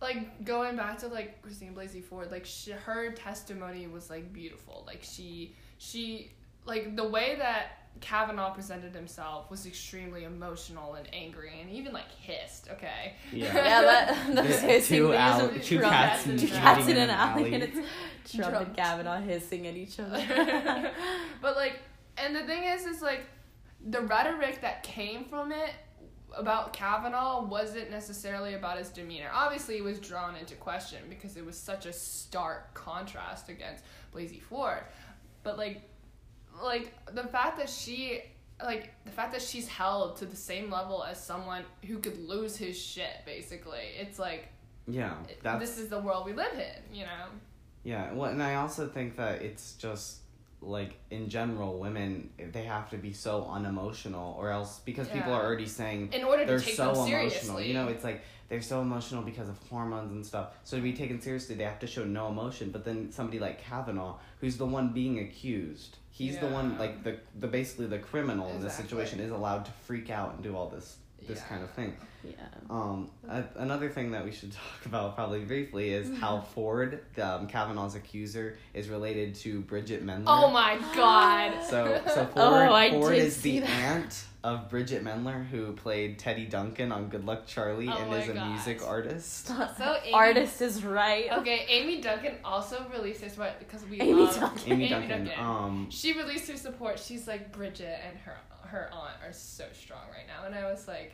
like 0.01 0.43
going 0.43 0.77
back 0.77 0.97
to 1.01 1.09
like 1.09 1.43
Christine 1.43 1.75
Blasey 1.75 2.03
Ford, 2.03 2.31
like 2.31 2.43
she, 2.47 2.71
her 2.71 3.11
testimony 3.11 3.85
was 3.85 4.09
like 4.09 4.33
beautiful. 4.33 4.83
Like 4.87 5.01
she 5.03 5.53
she 5.77 6.31
like 6.65 6.95
the 6.95 7.07
way 7.07 7.35
that 7.37 7.80
Kavanaugh 7.99 8.51
presented 8.53 8.95
himself 8.95 9.51
was 9.51 9.65
extremely 9.67 10.23
emotional 10.23 10.95
and 10.95 11.07
angry 11.13 11.59
and 11.61 11.69
even 11.69 11.93
like 11.93 12.09
hissed. 12.19 12.69
Okay. 12.71 13.13
Yeah. 13.31 13.45
yeah, 13.53 13.81
that, 13.81 14.27
that's 14.35 14.61
The 14.61 14.67
hissing 14.67 14.97
two, 14.97 15.07
videos 15.09 15.17
owl- 15.17 15.45
of 15.49 15.63
two 15.63 15.77
Trump- 15.79 15.93
cats, 15.93 16.23
Two 16.23 16.37
two 16.39 16.47
cats 16.47 16.85
in 16.85 16.91
in 16.91 16.97
an 17.03 17.09
alley, 17.11 17.53
and 17.53 17.63
it's 17.63 17.77
Trump, 18.35 18.51
Trump. 18.53 18.67
and 18.69 18.75
Kavanaugh 18.77 19.19
hissing 19.21 19.67
at 19.67 19.75
each 19.75 19.99
other. 19.99 20.91
but 21.41 21.55
like, 21.55 21.79
and 22.17 22.35
the 22.35 22.43
thing 22.43 22.63
is, 22.63 22.85
is 22.85 23.01
like, 23.01 23.21
the 23.87 24.01
rhetoric 24.01 24.61
that 24.61 24.83
came 24.83 25.25
from 25.25 25.51
it 25.51 25.71
about 26.35 26.71
Kavanaugh 26.71 27.43
wasn't 27.43 27.89
necessarily 27.91 28.53
about 28.53 28.77
his 28.77 28.89
demeanor. 28.89 29.29
Obviously, 29.33 29.77
it 29.77 29.83
was 29.83 29.99
drawn 29.99 30.35
into 30.35 30.55
question 30.55 30.99
because 31.09 31.35
it 31.37 31.45
was 31.45 31.57
such 31.57 31.85
a 31.85 31.93
stark 31.93 32.73
contrast 32.73 33.49
against 33.49 33.83
Blasey 34.15 34.41
Ford. 34.41 34.79
But 35.43 35.57
like, 35.57 35.81
like 36.63 36.93
the 37.13 37.23
fact 37.23 37.57
that 37.57 37.69
she. 37.69 38.23
Like 38.63 38.93
the 39.05 39.11
fact 39.11 39.31
that 39.31 39.41
she's 39.41 39.67
held 39.67 40.17
to 40.17 40.27
the 40.27 40.35
same 40.35 40.69
level 40.69 41.03
as 41.03 41.19
someone 41.19 41.63
who 41.83 41.97
could 41.97 42.19
lose 42.29 42.55
his 42.55 42.79
shit, 42.79 43.09
basically. 43.25 43.79
It's 43.99 44.19
like 44.19 44.49
Yeah, 44.85 45.15
that's 45.41 45.59
this 45.59 45.79
is 45.79 45.89
the 45.89 45.99
world 45.99 46.27
we 46.27 46.33
live 46.33 46.53
in, 46.53 46.95
you 46.95 47.05
know. 47.05 47.25
Yeah, 47.83 48.13
well, 48.13 48.29
and 48.29 48.43
I 48.43 48.53
also 48.55 48.87
think 48.87 49.17
that 49.17 49.41
it's 49.41 49.73
just 49.73 50.17
like 50.61 50.99
in 51.09 51.27
general, 51.27 51.79
women 51.79 52.29
they 52.51 52.65
have 52.65 52.87
to 52.91 52.97
be 52.97 53.13
so 53.13 53.47
unemotional, 53.49 54.35
or 54.37 54.51
else 54.51 54.79
because 54.85 55.07
people 55.07 55.33
are 55.33 55.43
already 55.43 55.65
saying 55.65 56.09
In 56.13 56.23
order 56.23 56.43
to 56.43 56.47
they're 56.47 56.59
take 56.59 56.75
so 56.75 56.85
them 56.89 56.95
emotional. 56.97 57.07
seriously, 57.07 57.67
You 57.67 57.73
know, 57.73 57.87
it's 57.87 58.03
like 58.03 58.21
they're 58.51 58.61
so 58.61 58.81
emotional 58.81 59.21
because 59.21 59.47
of 59.47 59.57
hormones 59.69 60.11
and 60.11 60.25
stuff. 60.25 60.49
So 60.65 60.75
to 60.75 60.83
be 60.83 60.91
taken 60.91 61.21
seriously, 61.21 61.55
they 61.55 61.63
have 61.63 61.79
to 61.79 61.87
show 61.87 62.03
no 62.03 62.27
emotion. 62.27 62.69
But 62.69 62.83
then 62.83 63.09
somebody 63.09 63.39
like 63.39 63.63
Kavanaugh, 63.63 64.17
who's 64.41 64.57
the 64.57 64.65
one 64.65 64.89
being 64.89 65.19
accused, 65.19 65.95
he's 66.09 66.37
the 66.37 66.47
one 66.47 66.77
like 66.77 67.01
the 67.05 67.17
the 67.39 67.47
basically 67.47 67.85
the 67.85 67.99
criminal 67.99 68.49
in 68.49 68.61
this 68.61 68.75
situation 68.75 69.21
is 69.21 69.31
allowed 69.31 69.63
to 69.65 69.71
freak 69.87 70.09
out 70.09 70.33
and 70.33 70.43
do 70.43 70.53
all 70.53 70.67
this 70.67 70.97
this 71.27 71.39
Yeah. 71.39 71.43
kind 71.45 71.63
of 71.63 71.69
thing. 71.71 71.95
yeah. 72.23 72.31
Um, 72.69 73.09
a, 73.27 73.43
another 73.57 73.89
thing 73.89 74.11
that 74.11 74.23
we 74.23 74.31
should 74.31 74.51
talk 74.53 74.85
about 74.85 75.15
probably 75.15 75.39
briefly 75.41 75.89
is 75.91 76.17
how 76.19 76.41
Ford, 76.41 76.99
um, 77.21 77.47
Kavanaugh's 77.47 77.95
accuser, 77.95 78.57
is 78.73 78.89
related 78.89 79.35
to 79.35 79.61
Bridgit 79.61 80.03
Mendler. 80.03 80.23
Oh 80.27 80.49
my 80.51 80.77
god. 80.95 81.63
So, 81.63 82.01
so 82.07 82.25
Ford, 82.33 82.35
Oh, 82.37 82.73
I 82.73 82.91
Ford 82.91 83.13
did 83.15 83.25
is 83.25 83.35
see 83.35 83.59
the 83.59 83.65
that. 83.67 83.95
aunt 83.95 84.23
of 84.43 84.69
Bridgit 84.71 85.03
Mendler, 85.03 85.45
who 85.47 85.71
played 85.73 86.17
Teddy 86.17 86.45
Duncan 86.45 86.91
on 86.91 87.09
Good 87.09 87.25
Luck 87.25 87.45
Charlie 87.45 87.87
Oh 87.87 87.91
and 87.97 88.13
is 88.15 88.27
a 88.29 88.33
gosh. 88.33 88.47
music 88.49 88.87
artist. 88.87 89.47
So 89.47 89.53
Amy, 90.03 90.13
Artist 90.13 90.61
is 90.63 90.83
right. 90.83 91.31
Okay, 91.31 91.65
Amy 91.69 92.01
Duncan 92.01 92.33
also 92.43 92.83
released 92.91 93.21
her 93.21 93.29
support 93.29 93.59
because 93.59 93.85
we 93.85 93.99
Amy 94.01 94.13
love 94.13 94.35
Duncan. 94.39 94.71
Amy, 94.71 94.85
Amy 94.85 94.89
Duncan. 94.89 95.25
Duncan. 95.25 95.45
Um, 95.45 95.87
She 95.91 96.13
released 96.13 96.49
her 96.49 96.57
support. 96.57 96.97
She's 96.99 97.27
like 97.27 97.51
Bridget 97.51 97.99
and 98.07 98.17
her 98.21 98.35
her 98.71 98.89
aunt 98.93 99.13
are 99.25 99.33
so 99.33 99.65
strong 99.73 100.01
right 100.09 100.25
now, 100.27 100.45
and 100.45 100.55
I 100.55 100.69
was 100.71 100.87
like, 100.87 101.13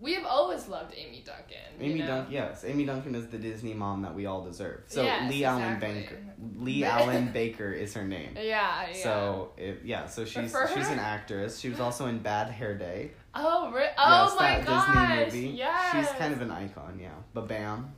we 0.00 0.14
have 0.14 0.24
always 0.24 0.68
loved 0.68 0.94
Amy 0.96 1.24
Duncan. 1.26 1.56
you 1.80 1.90
Amy 1.90 2.00
know? 2.00 2.06
Duncan, 2.06 2.32
yes, 2.32 2.64
Amy 2.64 2.84
Duncan 2.86 3.14
is 3.16 3.26
the 3.26 3.38
Disney 3.38 3.74
mom 3.74 4.02
that 4.02 4.14
we 4.14 4.26
all 4.26 4.44
deserve. 4.44 4.82
So 4.86 5.02
Yes, 5.02 5.28
Leigh-Allyn. 5.30 5.80
Baker, 5.80 6.16
Leigh-Allyn 6.56 7.32
Baker 7.32 7.72
is 7.72 7.94
her 7.94 8.04
name. 8.04 8.30
Yeah, 8.36 8.86
yeah. 8.88 9.02
So 9.02 9.52
it, 9.56 9.80
yeah, 9.84 10.06
so 10.06 10.24
she's 10.24 10.34
she's 10.34 10.52
her- 10.52 10.92
an 10.92 11.00
actress. 11.00 11.58
She 11.58 11.68
was 11.68 11.80
also 11.80 12.06
in 12.06 12.18
Bad 12.20 12.48
Hair 12.50 12.78
Day. 12.78 13.10
oh, 13.34 13.72
re- 13.72 13.88
oh 13.98 14.24
yes, 14.30 14.36
my 14.38 14.58
that 14.58 14.66
gosh. 14.66 15.24
Disney 15.24 15.40
movie. 15.46 15.56
Yes. 15.58 15.92
She's 16.08 16.16
kind 16.18 16.32
of 16.32 16.42
an 16.42 16.50
icon, 16.52 16.98
yeah. 17.02 17.08
But 17.34 17.48
bam, 17.48 17.92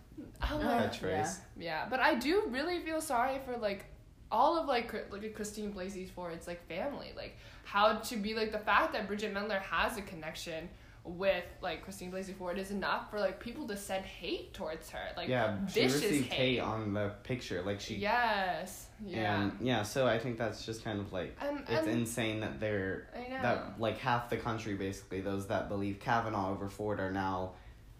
Oh 0.51 0.57
my 0.59 0.65
catchphrase. 0.87 1.37
Yeah, 1.59 1.87
but 1.91 2.01
I 2.01 2.15
do 2.15 2.45
really 2.49 2.81
feel 2.81 3.03
sorry 3.03 3.41
for 3.45 3.59
like 3.59 3.85
all 4.31 4.59
of 4.59 4.67
like 4.67 4.93
like 5.11 5.35
Christine 5.35 5.73
Blasey 5.73 6.09
Ford's 6.09 6.47
like 6.47 6.67
family, 6.69 7.13
like 7.17 7.37
how 7.65 7.95
to 7.95 8.17
be 8.17 8.35
like 8.35 8.53
the 8.53 8.59
fact 8.59 8.93
that 8.93 9.09
Bridgit 9.09 9.33
Mendler 9.33 9.61
has 9.61 9.97
a 9.97 10.03
connection 10.03 10.69
with 11.05 11.45
like 11.63 11.83
Christine 11.83 12.13
Blasey 12.13 12.35
Ford 12.35 12.59
is 12.59 12.71
enough 12.71 13.11
for 13.11 13.19
like 13.19 13.41
people 13.41 13.67
to 13.69 13.77
send 13.77 14.05
hate 14.05 14.53
towards 14.53 14.91
her, 14.91 15.01
like 15.17 15.29
yeah, 15.29 15.57
she 15.67 15.81
vicious 15.81 16.03
received 16.03 16.27
hate. 16.27 16.37
hate 16.37 16.61
on 16.61 16.93
the 16.93 17.13
picture. 17.23 17.63
Like 17.63 17.81
she 17.81 17.97
yes, 17.97 18.87
yeah, 19.05 19.43
and 19.43 19.53
yeah, 19.61 19.83
so 19.83 20.07
I 20.07 20.19
think 20.19 20.39
that's 20.39 20.65
just 20.65 20.85
kind 20.85 21.01
of 21.01 21.13
like 21.13 21.37
and, 21.41 21.61
it's 21.61 21.71
and 21.71 21.89
insane 21.89 22.41
that 22.41 22.61
they're 22.61 23.09
I 23.17 23.31
know. 23.31 23.43
that 23.43 23.81
like 23.81 23.99
half 23.99 24.31
the 24.31 24.37
country 24.37 24.75
basically 24.75 25.21
those 25.21 25.47
that 25.49 25.69
believe 25.69 26.01
Kavanaugh 26.01 26.53
over 26.53 26.69
Ford 26.69 27.01
are 27.01 27.13
now 27.13 27.53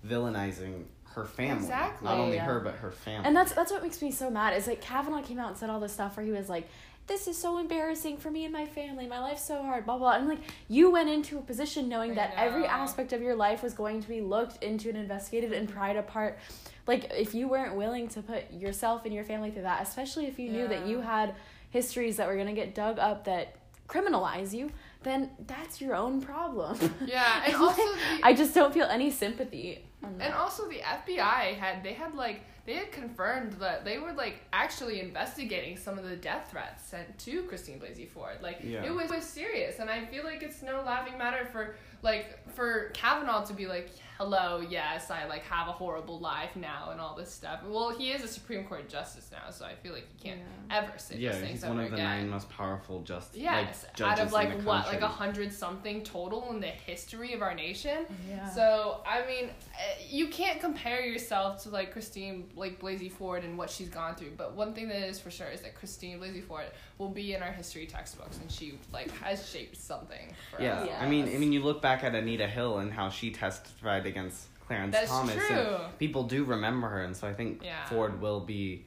villainizing 0.07 0.85
her 1.15 1.25
family. 1.25 1.57
Exactly. 1.65 2.09
Not 2.09 2.19
only 2.19 2.37
Yeah. 2.37 2.45
her 2.45 2.61
but 2.61 2.75
her 2.77 2.91
family. 2.91 3.27
And 3.27 3.37
that's 3.37 3.53
that's 3.53 3.73
what 3.73 3.83
makes 3.83 4.01
me 4.01 4.11
so 4.11 4.31
mad. 4.31 4.57
Is 4.57 4.67
like 4.67 4.81
Kavanaugh 4.81 5.23
came 5.23 5.39
out 5.39 5.49
and 5.49 5.57
said 5.57 5.71
all 5.71 5.81
this 5.81 5.93
stuff 5.93 6.17
where 6.17 6.25
he 6.25 6.33
was 6.33 6.49
like, 6.49 6.69
"This 7.07 7.27
is 7.27 7.37
so 7.37 7.59
embarrassing 7.59 8.17
for 8.19 8.31
me 8.31 8.45
and 8.45 8.53
my 8.53 8.67
family. 8.67 9.07
My 9.07 9.19
life's 9.21 9.45
so 9.45 9.63
hard." 9.63 9.85
Blah 9.87 9.99
blah. 9.99 10.13
And 10.13 10.29
like 10.29 10.39
you 10.69 10.91
went 10.91 11.09
into 11.09 11.39
a 11.39 11.43
position 11.43 11.89
knowing 11.89 12.13
I 12.13 12.15
that 12.17 12.35
every 12.37 12.65
aspect 12.67 13.13
of 13.13 13.21
your 13.23 13.35
life 13.35 13.63
was 13.63 13.75
going 13.75 14.01
to 14.03 14.09
be 14.09 14.21
looked 14.21 14.63
into 14.63 14.89
and 14.89 14.99
investigated 14.99 15.53
and 15.53 15.69
pried 15.69 15.97
apart. 15.97 16.39
Like 16.87 17.11
if 17.15 17.35
you 17.35 17.49
weren't 17.49 17.75
willing 17.75 18.09
to 18.09 18.23
put 18.23 18.51
yourself 18.53 19.05
and 19.05 19.13
your 19.15 19.25
family 19.25 19.51
through 19.51 19.63
that, 19.63 19.83
especially 19.83 20.27
if 20.27 20.39
you 20.39 20.51
knew 20.51 20.69
that 20.69 20.87
you 20.87 21.01
had 21.01 21.35
histories 21.71 22.17
that 22.17 22.27
were 22.29 22.37
gonna 22.37 22.53
get 22.53 22.75
dug 22.75 22.99
up 22.99 23.25
that 23.25 23.57
criminalize 23.89 24.53
you, 24.55 24.71
then 25.03 25.31
that's 25.47 25.81
your 25.81 25.95
own 25.95 26.21
problem. 26.21 26.79
yeah, 27.07 27.43
and 27.47 27.55
also 27.57 27.83
the, 27.83 28.21
I 28.23 28.35
just 28.35 28.55
don't 28.55 28.73
feel 28.75 28.87
any 28.87 29.11
sympathy. 29.11 29.85
And 30.03 30.33
also 30.35 30.67
the 30.69 30.79
FBI 30.79 31.55
had 31.57 31.83
they 31.85 31.93
had 31.93 32.15
like 32.15 32.41
they 32.67 32.75
had 32.75 32.91
confirmed 32.93 33.53
that 33.55 33.85
they 33.85 33.99
were 33.99 34.13
like 34.13 34.41
actually 34.53 35.01
investigating 35.01 35.77
some 35.77 35.99
of 35.99 36.05
the 36.05 36.17
death 36.17 36.49
threats 36.51 36.85
sent 36.85 37.19
to 37.19 37.43
Christine 37.45 37.79
Blasey 37.79 38.09
Ford. 38.09 38.39
Like 38.43 38.59
Yeah. 38.63 38.85
it 38.85 38.95
was, 38.95 39.11
was 39.11 39.25
serious 39.25 39.79
and 39.79 39.91
I 39.91 40.05
feel 40.07 40.25
like 40.25 40.43
it's 40.43 40.63
no 40.63 40.83
laughing 40.87 41.19
matter 41.19 41.45
for 41.53 41.75
like 42.03 42.39
for 42.55 42.91
Kavanaugh 42.95 43.45
to 43.45 43.53
be 43.53 43.67
like, 43.67 43.91
Hello, 44.25 44.61
yes, 44.61 45.11
I 45.11 45.25
like 45.29 45.45
have 45.45 45.69
a 45.69 45.73
horrible 45.73 46.21
life 46.21 46.55
now 46.55 46.91
and 46.91 47.01
all 47.01 47.15
this 47.17 47.33
stuff. 47.33 47.61
Well, 47.67 47.89
he 47.89 48.11
is 48.11 48.23
a 48.23 48.29
Supreme 48.29 48.65
Court 48.65 48.87
justice 48.87 49.31
now, 49.33 49.51
so 49.51 49.65
I 49.65 49.75
feel 49.75 49.95
like 49.95 50.07
he 50.15 50.29
can't 50.29 50.41
ever 50.71 50.93
say 50.99 51.17
yeah, 51.17 51.31
those 51.33 51.39
things 51.41 51.51
he's 51.53 51.65
ever 51.65 51.73
one 51.75 51.85
of 51.85 51.91
the 51.91 51.97
again. 51.97 52.05
nine 52.07 52.29
most 52.29 52.51
powerful 52.51 53.01
just 53.01 53.35
Yes, 53.35 53.87
like, 53.99 54.07
out 54.07 54.19
of 54.21 54.31
like 54.31 54.51
in 54.51 54.59
the 54.59 54.65
what, 54.65 54.83
country. 54.85 55.01
like 55.01 55.11
a 55.11 55.11
hundred 55.11 55.51
something 55.55 56.03
total 56.05 56.51
in 56.51 56.61
the 56.61 56.67
history 56.67 57.33
of 57.33 57.41
our 57.41 57.55
nation. 57.55 58.05
Yeah. 58.29 58.47
So 58.51 59.01
I 59.07 59.25
mean, 59.27 59.47
eh, 59.47 60.03
you 60.07 60.29
can't 60.29 60.61
compare 60.61 61.01
yourself 61.03 61.63
to 61.63 61.71
like 61.71 61.91
Christine 61.91 62.51
like 62.57 62.79
Blasey 62.79 63.11
Ford 63.11 63.43
and 63.43 63.57
what 63.57 63.71
she's 63.71 63.89
gone 63.89 64.17
through. 64.17 64.33
But 64.37 64.55
one 64.55 64.75
thing 64.75 64.89
that 64.89 65.01
is 65.09 65.19
for 65.19 65.31
sure 65.31 65.49
is 65.49 65.63
that 65.63 65.75
Christine 65.75 66.21
Blasey 66.21 66.45
Ford 66.45 66.67
will 66.99 67.09
be 67.09 67.33
in 67.33 67.43
our 67.43 67.53
history 67.53 67.87
textbooks, 67.87 68.37
and 68.37 68.53
she 68.53 68.75
like 68.93 69.11
has 69.13 69.49
shaped 69.49 69.79
something. 69.79 70.35
For 70.55 70.63
Yeah. 70.63 70.81
us. 70.81 70.89
Yeah. 70.89 70.99
I 71.01 71.09
mean, 71.09 71.25
I 71.35 71.39
mean, 71.39 71.53
you 71.53 71.63
look 71.63 71.81
back 71.81 72.05
at 72.05 72.15
Anita 72.15 72.47
Hill 72.47 72.81
and 72.81 72.93
how 72.93 73.09
she 73.09 73.31
testified 73.31 74.10
against 74.11 74.47
Clarence 74.67 74.93
That's 74.95 75.11
Thomas, 75.11 75.35
true. 75.35 75.57
and 75.57 75.99
people 75.99 76.25
do 76.25 76.45
remember 76.45 76.89
her, 76.89 77.03
and 77.03 77.17
so 77.17 77.27
I 77.27 77.33
think 77.35 77.63
Yeah. 77.65 77.87
Ford 77.87 78.21
will 78.21 78.41
be 78.41 78.85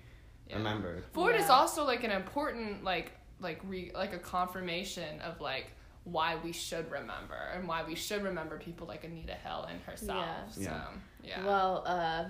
Yeah. 0.47 0.57
remembered. 0.57 1.03
Ford 1.13 1.36
is 1.36 1.49
also 1.49 1.83
like 1.86 2.03
an 2.03 2.12
important 2.12 2.83
like 2.83 3.12
like 3.39 3.59
re 3.63 3.91
like 3.93 4.13
a 4.13 4.19
confirmation 4.19 5.19
of 5.21 5.41
like 5.41 5.67
why 6.05 6.36
we 6.43 6.51
should 6.51 6.89
remember 6.91 7.36
and 7.53 7.67
why 7.67 7.83
we 7.83 7.95
should 7.95 8.23
remember 8.23 8.57
people 8.57 8.86
like 8.88 9.03
Anita 9.03 9.33
Hill 9.33 9.63
and 9.69 9.81
herself. 9.81 10.25
Yeah. 10.25 10.49
So 10.49 10.62
Yeah. 10.62 10.83
yeah. 11.23 11.45
Well, 11.45 11.83
uh, 11.86 12.25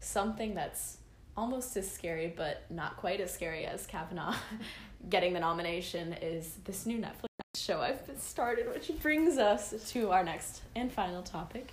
something 0.00 0.54
that's 0.54 0.98
almost 1.36 1.76
as 1.76 1.90
scary, 1.90 2.32
but 2.36 2.64
not 2.70 2.96
quite 2.96 3.20
as 3.20 3.32
scary 3.32 3.64
as 3.66 3.86
Kavanaugh 3.86 4.34
getting 5.08 5.32
the 5.32 5.40
nomination 5.40 6.12
is 6.14 6.54
this 6.64 6.84
new 6.86 6.98
Netflix 6.98 7.26
show 7.56 7.80
I've 7.80 8.00
started, 8.18 8.68
which 8.68 8.90
brings 9.00 9.38
us 9.38 9.72
to 9.92 10.10
our 10.10 10.22
next 10.24 10.62
and 10.76 10.92
final 10.92 11.22
topic 11.22 11.72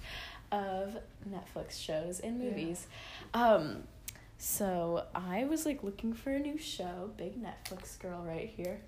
of 0.56 0.98
Netflix 1.30 1.80
shows 1.82 2.20
and 2.20 2.42
Yeah. 2.42 2.50
movies. 2.50 2.88
Um, 3.34 3.84
so 4.38 5.06
I 5.14 5.46
was 5.46 5.66
like 5.66 5.84
looking 5.84 6.14
for 6.14 6.32
a 6.32 6.40
new 6.40 6.58
show, 6.58 7.12
big 7.18 7.34
Netflix 7.42 8.00
girl 8.00 8.24
right 8.24 8.50
here. 8.56 8.80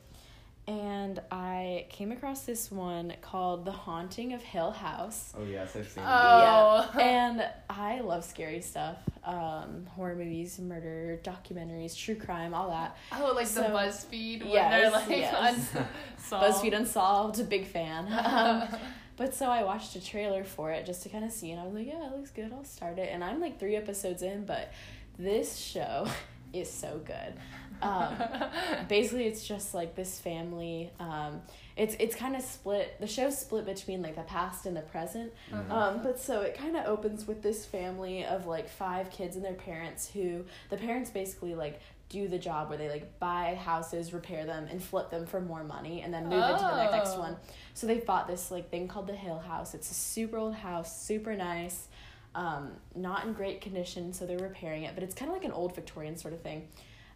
And 0.70 1.22
I 1.32 1.86
came 1.90 2.12
across 2.12 2.42
this 2.42 2.70
one 2.70 3.14
called 3.22 3.64
The 3.64 3.72
Haunting 3.72 4.34
of 4.34 4.42
Hill 4.42 4.72
House. 4.72 5.34
Oh 5.38 5.46
yes, 5.46 5.74
I've 5.78 5.88
seen. 5.88 6.04
it. 6.04 6.08
Oh. 6.10 6.92
Yeah. 6.98 7.02
and 7.02 7.50
I 7.70 8.02
love 8.02 8.26
scary 8.26 8.60
stuff. 8.60 8.98
Um, 9.24 9.86
horror 9.96 10.16
movies, 10.16 10.60
murder, 10.60 11.22
documentaries, 11.24 11.98
true 11.98 12.16
crime, 12.16 12.54
all 12.54 12.70
that. 12.72 12.98
Oh, 13.14 13.32
like 13.34 13.48
the 13.48 13.54
So- 13.54 13.70
BuzzFeed 13.70 14.42
when 14.42 14.50
Yes, 14.52 14.72
they're 14.82 14.92
like 14.92 15.10
yes. 15.10 15.70
unsolved. 16.20 16.46
BuzzFeed 16.66 16.76
Unsolved, 16.76 17.40
a 17.40 17.44
big 17.46 17.66
fan. 17.68 18.08
Um, 18.12 18.80
but 19.18 19.34
so 19.36 19.48
I 19.48 19.64
watched 19.64 19.96
a 19.96 20.04
trailer 20.04 20.44
for 20.44 20.72
it 20.72 20.86
just 20.86 21.04
to 21.04 21.10
kind 21.10 21.26
of 21.26 21.32
see, 21.32 21.52
and 21.52 21.60
I 21.60 21.66
was 21.66 21.74
like, 21.74 21.88
yeah, 21.88 22.06
it 22.06 22.16
looks 22.16 22.32
good. 22.32 22.54
I'll 22.54 22.64
start 22.64 23.00
it. 23.00 23.10
And 23.12 23.24
I'm 23.24 23.42
like 23.42 23.60
three 23.60 23.76
episodes 23.76 24.22
in, 24.22 24.46
but 24.46 24.72
this 25.20 25.58
show 25.58 26.08
is 26.54 26.72
so 26.72 27.02
good. 27.04 27.34
Um, 27.82 28.16
basically, 28.88 29.26
it's 29.26 29.46
just 29.46 29.74
like 29.74 29.96
this 29.96 30.20
family. 30.20 30.92
Um, 31.00 31.42
it's 31.76 31.96
it's 32.00 32.16
kind 32.16 32.36
of 32.36 32.42
split. 32.42 32.96
The 33.00 33.06
show's 33.08 33.38
split 33.38 33.66
between 33.66 34.02
like 34.02 34.16
the 34.16 34.24
past 34.24 34.66
and 34.66 34.76
the 34.76 34.82
present. 34.82 35.32
Mhm. 35.52 35.70
Um, 35.72 36.00
but 36.04 36.20
so 36.20 36.42
it 36.42 36.58
kind 36.58 36.76
of 36.76 36.86
opens 36.86 37.28
with 37.28 37.44
this 37.44 37.66
family 37.66 38.26
of 38.26 38.48
like 38.48 38.68
five 38.70 39.12
kids 39.12 39.36
and 39.36 39.46
their 39.46 39.54
parents 39.54 40.10
who 40.10 40.46
the 40.70 40.78
parents 40.78 41.10
basically 41.12 41.54
like 41.54 41.80
do 42.10 42.28
the 42.28 42.40
job 42.40 42.70
where 42.70 42.78
they 42.78 42.90
like 42.90 43.20
buy 43.20 43.56
houses, 43.56 44.14
repair 44.14 44.46
them, 44.46 44.68
and 44.72 44.82
flip 44.82 45.10
them 45.10 45.26
for 45.26 45.42
more 45.42 45.64
money, 45.64 46.02
and 46.02 46.14
then 46.14 46.24
move 46.30 46.44
into 46.44 46.64
the 46.64 46.90
next 46.92 47.12
Oh. 47.16 47.20
one. 47.20 47.38
So 47.74 47.86
they 47.88 48.00
bought 48.00 48.28
this 48.28 48.50
like 48.52 48.70
thing 48.70 48.88
called 48.88 49.08
the 49.08 49.16
Hill 49.16 49.40
House. 49.40 49.74
It's 49.74 49.92
a 49.92 49.94
super 49.94 50.38
old 50.38 50.56
house, 50.56 51.02
super 51.02 51.36
nice, 51.36 51.88
um, 52.34 52.72
not 52.96 53.26
in 53.26 53.34
great 53.34 53.60
condition. 53.62 54.14
So 54.14 54.26
they're 54.26 54.38
repairing 54.40 54.84
it, 54.84 54.94
but 54.96 55.04
it's 55.04 55.14
kind 55.16 55.30
of 55.30 55.36
like 55.36 55.44
an 55.46 55.52
old 55.52 55.76
Victorian 55.76 56.16
sort 56.18 56.34
of 56.34 56.42
thing. 56.42 56.68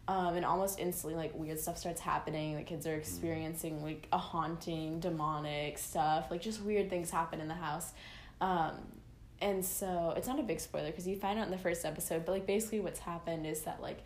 Um, 0.08 0.34
and 0.34 0.44
almost 0.44 0.78
instantly, 0.80 1.16
like 1.16 1.32
weird 1.34 1.60
stuff 1.60 1.78
starts 1.78 2.00
happening. 2.00 2.56
The 2.56 2.62
kids 2.64 2.86
are 2.86 2.94
experiencing 2.96 3.82
like 3.82 4.08
a 4.12 4.18
haunting, 4.18 4.98
demonic 5.00 5.78
stuff. 5.78 6.26
Like 6.30 6.42
just 6.42 6.60
weird 6.60 6.90
things 6.90 7.10
happen 7.10 7.40
in 7.40 7.48
the 7.48 7.54
house. 7.54 7.92
Um, 8.40 8.72
and 9.40 9.64
so 9.64 10.12
it's 10.16 10.26
not 10.26 10.38
a 10.38 10.42
big 10.42 10.60
spoiler 10.60 10.86
because 10.90 11.06
you 11.06 11.16
find 11.16 11.38
out 11.38 11.46
in 11.46 11.52
the 11.52 11.58
first 11.58 11.84
episode. 11.84 12.26
But 12.26 12.32
like 12.32 12.46
basically, 12.46 12.80
what's 12.80 12.98
happened 13.00 13.46
is 13.46 13.62
that 13.62 13.80
like 13.80 14.02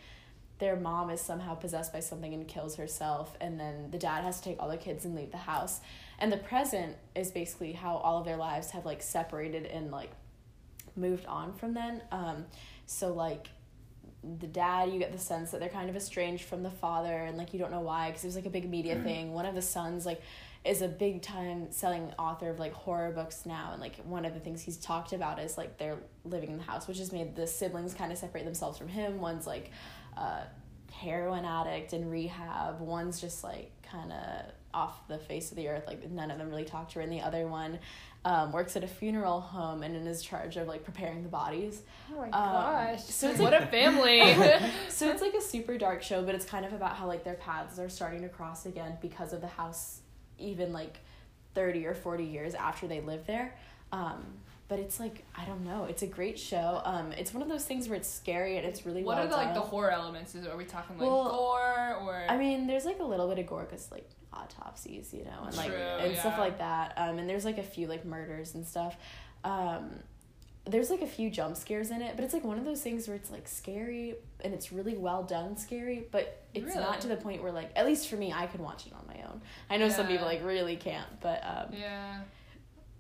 their 0.59 0.77
mom 0.77 1.11
is 1.11 1.21
somehow 1.21 1.55
possessed 1.55 1.93
by 1.93 2.01
something 2.01 2.33
and 2.33 2.49
kills 2.49 2.77
herself, 2.77 3.37
and 3.41 3.61
then 3.61 3.91
the 3.91 3.99
dad 3.99 4.25
has 4.25 4.39
to 4.41 4.45
take 4.45 4.57
all 4.61 4.69
the 4.69 4.77
kids 4.77 5.05
and 5.05 5.15
leave 5.15 5.31
the 5.31 5.37
house. 5.37 5.81
And 6.19 6.33
the 6.33 6.39
present 6.39 6.97
is 7.15 7.31
basically 7.31 7.73
how 7.73 7.97
all 7.97 8.19
of 8.19 8.25
their 8.25 8.39
lives 8.39 8.71
have 8.71 8.87
like 8.87 9.03
separated 9.03 9.67
and 9.67 9.91
like 9.91 10.11
moved 10.97 11.27
on 11.27 11.53
from 11.53 11.75
then. 11.75 12.03
Um, 12.11 12.47
so 12.87 13.13
like 13.13 13.49
the 14.39 14.47
dad, 14.47 14.91
you 14.91 14.99
get 14.99 15.13
the 15.13 15.19
sense 15.19 15.51
that 15.51 15.61
they're 15.61 15.69
kind 15.69 15.91
of 15.91 15.97
estranged 15.97 16.45
from 16.45 16.63
the 16.63 16.71
father, 16.71 17.13
and 17.13 17.37
like 17.37 17.53
you 17.53 17.59
don't 17.59 17.71
know 17.71 17.81
why 17.81 18.09
because 18.09 18.25
it 18.25 18.29
was 18.29 18.37
like 18.37 18.47
a 18.47 18.51
big 18.51 18.69
media 18.69 18.97
thing. 18.97 19.33
One 19.33 19.47
of 19.47 19.55
the 19.55 19.63
sons 19.63 20.07
like 20.07 20.23
is 20.65 20.83
a 20.83 20.89
big 20.89 21.23
time 21.23 21.71
selling 21.71 22.13
author 22.19 22.51
of 22.51 22.59
like 22.59 22.73
horror 22.73 23.13
books 23.13 23.47
now, 23.47 23.71
and 23.73 23.81
like 23.81 23.97
one 24.05 24.25
of 24.25 24.35
the 24.35 24.41
things 24.41 24.63
he's 24.63 24.79
talked 24.79 25.13
about 25.13 25.39
is 25.39 25.57
like 25.57 25.79
they're 25.79 25.99
living 26.25 26.51
in 26.51 26.57
the 26.57 26.65
house, 26.65 26.89
which 26.89 26.99
has 26.99 27.13
made 27.13 27.37
the 27.37 27.47
siblings 27.47 27.95
kind 27.95 28.11
of 28.11 28.19
separate 28.19 28.45
themselves 28.45 28.79
from 28.79 28.89
him. 28.89 29.21
One's 29.21 29.47
like 29.47 29.71
a 30.17 30.43
heroin 30.93 31.45
addict 31.45 31.93
in 31.93 32.09
rehab. 32.11 32.81
One's 32.81 33.21
just 33.21 33.45
like 33.45 33.71
kind 33.83 34.13
of 34.13 34.53
off 34.75 35.07
the 35.09 35.19
face 35.19 35.51
of 35.51 35.57
the 35.57 35.69
earth. 35.69 35.85
Like 35.87 36.11
none 36.11 36.31
of 36.31 36.39
them 36.39 36.49
really 36.49 36.65
talk 36.65 36.89
to 36.91 36.95
her, 36.97 37.01
and 37.03 37.13
the 37.13 37.21
other 37.21 37.47
one 37.47 37.79
um, 38.25 38.51
works 38.53 38.77
at 38.77 38.83
a 38.85 38.89
funeral 38.89 39.41
home 39.41 39.83
and 39.83 40.07
is 40.09 40.23
charge 40.23 40.57
of 40.57 40.67
like 40.67 40.85
preparing 40.85 41.23
the 41.23 41.29
bodies. 41.29 41.83
Oh 42.13 42.19
my 42.19 42.25
Um, 42.25 42.31
gosh. 42.31 43.05
so 43.05 43.31
it's 43.31 43.39
what 43.41 43.53
like- 43.53 43.63
a 43.63 43.67
family. 43.67 44.21
so 44.89 45.11
it's 45.11 45.23
like 45.27 45.35
a 45.35 45.41
super 45.41 45.79
dark 45.79 46.03
show, 46.03 46.23
but 46.23 46.35
it's 46.35 46.45
kind 46.45 46.65
of 46.67 46.73
about 46.73 46.97
how 46.97 47.07
like 47.07 47.25
their 47.25 47.35
paths 47.35 47.79
are 47.79 47.89
starting 47.89 48.23
to 48.23 48.29
cross 48.29 48.67
again 48.67 48.99
because 49.01 49.33
of 49.33 49.41
the 49.41 49.47
house, 49.47 50.01
even 50.39 50.73
like 50.73 50.99
thirty 51.55 51.87
or 51.87 51.95
forty 51.95 52.25
years 52.25 52.55
after 52.55 52.87
they 52.87 53.01
lived 53.01 53.27
there. 53.27 53.55
Um, 53.93 54.25
but 54.69 54.79
it's 54.79 54.99
like 54.99 55.25
I 55.37 55.45
don't 55.45 55.65
know. 55.65 55.85
It's 55.85 56.03
a 56.03 56.07
great 56.07 56.39
show. 56.39 56.81
Um, 56.85 57.13
it's 57.13 57.33
one 57.33 57.43
of 57.43 57.49
those 57.49 57.65
things 57.65 57.89
where 57.89 57.97
it's 57.97 58.09
scary 58.09 58.57
and 58.57 58.67
it's 58.67 58.85
really 58.85 59.03
what 59.03 59.17
well 59.17 59.27
are 59.27 59.29
the, 59.29 59.37
like 59.37 59.55
the 59.55 59.61
horror 59.61 59.91
elements? 59.91 60.35
Is 60.35 60.47
are 60.47 60.57
we 60.57 60.65
talking 60.65 60.99
like 60.99 61.07
Well, 61.07 61.29
gore 61.31 61.97
or 62.03 62.27
I 62.29 62.37
mean, 62.37 62.67
there's 62.67 62.85
like 62.85 63.01
a 63.01 63.05
little 63.05 63.29
bit 63.29 63.39
of 63.39 63.47
gore 63.47 63.65
because 63.65 63.91
like 63.91 64.09
autopsies, 64.33 65.13
you 65.15 65.25
know, 65.25 65.45
and 65.47 65.57
like 65.57 65.69
True, 65.69 65.77
and 65.77 66.17
stuff 66.17 66.39
like 66.39 66.59
that. 66.59 66.95
Um, 66.97 67.19
and 67.19 67.29
there's 67.29 67.45
like 67.45 67.59
a 67.59 67.63
few 67.63 67.87
like 67.87 68.05
murders 68.05 68.55
and 68.55 68.67
stuff. 68.67 68.97
Um, 69.45 69.91
there's 70.69 70.91
like 70.91 71.03
a 71.03 71.07
few 71.07 71.31
jump 71.31 71.57
scares 71.57 71.91
in 71.91 72.03
it, 72.03 72.17
but 72.17 72.25
it's 72.25 72.35
like 72.35 72.43
one 72.43 72.59
of 72.59 72.65
those 72.65 72.83
things 72.83 73.07
where 73.07 73.17
it's 73.17 73.31
like 73.31 73.47
scary 73.47 74.17
and 74.43 74.53
it's 74.53 74.73
really 74.73 74.97
well 74.97 75.23
done 75.23 75.57
scary, 75.57 76.07
but 76.11 76.43
it's 76.55 76.67
Really? 76.67 76.81
not 76.81 77.01
to 77.03 77.09
the 77.09 77.17
point 77.17 77.43
where 77.43 77.53
like 77.53 77.71
at 77.77 77.87
least 77.87 78.09
for 78.09 78.17
me 78.17 78.33
I 78.33 78.47
could 78.47 78.61
watch 78.61 78.87
it 78.87 78.93
on 78.93 79.07
my 79.07 79.23
own. 79.29 79.41
I 79.71 79.77
know 79.77 79.89
some 79.89 80.09
people 80.09 80.27
like 80.27 80.45
really 80.45 80.75
can't, 80.77 81.21
but 81.21 81.41
um 81.45 81.73
Yeah. 81.79 82.21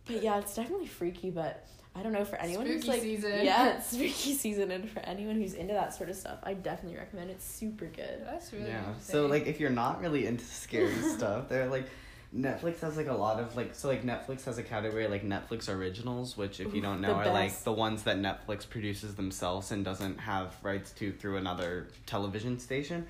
But 0.06 0.22
yeah, 0.22 0.38
it's 0.38 0.54
definitely 0.54 0.86
freaky, 0.86 1.30
but 1.30 1.66
I 1.94 2.02
don't 2.02 2.12
know 2.12 2.24
for 2.24 2.36
anyone 2.36 2.66
who's 2.66 2.86
like 2.86 3.00
season. 3.00 3.44
Yeah, 3.44 3.68
it's 3.76 3.88
spooky 3.88 4.34
season 4.34 4.70
and 4.70 4.88
for 4.88 5.00
anyone 5.00 5.36
who's 5.36 5.54
into 5.54 5.72
that 5.72 5.94
sort 5.94 6.10
of 6.10 6.16
stuff, 6.16 6.38
I 6.42 6.54
definitely 6.54 6.98
recommend 6.98 7.30
it. 7.30 7.34
It's 7.34 7.44
super 7.44 7.86
good. 7.86 8.22
That's 8.24 8.52
really 8.52 8.68
yeah. 8.68 8.84
So 9.00 9.26
like 9.26 9.46
if 9.46 9.60
you're 9.60 9.70
not 9.70 10.00
really 10.00 10.26
into 10.26 10.44
scary 10.44 10.92
stuff, 11.16 11.48
they're 11.48 11.68
like 11.68 11.88
Netflix 12.36 12.80
has 12.80 12.96
like 12.98 13.06
a 13.06 13.14
lot 13.14 13.40
of 13.40 13.56
like 13.56 13.74
so 13.74 13.88
like 13.88 14.04
Netflix 14.04 14.44
has 14.44 14.58
a 14.58 14.62
category 14.62 15.08
like 15.08 15.24
Netflix 15.24 15.68
originals, 15.68 16.36
which 16.36 16.60
if 16.60 16.74
you 16.74 16.82
don't 16.82 17.00
know 17.00 17.12
are 17.12 17.32
like 17.32 17.62
the 17.64 17.72
ones 17.72 18.02
that 18.02 18.18
Netflix 18.18 18.68
produces 18.68 19.14
themselves 19.14 19.72
and 19.72 19.84
doesn't 19.84 20.18
have 20.18 20.54
rights 20.62 20.90
to 20.92 21.12
through 21.12 21.38
another 21.38 21.88
television 22.04 22.58
station. 22.58 23.06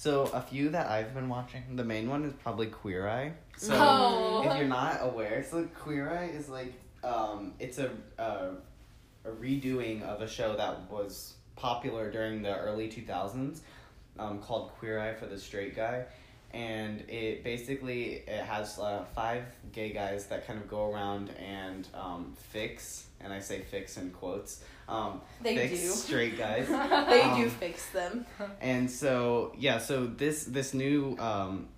So 0.00 0.30
a 0.32 0.40
few 0.40 0.70
that 0.70 0.88
I've 0.88 1.12
been 1.12 1.28
watching, 1.28 1.76
the 1.76 1.84
main 1.84 2.08
one 2.08 2.24
is 2.24 2.32
probably 2.32 2.68
Queer 2.68 3.06
Eye. 3.06 3.34
So 3.58 4.42
if 4.46 4.56
you're 4.56 4.66
not 4.66 4.96
aware, 5.02 5.44
so 5.44 5.68
Queer 5.78 6.10
Eye 6.10 6.30
is 6.34 6.48
like 6.48 6.72
um, 7.04 7.52
it's 7.58 7.76
a, 7.76 7.90
a 8.16 8.52
a 9.26 9.30
redoing 9.30 10.00
of 10.00 10.22
a 10.22 10.26
show 10.26 10.56
that 10.56 10.90
was 10.90 11.34
popular 11.54 12.10
during 12.10 12.40
the 12.40 12.56
early 12.56 12.88
two 12.88 13.02
thousands, 13.02 13.60
um, 14.18 14.38
called 14.38 14.70
Queer 14.78 14.98
Eye 14.98 15.12
for 15.12 15.26
the 15.26 15.38
Straight 15.38 15.76
Guy, 15.76 16.06
and 16.52 17.00
it 17.08 17.44
basically 17.44 18.22
it 18.26 18.44
has 18.44 18.78
uh, 18.78 19.04
five 19.14 19.44
gay 19.72 19.90
guys 19.92 20.26
that 20.26 20.46
kind 20.46 20.58
of 20.60 20.68
go 20.68 20.90
around 20.90 21.30
and 21.38 21.86
um, 21.94 22.34
fix, 22.50 23.06
and 23.20 23.32
I 23.32 23.38
say 23.40 23.60
fix 23.60 23.96
in 23.96 24.10
quotes, 24.10 24.62
um, 24.88 25.20
They 25.42 25.56
fix 25.56 25.80
do. 25.80 25.88
straight 25.90 26.36
guys. 26.38 26.66
They 27.08 27.22
do 27.36 27.44
Um, 27.44 27.50
fix 27.50 27.88
them. 27.90 28.26
and 28.60 28.90
so 28.90 29.52
yeah 29.58 29.78
so 29.78 30.06
this 30.06 30.44
this 30.44 30.74
new 30.74 31.16
um 31.18 31.68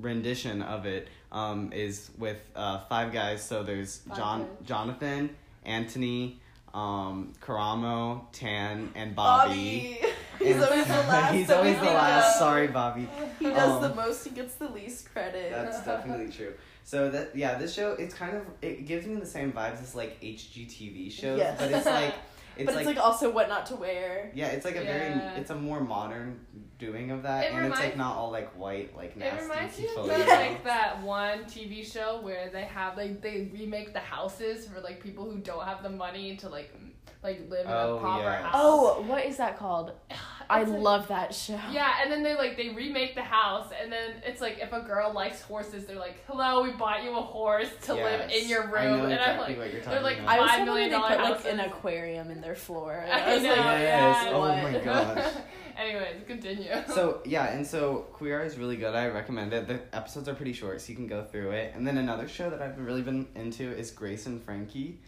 rendition 0.00 0.60
of 0.62 0.86
it 0.86 1.08
um 1.30 1.72
is 1.72 2.10
with 2.18 2.40
uh 2.56 2.78
five 2.88 3.12
guys 3.12 3.42
so 3.42 3.62
there's 3.62 3.98
Five 3.98 4.16
john 4.16 4.38
guys. 4.40 4.48
jonathan 4.66 5.30
antoni 5.66 6.36
um 6.74 7.32
karamo 7.40 8.24
tan 8.32 8.90
and 8.96 9.14
bobby, 9.14 10.00
He's 10.38 10.54
And- 10.56 10.64
always 10.64 10.86
the 10.86 10.92
last. 11.12 11.34
he's 11.34 11.50
always 11.50 11.78
the 11.78 11.84
last 11.84 12.34
of. 12.36 12.38
sorry 12.38 12.66
bobby 12.68 13.08
He 13.38 13.46
does 13.50 13.80
the 13.80 13.90
Um, 13.90 13.96
most. 13.96 14.24
He 14.24 14.30
gets 14.30 14.54
the 14.56 14.68
least 14.68 15.12
credit. 15.12 15.50
that's 15.52 15.84
definitely 15.84 16.30
true 16.32 16.54
so 16.86 17.10
that 17.10 17.34
yeah 17.34 17.56
this 17.56 17.72
show 17.74 17.92
it's 17.92 18.14
kind 18.14 18.36
of 18.36 18.42
it 18.60 18.86
gives 18.86 19.06
me 19.06 19.14
the 19.16 19.24
same 19.26 19.50
vibes 19.52 19.82
as 19.82 19.94
like 19.94 20.20
hgtv 20.20 21.10
shows 21.10 21.38
Yes. 21.38 21.58
but 21.58 21.70
it's 21.72 21.86
like 21.86 22.14
it's 22.56 22.66
but 22.66 22.74
like, 22.74 22.86
it's 22.86 22.96
like 22.96 23.04
also 23.04 23.30
what 23.30 23.48
not 23.48 23.66
to 23.66 23.76
wear. 23.76 24.30
yeah 24.34 24.48
it's 24.48 24.64
like 24.64 24.76
a 24.76 24.84
Yeah. 24.84 24.92
very 25.30 25.40
it's 25.40 25.50
a 25.50 25.54
more 25.54 25.80
modern 25.80 26.40
doing 26.78 27.10
of 27.10 27.22
that 27.22 27.44
It 27.46 27.52
and 27.52 27.66
it's 27.66 27.78
like 27.80 27.96
not 27.96 28.16
all 28.16 28.30
like 28.30 28.50
white 28.58 28.94
like 28.96 29.16
nasty. 29.16 29.44
It 29.44 29.48
nasty 29.48 29.52
reminds 29.58 29.78
me 29.78 29.86
people, 29.86 30.10
of 30.10 30.18
you 30.18 30.24
the, 30.24 30.30
know? 30.30 30.40
like 30.40 30.64
that 30.64 31.02
one 31.02 31.44
TV 31.44 31.90
show 31.90 32.20
where 32.20 32.50
they 32.50 32.64
have 32.64 32.96
like 32.96 33.20
they 33.22 33.48
remake 33.52 33.92
the 33.92 34.00
houses 34.00 34.66
for 34.68 34.80
like 34.80 35.02
people 35.02 35.24
who 35.24 35.38
don't 35.38 35.64
have 35.64 35.82
the 35.82 35.90
money 35.90 36.36
to 36.38 36.48
like 36.48 36.70
m- 36.74 36.92
like 37.24 37.40
live 37.50 37.66
in 37.66 37.72
Oh, 37.72 37.96
a 37.96 38.00
proper 38.00 38.22
yes. 38.22 38.42
house. 38.42 38.52
Oh, 38.54 39.00
what 39.06 39.24
is 39.24 39.36
that 39.38 39.58
called? 39.58 39.92
I 40.50 40.62
like- 40.64 40.78
love 40.82 41.08
that 41.08 41.34
show. 41.34 41.58
Yeah, 41.72 41.90
and 42.02 42.12
then 42.12 42.22
they 42.22 42.34
like 42.36 42.58
they 42.58 42.68
remake 42.68 43.14
the 43.14 43.22
house, 43.22 43.72
and 43.82 43.90
then 43.90 44.12
it's 44.26 44.42
like 44.42 44.58
if 44.60 44.74
a 44.74 44.80
girl 44.80 45.10
likes 45.14 45.40
horses, 45.40 45.86
they're 45.86 45.96
like, 45.98 46.22
"Hello, 46.26 46.62
we 46.62 46.70
bought 46.72 47.02
you 47.02 47.16
a 47.16 47.20
horse 47.22 47.70
to 47.84 47.94
live 47.94 48.30
in 48.30 48.46
your 48.46 48.64
room," 48.66 48.74
I 48.76 48.84
know 48.88 49.04
and 49.04 49.12
exactly 49.14 49.32
I'm 49.32 49.38
like, 49.38 49.58
what 49.58 49.72
you're 49.72 49.80
they're 49.80 49.82
talking 49.82 50.02
like 50.02 50.18
about. 50.18 50.28
I 50.28 50.40
was 50.40 50.50
five 50.50 50.68
hoping 50.68 50.90
they 50.90 50.96
put 50.96 51.18
houses. 51.18 51.44
like 51.46 51.52
an 51.54 51.60
aquarium 51.60 52.30
in 52.30 52.40
their 52.42 52.54
floor. 52.54 52.92
And 53.08 53.12
I 53.12 53.30
I 53.30 53.34
was 53.34 53.42
know, 53.42 53.48
like, 53.48 53.58
Yes. 53.58 54.24
yeah. 54.26 54.30
Oh 54.34 54.38
what? 54.40 54.62
my 54.62 54.78
gosh. 54.84 55.32
Anyways, 55.78 56.16
continue. 56.26 56.70
so 56.88 57.20
yeah, 57.24 57.52
and 57.52 57.66
so 57.66 58.06
Queer 58.12 58.42
Eye 58.42 58.44
is 58.44 58.58
really 58.58 58.76
good. 58.76 58.94
I 58.94 59.08
recommend 59.08 59.52
it. 59.54 59.66
The 59.66 59.80
episodes 59.96 60.28
are 60.28 60.34
pretty 60.34 60.52
short, 60.52 60.80
so 60.82 60.90
you 60.90 60.94
can 60.96 61.06
go 61.06 61.24
through 61.24 61.52
it. 61.52 61.72
And 61.74 61.86
then 61.86 61.96
another 61.96 62.28
show 62.28 62.50
that 62.50 62.60
I've 62.62 62.78
really 62.78 63.02
been 63.02 63.26
into 63.34 63.64
is 63.72 63.90
Grace 63.90 64.26
and 64.26 64.42
Frankie. 64.42 64.98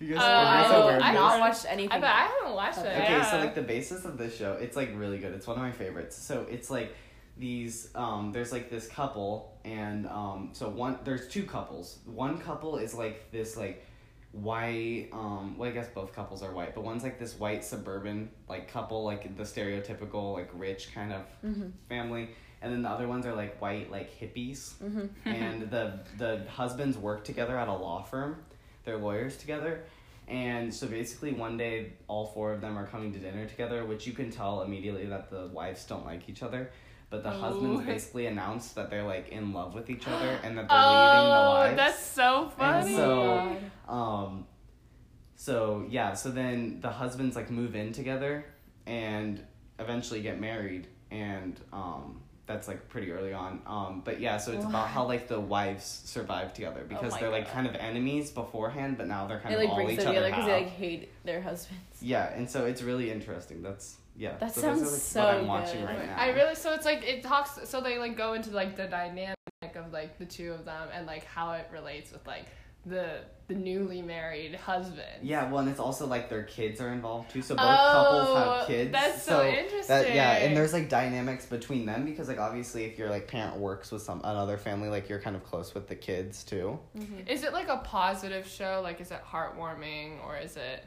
You 0.00 0.14
guys, 0.14 0.22
are 0.22 0.84
you 0.84 0.90
guys 0.92 1.02
I, 1.02 1.08
I've 1.08 1.14
not 1.14 1.40
watched 1.40 1.66
anything. 1.68 1.90
I 1.92 2.00
bet 2.00 2.10
I 2.14 2.26
haven't 2.40 2.54
watched 2.54 2.78
it. 2.78 2.86
Okay, 2.86 3.02
Okay, 3.02 3.12
yeah. 3.12 3.30
so 3.30 3.38
like 3.38 3.54
the 3.54 3.62
basis 3.62 4.04
of 4.04 4.16
this 4.18 4.36
show, 4.36 4.52
it's 4.54 4.76
like 4.76 4.90
really 4.94 5.18
good. 5.18 5.32
It's 5.34 5.46
one 5.46 5.56
of 5.56 5.62
my 5.62 5.72
favorites. 5.72 6.16
So 6.16 6.46
it's 6.50 6.70
like 6.70 6.94
these 7.36 7.90
um 7.94 8.32
there's 8.32 8.50
like 8.52 8.68
this 8.68 8.88
couple 8.88 9.56
and 9.64 10.06
um 10.08 10.50
so 10.52 10.68
one 10.68 10.98
there's 11.04 11.28
two 11.28 11.44
couples. 11.44 11.98
One 12.06 12.38
couple 12.38 12.76
is 12.78 12.94
like 12.94 13.30
this 13.32 13.56
like 13.56 13.84
white 14.32 15.08
um 15.12 15.56
well 15.56 15.70
I 15.70 15.72
guess 15.72 15.88
both 15.88 16.14
couples 16.14 16.42
are 16.42 16.52
white, 16.52 16.74
but 16.74 16.84
one's 16.84 17.02
like 17.02 17.18
this 17.18 17.38
white 17.38 17.64
suburban 17.64 18.30
like 18.48 18.70
couple 18.70 19.04
like 19.04 19.36
the 19.36 19.42
stereotypical 19.44 20.34
like 20.34 20.50
rich 20.54 20.94
kind 20.94 21.12
of 21.12 21.22
Mhm. 21.44 21.72
family 21.88 22.30
and 22.60 22.72
then 22.72 22.82
the 22.82 22.88
other 22.88 23.08
ones 23.08 23.24
are 23.24 23.34
like 23.34 23.60
white 23.60 23.90
like 23.90 24.10
hippies 24.20 24.74
Mhm. 24.82 25.08
and 25.24 25.70
the 25.70 26.00
the 26.18 26.44
husbands 26.50 26.98
work 26.98 27.24
together 27.24 27.56
at 27.58 27.68
a 27.68 27.72
law 27.72 28.02
firm. 28.02 28.42
They're 28.88 28.96
lawyers 28.96 29.36
together. 29.36 29.84
And 30.28 30.72
so 30.72 30.86
basically 30.86 31.32
one 31.34 31.58
day 31.58 31.92
all 32.06 32.24
four 32.26 32.52
of 32.54 32.62
them 32.62 32.78
are 32.78 32.86
coming 32.86 33.12
to 33.12 33.18
dinner 33.18 33.44
together, 33.46 33.84
which 33.84 34.06
you 34.06 34.14
can 34.14 34.30
tell 34.30 34.62
immediately 34.62 35.04
that 35.06 35.28
the 35.30 35.48
wives 35.48 35.84
don't 35.84 36.06
like 36.06 36.26
each 36.30 36.42
other. 36.42 36.70
But 37.10 37.22
the 37.22 37.30
husbands 37.30 37.80
Oh. 37.82 37.84
basically 37.84 38.26
announce 38.26 38.72
that 38.72 38.88
they're 38.90 39.04
like 39.04 39.28
in 39.28 39.52
love 39.52 39.74
with 39.74 39.90
each 39.90 40.06
other 40.08 40.38
and 40.42 40.56
that 40.56 40.68
they're 40.68 40.78
leaving 40.78 41.30
the 41.30 41.36
oh, 41.36 41.50
wives. 41.54 41.76
that's 41.76 42.02
so 42.02 42.50
funny. 42.56 42.94
so- 42.94 43.56
Um, 43.92 44.46
so 45.36 45.84
yeah, 45.90 46.14
so 46.14 46.30
then 46.30 46.80
the 46.80 46.90
husbands 46.90 47.36
like 47.36 47.50
move 47.50 47.74
in 47.76 47.92
together 47.92 48.44
and 48.86 49.42
eventually 49.78 50.22
get 50.22 50.40
married, 50.40 50.86
and 51.10 51.60
um, 51.74 52.20
that's 52.48 52.66
like 52.66 52.88
pretty 52.88 53.12
early 53.12 53.32
on. 53.32 53.60
Um, 53.66 54.02
but 54.04 54.20
yeah, 54.20 54.38
so 54.38 54.52
it's 54.52 54.64
about 54.64 54.88
how 54.88 55.04
like 55.06 55.28
the 55.28 55.38
wives 55.38 55.84
survive 55.84 56.54
together 56.54 56.84
because 56.88 57.14
Oh 57.14 57.18
they're 57.20 57.30
like 57.30 57.44
God. 57.44 57.52
kind 57.52 57.66
of 57.68 57.76
enemies 57.76 58.30
beforehand, 58.30 58.96
but 58.98 59.06
now 59.06 59.26
they're 59.26 59.38
kind 59.38 59.54
It 59.54 59.58
of 59.58 59.64
like 59.64 59.70
all 59.70 59.90
each 59.90 59.98
them 59.98 60.08
other 60.08 60.28
because 60.30 60.46
they 60.46 60.52
like 60.64 60.70
hate 60.70 61.10
their 61.24 61.42
husbands. 61.42 61.82
Yeah, 62.00 62.32
and 62.32 62.48
so 62.50 62.64
it's 62.64 62.82
really 62.82 63.12
interesting. 63.12 63.62
That's 63.62 63.98
yeah. 64.16 64.36
That 64.38 64.54
so 64.54 64.62
sounds 64.62 64.80
those 64.80 64.88
are, 64.88 64.92
like, 64.92 65.00
so 65.02 65.24
what 65.24 65.34
I'm 65.34 65.46
watching 65.46 65.80
good. 65.80 65.86
right 65.90 66.06
now. 66.06 66.16
I 66.16 66.28
really 66.30 66.54
so 66.54 66.72
it's 66.72 66.86
like 66.86 67.06
it 67.06 67.22
talks 67.22 67.68
so 67.68 67.80
they 67.80 67.98
like 67.98 68.16
go 68.16 68.32
into 68.32 68.50
like 68.50 68.76
the 68.76 68.86
dynamic 68.86 69.36
of 69.76 69.92
like 69.92 70.18
the 70.18 70.24
two 70.24 70.52
of 70.52 70.64
them 70.64 70.88
and 70.92 71.06
like 71.06 71.24
how 71.26 71.52
it 71.52 71.68
relates 71.72 72.10
with 72.12 72.26
like 72.26 72.46
the 72.86 73.20
the 73.48 73.54
newly 73.54 74.02
married 74.02 74.54
husband. 74.54 75.22
Yeah, 75.22 75.48
well, 75.50 75.60
and 75.60 75.70
it's 75.70 75.80
also 75.80 76.06
like 76.06 76.28
their 76.28 76.42
kids 76.42 76.82
are 76.82 76.92
involved 76.92 77.30
too. 77.30 77.40
So 77.40 77.54
both 77.54 77.64
Oh, 77.66 77.92
couples 77.92 78.38
have 78.58 78.66
kids. 78.66 78.92
that's 78.92 79.22
so 79.22 79.42
interesting. 79.42 79.86
That, 79.88 80.14
yeah, 80.14 80.32
and 80.36 80.54
there's 80.54 80.74
like 80.74 80.90
dynamics 80.90 81.46
between 81.46 81.86
them 81.86 82.04
because 82.04 82.28
like 82.28 82.38
obviously 82.38 82.84
if 82.84 82.98
your 82.98 83.08
like 83.08 83.26
parent 83.26 83.56
works 83.56 83.90
with 83.90 84.02
some 84.02 84.20
another 84.22 84.58
family, 84.58 84.90
like 84.90 85.08
you're 85.08 85.18
kind 85.20 85.34
of 85.34 85.44
close 85.44 85.72
with 85.74 85.88
the 85.88 85.96
kids 85.96 86.44
too. 86.44 86.78
Is 87.26 87.42
it 87.42 87.54
like 87.54 87.68
a 87.68 87.78
positive 87.78 88.46
show? 88.46 88.80
Like 88.82 89.00
is 89.00 89.10
it 89.10 89.20
heartwarming 89.26 90.22
or 90.26 90.36
is 90.36 90.56
it 90.58 90.84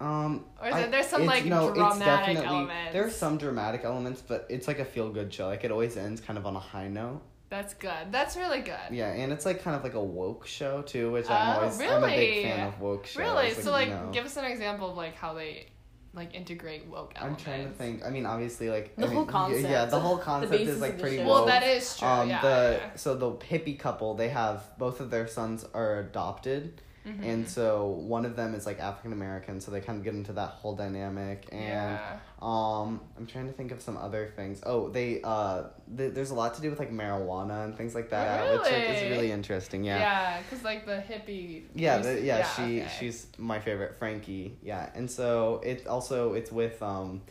Um, 0.00 0.44
Or 0.62 0.68
is 0.68 0.74
I- 0.76 0.80
it- 0.82 0.90
there's 0.92 1.08
some, 1.08 1.26
like, 1.26 1.44
no, 1.44 1.68
it's 1.70 1.76
dramatic 1.76 2.36
definitely- 2.36 2.46
elements? 2.46 2.92
There's 2.92 3.16
some 3.16 3.36
dramatic 3.36 3.82
elements, 3.84 4.22
but 4.22 4.46
it's 4.48 4.68
like 4.68 4.78
a 4.78 4.84
feel 4.84 5.10
good 5.10 5.34
show. 5.34 5.46
Like 5.48 5.64
it 5.64 5.72
always 5.72 5.96
ends 5.96 6.20
kind 6.20 6.38
of 6.38 6.46
on 6.46 6.54
a 6.56 6.60
high 6.60 6.86
note. 6.88 7.20
That's 7.50 7.74
good. 7.74 8.10
That's 8.12 8.36
really 8.36 8.60
good. 8.60 8.90
Yeah, 8.90 9.12
and 9.12 9.32
it's 9.32 9.46
like 9.46 9.62
kind 9.62 9.76
of 9.76 9.82
like 9.82 9.94
a 9.94 10.02
woke 10.02 10.46
show 10.46 10.82
too, 10.82 11.10
which 11.12 11.28
I'm 11.30 11.56
Oh, 11.56 11.60
always 11.60 11.80
I'm 11.80 12.02
a 12.02 12.06
big 12.06 12.18
really? 12.18 12.42
fan 12.44 12.68
of 12.68 12.80
woke 12.80 13.06
shows. 13.06 13.16
Really? 13.18 13.52
so 13.54 13.70
like 13.70 13.88
you 13.88 13.94
know. 13.94 14.10
give 14.12 14.24
us 14.26 14.36
an 14.36 14.44
example 14.44 14.90
of 14.90 14.96
like 14.96 15.14
how 15.16 15.34
they 15.34 15.66
like 16.14 16.34
integrate 16.34 16.86
woke 16.86 17.12
elements. 17.16 17.42
I'm 17.42 17.44
trying 17.52 17.68
to 17.68 17.72
think. 17.74 18.04
I 18.04 18.10
mean, 18.10 18.26
obviously, 18.26 18.70
like 18.70 18.96
The 18.96 19.04
I 19.04 19.08
whole 19.08 19.18
mean, 19.20 19.26
concept. 19.26 19.62
Yeah, 19.68 19.84
the 19.84 20.00
whole 20.00 20.18
concept 20.18 20.52
basis 20.52 20.76
is 20.76 20.80
like 20.80 20.98
pretty 20.98 21.18
show. 21.18 21.24
Well, 21.26 21.40
woke. 21.40 21.48
that 21.48 21.62
is 21.62 21.96
true. 21.98 22.08
Um, 22.08 22.28
yeah. 22.28 22.40
the 22.42 22.78
yeah. 22.82 22.96
so 22.96 23.14
the 23.14 23.30
hippie 23.32 23.78
couple, 23.78 24.14
they 24.14 24.28
have 24.30 24.64
both 24.78 25.00
of 25.00 25.10
their 25.10 25.26
sons 25.26 25.64
are 25.74 26.00
adopted, 26.00 26.80
Mhm. 27.08 27.24
and 27.24 27.48
so 27.48 27.86
one 27.86 28.24
of 28.24 28.36
them 28.36 28.54
is 28.54 28.66
like 28.66 28.80
African 28.80 29.12
American, 29.12 29.60
so 29.60 29.70
they 29.70 29.80
kind 29.80 29.98
of 29.98 30.04
get 30.04 30.14
into 30.14 30.32
that 30.34 30.50
whole 30.50 30.74
dynamic. 30.74 31.48
And 31.50 31.62
yeah. 31.62 32.18
um, 32.42 33.00
I'm 33.16 33.26
trying 33.26 33.46
to 33.46 33.52
think 33.52 33.72
of 33.72 33.80
some 33.80 33.96
other 33.96 34.32
things. 34.36 34.60
Oh, 34.64 34.88
they 34.88 35.20
uh, 35.22 35.64
th- 35.96 36.14
there's 36.14 36.30
a 36.30 36.34
lot 36.34 36.54
to 36.54 36.60
do 36.62 36.70
with 36.70 36.78
like 36.78 36.92
marijuana 36.92 37.64
and 37.64 37.76
things 37.76 37.94
like 37.94 38.10
that, 38.10 38.52
which 38.52 38.62
like, 38.62 38.72
is 38.90 39.02
Really? 39.02 39.10
really 39.10 39.32
interesting. 39.32 39.84
Yeah. 39.84 39.98
Yeah, 39.98 40.42
because 40.42 40.64
like 40.64 40.84
the 40.86 41.02
hippie. 41.08 41.62
Yeah, 41.74 41.98
the, 41.98 42.20
yeah, 42.20 42.46
she 42.54 42.80
okay. 42.82 42.90
she's 42.98 43.26
my 43.38 43.58
favorite, 43.60 43.96
Frankie. 43.98 44.56
Yeah, 44.62 44.90
and 44.94 45.10
so 45.10 45.60
it 45.64 45.86
also 45.86 46.34
it's 46.34 46.52
with 46.52 46.82
um, 46.82 47.22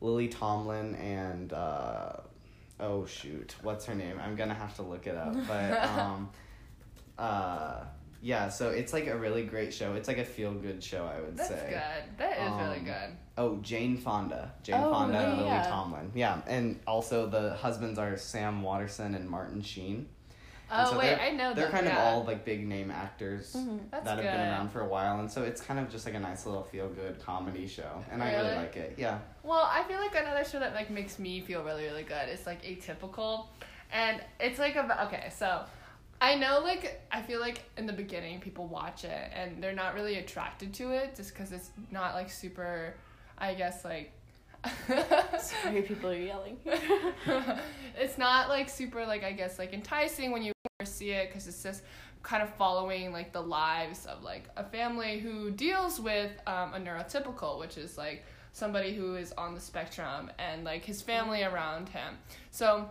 Lily 0.00 0.28
Tomlin 0.28 0.94
and 0.96 1.52
uh, 1.52 2.12
oh 2.80 3.06
shoot, 3.06 3.54
what's 3.62 3.84
her 3.86 3.94
name? 3.94 4.20
I'm 4.22 4.36
gonna 4.36 4.54
have 4.54 4.74
to 4.76 4.82
look 4.82 5.06
it 5.06 5.16
up, 5.16 5.34
but 5.46 5.72
um, 5.98 6.30
uh, 7.18 7.80
yeah, 8.26 8.48
so 8.48 8.70
it's 8.70 8.92
like 8.92 9.06
a 9.06 9.16
really 9.16 9.44
great 9.44 9.72
show. 9.72 9.94
It's 9.94 10.08
like 10.08 10.18
a 10.18 10.24
feel 10.24 10.52
good 10.52 10.82
show, 10.82 11.04
I 11.06 11.20
would 11.20 11.36
That's 11.36 11.48
say. 11.48 11.54
That's 11.70 12.06
good. 12.06 12.18
That 12.18 12.32
is 12.38 12.52
really 12.60 12.78
Um, 12.78 12.84
good. 12.84 13.16
Oh, 13.38 13.56
Jane 13.62 13.96
Fonda, 13.96 14.50
Jane 14.64 14.74
Oh, 14.82 14.90
Fonda 14.90 15.18
and 15.18 15.36
Lily 15.38 15.48
yeah. 15.50 15.66
Tomlin. 15.68 16.10
Yeah, 16.14 16.40
and 16.48 16.80
also 16.86 17.26
the 17.28 17.54
husbands 17.54 17.98
are 17.98 18.16
Sam 18.16 18.62
Waterston 18.62 19.14
and 19.14 19.28
Martin 19.30 19.62
Sheen. 19.62 20.08
Oh 20.68 20.90
so 20.90 20.98
wait, 20.98 21.14
I 21.20 21.30
know 21.30 21.54
they're 21.54 21.66
them, 21.66 21.72
kind 21.72 21.86
yeah. 21.86 21.92
of 22.10 22.14
all 22.14 22.24
like 22.24 22.44
big 22.44 22.66
name 22.66 22.90
actors 22.90 23.52
Mhm. 23.56 23.88
That 23.92 24.04
have 24.04 24.16
good. 24.16 24.24
been 24.24 24.40
around 24.40 24.70
for 24.70 24.80
a 24.80 24.88
while, 24.88 25.20
and 25.20 25.30
so 25.30 25.44
it's 25.44 25.60
kind 25.60 25.78
of 25.78 25.88
just 25.88 26.06
like 26.06 26.16
a 26.16 26.18
nice 26.18 26.44
little 26.44 26.64
feel 26.64 26.88
good 26.88 27.20
comedy 27.24 27.68
show, 27.68 28.02
and 28.10 28.20
I 28.20 28.32
really 28.32 28.44
Really? 28.48 28.56
like 28.56 28.76
it. 28.76 28.94
Yeah. 28.96 29.18
Well, 29.44 29.62
I 29.70 29.84
feel 29.84 29.98
like 30.00 30.16
another 30.16 30.44
show 30.44 30.58
that 30.58 30.74
like 30.74 30.90
makes 30.90 31.20
me 31.20 31.40
feel 31.40 31.62
really 31.62 31.84
really 31.84 32.02
good 32.02 32.28
is 32.28 32.44
like 32.46 32.62
Atypical, 32.64 33.46
and 33.92 34.20
it's 34.40 34.58
like 34.58 34.74
about 34.74 35.06
okay, 35.06 35.30
so 35.30 35.64
I 36.20 36.34
know 36.34 36.60
like 36.62 37.02
I 37.12 37.22
feel 37.22 37.40
like 37.40 37.62
in 37.76 37.86
the 37.86 37.92
beginning 37.92 38.40
people 38.40 38.66
watch 38.66 39.04
it 39.04 39.30
and 39.34 39.62
they're 39.62 39.74
not 39.74 39.94
really 39.94 40.16
attracted 40.16 40.72
to 40.74 40.90
it 40.90 41.14
just 41.14 41.32
because 41.32 41.52
it's 41.52 41.70
not 41.90 42.14
like 42.14 42.30
super, 42.30 42.94
I 43.38 43.54
guess 43.54 43.84
like. 43.84 44.12
Sorry, 45.38 45.82
people 45.82 46.10
are 46.10 46.16
yelling. 46.16 46.56
it's 47.98 48.18
not 48.18 48.48
like 48.48 48.68
super 48.68 49.04
like 49.04 49.22
I 49.22 49.32
guess 49.32 49.58
like 49.58 49.72
enticing 49.72 50.32
when 50.32 50.42
you 50.42 50.52
first 50.80 50.96
see 50.96 51.10
it 51.10 51.28
because 51.28 51.46
it's 51.46 51.62
just 51.62 51.82
kind 52.22 52.42
of 52.42 52.52
following 52.54 53.12
like 53.12 53.32
the 53.32 53.40
lives 53.40 54.06
of 54.06 54.24
like 54.24 54.48
a 54.56 54.64
family 54.64 55.20
who 55.20 55.50
deals 55.50 56.00
with 56.00 56.32
um, 56.46 56.74
a 56.74 56.80
neurotypical, 56.80 57.60
which 57.60 57.76
is 57.76 57.96
like 57.96 58.24
somebody 58.52 58.94
who 58.94 59.14
is 59.14 59.32
on 59.32 59.54
the 59.54 59.60
spectrum 59.60 60.30
and 60.38 60.64
like 60.64 60.84
his 60.84 61.02
family 61.02 61.42
around 61.44 61.88
him. 61.90 62.14
So. 62.50 62.88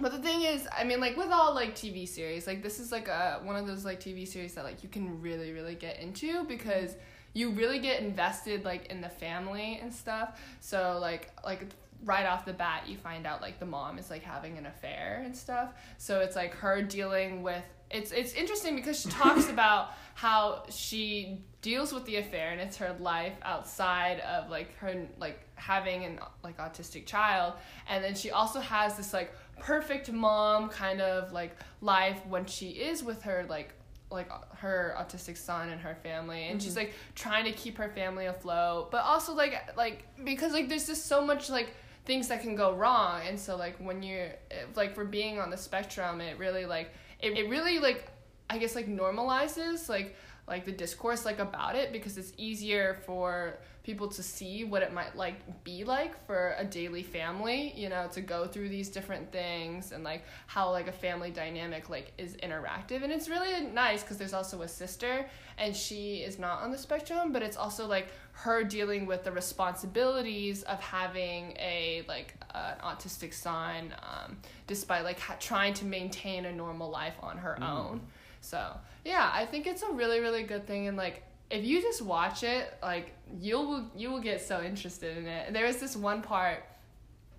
But 0.00 0.12
the 0.12 0.18
thing 0.18 0.42
is, 0.42 0.68
I 0.76 0.84
mean, 0.84 1.00
like 1.00 1.16
with 1.16 1.30
all 1.30 1.54
like 1.54 1.74
TV 1.74 2.06
series, 2.06 2.46
like 2.46 2.62
this 2.62 2.78
is 2.78 2.92
like 2.92 3.08
a 3.08 3.40
one 3.42 3.56
of 3.56 3.66
those 3.66 3.84
like 3.84 4.00
TV 4.00 4.26
series 4.26 4.54
that 4.54 4.64
like 4.64 4.82
you 4.82 4.88
can 4.88 5.20
really 5.20 5.52
really 5.52 5.74
get 5.74 5.98
into 5.98 6.44
because 6.44 6.94
you 7.34 7.50
really 7.50 7.78
get 7.80 8.00
invested 8.00 8.64
like 8.64 8.86
in 8.86 9.00
the 9.00 9.08
family 9.08 9.78
and 9.82 9.92
stuff. 9.92 10.40
So 10.60 10.98
like 11.00 11.30
like 11.44 11.66
right 12.04 12.26
off 12.26 12.44
the 12.44 12.52
bat 12.52 12.84
you 12.86 12.96
find 12.96 13.26
out 13.26 13.42
like 13.42 13.58
the 13.58 13.66
mom 13.66 13.98
is 13.98 14.08
like 14.08 14.22
having 14.22 14.56
an 14.56 14.66
affair 14.66 15.22
and 15.24 15.36
stuff. 15.36 15.72
So 15.98 16.20
it's 16.20 16.36
like 16.36 16.54
her 16.54 16.80
dealing 16.80 17.42
with 17.42 17.64
it's 17.90 18.12
it's 18.12 18.32
interesting 18.34 18.76
because 18.76 19.00
she 19.00 19.08
talks 19.08 19.48
about 19.56 19.92
how 20.14 20.64
she 20.68 21.40
deals 21.62 21.92
with 21.92 22.04
the 22.04 22.16
affair 22.16 22.50
and 22.50 22.60
it's 22.60 22.76
her 22.76 22.94
life 23.00 23.34
outside 23.42 24.20
of 24.20 24.50
like 24.50 24.76
her 24.76 25.06
like 25.18 25.40
having 25.54 26.04
an 26.04 26.18
like 26.42 26.58
autistic 26.58 27.06
child. 27.06 27.54
And 27.88 28.02
then 28.02 28.14
she 28.14 28.30
also 28.30 28.60
has 28.60 28.96
this 28.96 29.12
like 29.12 29.32
perfect 29.58 30.10
mom 30.10 30.68
kind 30.68 31.00
of 31.00 31.32
like 31.32 31.56
life 31.80 32.20
when 32.28 32.46
she 32.46 32.70
is 32.70 33.02
with 33.02 33.22
her 33.22 33.46
like 33.48 33.74
like 34.10 34.30
her 34.56 34.94
autistic 34.98 35.36
son 35.36 35.68
and 35.68 35.80
her 35.80 35.96
family. 36.02 36.48
And 36.48 36.62
she's 36.62 36.72
mm-hmm. 36.72 36.86
like 36.86 36.94
trying 37.14 37.44
to 37.44 37.52
keep 37.52 37.76
her 37.78 37.88
family 37.88 38.26
afloat 38.26 38.90
but 38.90 39.04
also 39.04 39.34
like 39.34 39.76
like 39.76 40.04
because 40.24 40.52
like 40.52 40.68
there's 40.68 40.86
just 40.86 41.06
so 41.06 41.24
much 41.24 41.50
like 41.50 41.74
things 42.04 42.28
that 42.28 42.40
can 42.40 42.54
go 42.54 42.74
wrong. 42.74 43.22
And 43.26 43.38
so 43.38 43.56
like 43.56 43.76
when 43.78 44.02
you're 44.02 44.30
like 44.74 44.94
for 44.94 45.04
being 45.04 45.38
on 45.38 45.50
the 45.50 45.56
spectrum 45.56 46.20
it 46.20 46.38
really 46.38 46.66
like 46.66 46.90
it, 47.20 47.36
it 47.36 47.48
really 47.48 47.78
like 47.78 48.06
i 48.50 48.58
guess 48.58 48.74
like 48.74 48.88
normalizes 48.88 49.88
like 49.88 50.16
like 50.48 50.64
the 50.64 50.72
discourse 50.72 51.24
like 51.24 51.38
about 51.38 51.76
it 51.76 51.92
because 51.92 52.16
it's 52.16 52.32
easier 52.36 52.98
for 53.04 53.58
people 53.88 54.08
to 54.08 54.22
see 54.22 54.64
what 54.64 54.82
it 54.82 54.92
might 54.92 55.16
like 55.16 55.64
be 55.64 55.82
like 55.82 56.26
for 56.26 56.54
a 56.58 56.64
daily 56.64 57.02
family 57.02 57.72
you 57.74 57.88
know 57.88 58.06
to 58.12 58.20
go 58.20 58.46
through 58.46 58.68
these 58.68 58.90
different 58.90 59.32
things 59.32 59.92
and 59.92 60.04
like 60.04 60.24
how 60.46 60.70
like 60.70 60.88
a 60.88 60.92
family 60.92 61.30
dynamic 61.30 61.88
like 61.88 62.12
is 62.18 62.36
interactive. 62.36 63.02
And 63.02 63.10
it's 63.10 63.30
really 63.30 63.64
nice 63.64 64.02
because 64.02 64.18
there's 64.18 64.34
also 64.34 64.60
a 64.60 64.68
sister 64.68 65.26
and 65.56 65.74
she 65.74 66.16
is 66.16 66.38
not 66.38 66.62
on 66.62 66.70
the 66.70 66.76
spectrum 66.76 67.32
but 67.32 67.42
it's 67.42 67.56
also 67.56 67.86
like 67.86 68.08
her 68.32 68.62
dealing 68.62 69.06
with 69.06 69.24
the 69.24 69.32
responsibilities 69.32 70.64
of 70.64 70.80
having 70.80 71.56
a 71.58 72.04
like 72.08 72.34
an 72.54 72.76
autistic 72.84 73.32
son 73.32 73.94
um, 74.02 74.36
despite 74.66 75.04
like 75.04 75.18
ha- 75.18 75.36
trying 75.40 75.72
to 75.74 75.84
maintain 75.86 76.44
a 76.44 76.52
normal 76.52 76.90
life 76.90 77.14
on 77.22 77.38
her 77.38 77.62
own 77.62 78.00
so 78.40 78.72
yeah 79.04 79.30
i 79.32 79.44
think 79.44 79.66
it's 79.66 79.82
a 79.82 79.90
really 79.90 80.20
really 80.20 80.42
good 80.42 80.66
thing 80.66 80.88
and 80.88 80.96
like 80.96 81.22
if 81.50 81.64
you 81.64 81.80
just 81.80 82.02
watch 82.02 82.42
it 82.42 82.74
like 82.82 83.14
you 83.40 83.56
will 83.58 83.86
you 83.96 84.10
will 84.10 84.20
get 84.20 84.40
so 84.40 84.62
interested 84.62 85.16
in 85.16 85.26
it. 85.26 85.52
There 85.52 85.66
is 85.66 85.78
this 85.78 85.96
one 85.96 86.22
part 86.22 86.64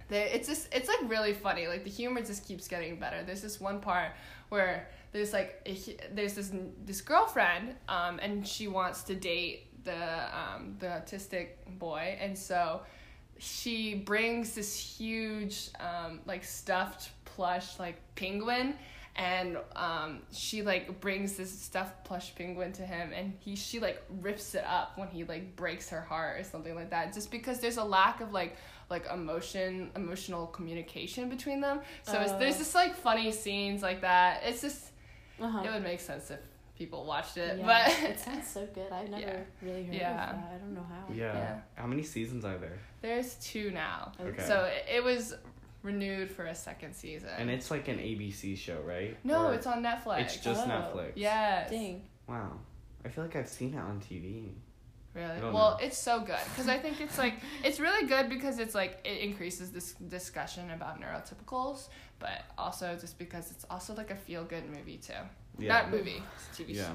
that 0.09 0.35
it's 0.35 0.47
just 0.47 0.73
it's 0.73 0.87
like 0.87 1.09
really 1.09 1.33
funny 1.33 1.67
like 1.67 1.83
the 1.83 1.89
humor 1.89 2.21
just 2.21 2.47
keeps 2.47 2.67
getting 2.67 2.99
better. 2.99 3.23
There's 3.23 3.41
this 3.41 3.59
one 3.59 3.79
part 3.79 4.11
where 4.49 4.87
there's 5.11 5.33
like 5.33 5.61
a, 5.65 5.97
there's 6.13 6.33
this 6.33 6.51
this 6.85 7.01
girlfriend 7.01 7.75
um 7.87 8.19
and 8.19 8.47
she 8.47 8.67
wants 8.67 9.03
to 9.03 9.15
date 9.15 9.67
the 9.83 10.37
um 10.37 10.75
the 10.79 10.87
autistic 10.87 11.49
boy 11.77 12.17
and 12.19 12.37
so 12.37 12.81
she 13.37 13.95
brings 13.95 14.53
this 14.53 14.75
huge 14.75 15.69
um 15.79 16.19
like 16.25 16.43
stuffed 16.43 17.11
plush 17.25 17.79
like 17.79 17.95
penguin 18.15 18.75
and 19.19 19.57
um 19.75 20.21
she 20.31 20.61
like 20.63 20.99
brings 21.01 21.35
this 21.35 21.51
stuffed 21.51 22.03
plush 22.05 22.33
penguin 22.35 22.71
to 22.71 22.81
him 22.83 23.11
and 23.13 23.33
he 23.39 23.53
she 23.55 23.79
like 23.79 24.01
rips 24.21 24.55
it 24.55 24.63
up 24.65 24.97
when 24.97 25.09
he 25.09 25.25
like 25.25 25.55
breaks 25.57 25.89
her 25.89 26.01
heart 26.01 26.39
or 26.39 26.43
something 26.43 26.73
like 26.73 26.89
that 26.89 27.13
just 27.13 27.29
because 27.29 27.59
there's 27.59 27.77
a 27.77 27.83
lack 27.83 28.21
of 28.21 28.31
like 28.31 28.55
like 28.89 29.05
emotion 29.13 29.91
emotional 29.95 30.47
communication 30.47 31.27
between 31.29 31.59
them 31.59 31.81
so 32.03 32.19
it's, 32.21 32.31
there's 32.33 32.55
Oh. 32.55 32.59
just 32.59 32.73
like 32.75 32.95
funny 32.95 33.31
scenes 33.31 33.81
like 33.83 34.01
that 34.01 34.41
it's 34.45 34.61
just 34.61 34.85
Uh-huh. 35.41 35.63
it 35.65 35.69
would 35.73 35.83
make 35.83 35.99
sense 35.99 36.31
if 36.31 36.39
people 36.77 37.03
watched 37.05 37.35
it 37.35 37.59
Yeah, 37.59 37.65
but 37.65 38.09
it 38.09 38.17
sounds 38.21 38.47
so 38.55 38.65
good. 38.73 38.89
I've 38.89 39.09
never 39.09 39.21
Yeah. 39.21 39.39
really 39.61 39.83
heard 39.83 39.95
Yeah. 39.95 40.29
of 40.29 40.35
that. 40.37 40.51
I 40.55 40.57
don't 40.59 40.73
know 40.73 40.85
how. 40.93 41.13
Yeah. 41.13 41.33
Yeah. 41.33 41.59
How 41.75 41.87
many 41.87 42.03
seasons 42.03 42.45
are 42.45 42.57
there? 42.57 42.79
there's 43.01 43.35
two 43.35 43.71
now 43.71 44.13
Okay. 44.21 44.43
so 44.49 44.63
it, 44.63 44.85
it 44.97 45.03
was 45.03 45.35
renewed 45.83 46.31
for 46.31 46.45
a 46.45 46.55
second 46.55 46.93
season 46.93 47.29
And 47.37 47.49
it's 47.49 47.71
like 47.71 47.87
an 47.87 47.97
ABC 47.97 48.57
show, 48.57 48.81
right? 48.85 49.17
no 49.23 49.47
Or 49.47 49.53
it's 49.53 49.65
on 49.67 49.81
netflix 49.83 50.19
It's 50.21 50.37
just 50.37 50.65
Oh. 50.65 50.69
Netflix. 50.69 51.11
yes 51.15 51.69
Dang. 51.69 52.01
Wow. 52.27 52.59
I 53.05 53.09
feel 53.09 53.23
like 53.23 53.35
I've 53.35 53.47
seen 53.47 53.73
it 53.73 53.77
on 53.79 53.99
TV. 54.01 54.49
Really? 55.15 55.41
Well, 55.41 55.51
know. 55.71 55.77
it's 55.81 55.97
so 55.97 56.19
good 56.19 56.37
because 56.49 56.67
I 56.67 56.77
think 56.77 57.01
it's 57.01 57.17
like 57.17 57.35
it's 57.63 57.79
really 57.79 58.07
good 58.07 58.29
because 58.29 58.59
it's 58.59 58.75
like 58.75 58.99
it 59.05 59.21
increases 59.21 59.71
this 59.71 59.93
discussion 59.93 60.69
about 60.71 61.01
neurotypicals, 61.01 61.87
but 62.19 62.43
also 62.57 62.95
just 62.99 63.17
because 63.17 63.49
it's 63.51 63.65
also 63.69 63.95
like 63.95 64.11
a 64.11 64.15
feel 64.15 64.43
good 64.43 64.69
movie 64.69 64.97
too. 64.97 65.13
Yeah. 65.57 65.69
Not 65.81 65.91
movie, 65.91 66.21
it's 66.35 66.59
a 66.59 66.63
TV 66.63 66.75
Yeah. 66.75 66.83
show. 66.87 66.93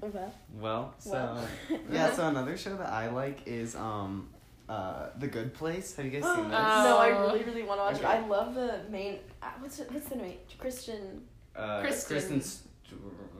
Well, 0.00 0.34
Well, 0.58 0.94
so 0.98 1.10
Well. 1.12 1.48
yeah, 1.92 2.12
so 2.12 2.26
another 2.34 2.56
show 2.56 2.76
that 2.76 2.88
I 2.92 3.10
like 3.10 3.46
is 3.46 3.74
um 3.76 4.28
uh 4.68 5.08
The 5.18 5.26
Good 5.28 5.54
Place. 5.54 5.94
Have 5.96 6.04
you 6.06 6.10
guys 6.12 6.22
seen 6.34 6.48
this? 6.48 6.56
Uh, 6.58 6.82
no, 6.84 6.98
I 6.98 7.08
really, 7.08 7.44
really 7.44 7.62
want 7.62 7.80
to 7.80 7.84
watch 7.84 7.94
Okay. 7.96 8.04
it. 8.04 8.24
I 8.24 8.26
love 8.28 8.54
the 8.54 8.80
main. 8.90 9.18
Uh, 9.42 9.46
what's 9.60 9.78
it, 9.80 9.90
what's 9.92 10.08
the 10.08 10.16
name? 10.16 10.38
Christian. 10.58 11.22
uh, 11.56 11.80
Kristen. 11.80 12.16
Kristen 12.16 12.40
St- 12.40 12.68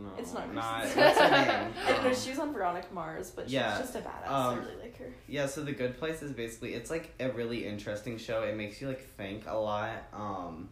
no, 0.01 0.09
It's 0.18 0.33
not 0.33 0.53
not 0.55 0.81
Kristen. 0.83 1.03
what's 1.05 1.18
her 1.20 1.31
name? 1.31 1.41
I 1.87 1.93
don't 1.93 2.03
know. 2.05 2.09
Um, 2.09 2.14
She 2.16 2.31
was 2.31 2.39
on 2.39 2.53
Veronica 2.55 2.89
Mars, 2.93 3.31
but 3.31 3.45
she's 3.45 3.53
yeah, 3.55 3.79
just 3.79 3.95
a 3.95 3.99
badass. 3.99 4.27
um, 4.29 4.55
I 4.55 4.59
really 4.59 4.77
like 4.81 4.97
her. 4.99 5.07
Yeah, 5.29 5.45
so 5.47 5.62
The 5.62 5.73
Good 5.73 5.99
Place 5.99 6.23
is 6.23 6.33
basically 6.33 6.73
it's 6.75 6.91
like 6.91 7.12
a 7.20 7.31
really 7.31 7.66
interesting 7.66 8.16
show. 8.18 8.43
It 8.45 8.57
makes 8.57 8.81
you 8.81 8.89
like 8.89 9.03
think 9.16 9.45
a 9.47 9.55
lot. 9.57 9.91
Um, 10.14 10.70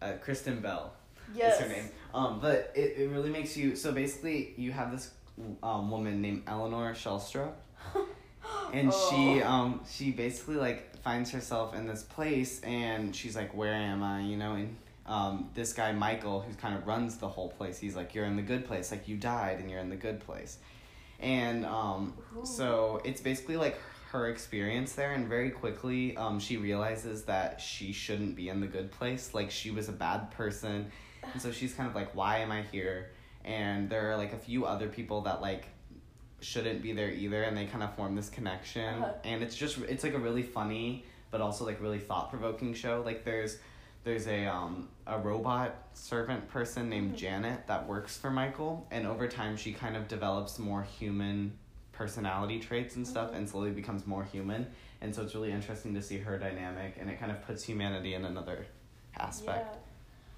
uh, 0.00 0.12
Kristen 0.20 0.60
Bell 0.60 0.92
Yes. 1.34 1.56
is 1.60 1.66
her 1.66 1.68
name. 1.68 1.90
Um, 2.14 2.38
but 2.40 2.72
it, 2.76 2.98
it 2.98 3.10
really 3.10 3.30
makes 3.30 3.56
you 3.56 3.74
so 3.76 3.90
basically 3.92 4.54
you 4.56 4.70
have 4.72 4.92
this 4.92 5.10
um 5.62 5.90
woman 5.90 6.22
named 6.22 6.44
Eleanor 6.46 6.92
Shellstrop, 6.94 7.52
and 8.72 8.92
she 8.92 9.42
Oh. 9.42 9.48
um 9.48 9.80
she 9.90 10.10
basically 10.10 10.56
like 10.56 10.96
finds 11.02 11.30
herself 11.30 11.74
in 11.74 11.86
this 11.86 12.02
place 12.02 12.60
and 12.62 13.14
she's 13.14 13.36
like 13.36 13.54
where 13.54 13.74
am 13.74 14.02
I? 14.02 14.20
You 14.22 14.36
know 14.36 14.54
and 14.54 14.76
um 15.06 15.50
this 15.54 15.72
guy 15.72 15.92
Michael 15.92 16.42
who 16.42 16.52
kind 16.54 16.74
of 16.76 16.86
runs 16.86 17.16
the 17.16 17.28
whole 17.28 17.48
place 17.48 17.78
he's 17.78 17.96
like 17.96 18.14
you're 18.14 18.26
in 18.26 18.36
the 18.36 18.42
good 18.42 18.66
place. 18.66 18.90
Like 18.90 19.08
you 19.08 19.16
died 19.16 19.58
and 19.60 19.70
you're 19.70 19.80
in 19.80 19.88
the 19.90 19.96
good 19.96 20.20
place, 20.20 20.58
and 21.20 21.64
um 21.64 22.14
Ooh. 22.36 22.44
so 22.44 23.00
it's 23.04 23.20
basically 23.20 23.56
like 23.56 23.78
her 24.12 24.28
experience 24.28 24.92
there 24.94 25.12
and 25.12 25.28
very 25.28 25.50
quickly 25.50 26.16
um 26.16 26.38
she 26.40 26.56
realizes 26.56 27.24
that 27.24 27.60
she 27.60 27.92
shouldn't 27.92 28.36
be 28.36 28.48
in 28.48 28.60
the 28.60 28.66
good 28.66 28.90
place. 28.90 29.34
Like 29.34 29.50
she 29.50 29.70
was 29.70 29.88
a 29.88 29.92
bad 29.92 30.30
person. 30.30 30.90
And 31.32 31.42
so 31.42 31.52
she's 31.52 31.74
kind 31.74 31.88
of 31.88 31.94
like 31.94 32.14
why 32.14 32.38
am 32.38 32.50
i 32.52 32.62
here? 32.62 33.10
And 33.44 33.88
there 33.90 34.10
are 34.10 34.16
like 34.16 34.32
a 34.32 34.38
few 34.38 34.64
other 34.66 34.88
people 34.88 35.22
that 35.22 35.40
like 35.40 35.68
shouldn't 36.40 36.82
be 36.82 36.92
there 36.92 37.10
either 37.10 37.42
and 37.42 37.56
they 37.56 37.66
kind 37.66 37.82
of 37.82 37.94
form 37.94 38.14
this 38.14 38.28
connection 38.28 39.02
Uh-huh. 39.02 39.12
and 39.24 39.42
it's 39.42 39.56
just 39.56 39.78
it's 39.78 40.04
like 40.04 40.14
a 40.14 40.18
really 40.18 40.42
funny 40.42 41.04
but 41.30 41.40
also 41.40 41.64
like 41.66 41.80
really 41.80 41.98
thought-provoking 41.98 42.74
show 42.74 43.02
like 43.04 43.24
there's 43.24 43.58
there's 44.04 44.26
a 44.28 44.46
um 44.46 44.88
a 45.06 45.18
robot 45.18 45.74
servant 45.94 46.48
person 46.48 46.88
named 46.88 47.14
Mhm. 47.14 47.16
Janet 47.18 47.66
that 47.66 47.86
works 47.88 48.16
for 48.16 48.30
Michael 48.30 48.86
and 48.90 49.06
over 49.06 49.26
time 49.26 49.56
she 49.56 49.72
kind 49.72 49.96
of 49.96 50.06
develops 50.06 50.58
more 50.58 50.82
human 50.84 51.58
personality 51.92 52.60
traits 52.60 52.94
and 52.94 53.06
stuff 53.06 53.32
Mhm. 53.32 53.36
and 53.36 53.48
slowly 53.50 53.70
becomes 53.72 54.06
more 54.06 54.22
human 54.22 54.70
and 55.00 55.12
so 55.14 55.22
it's 55.22 55.34
really 55.34 55.50
interesting 55.50 55.92
to 55.94 56.02
see 56.02 56.18
her 56.18 56.38
dynamic 56.38 56.96
and 57.00 57.10
it 57.10 57.18
kind 57.18 57.32
of 57.32 57.42
puts 57.44 57.64
humanity 57.64 58.14
in 58.14 58.24
another 58.24 58.66
aspect 59.16 59.66
Yeah. 59.72 59.78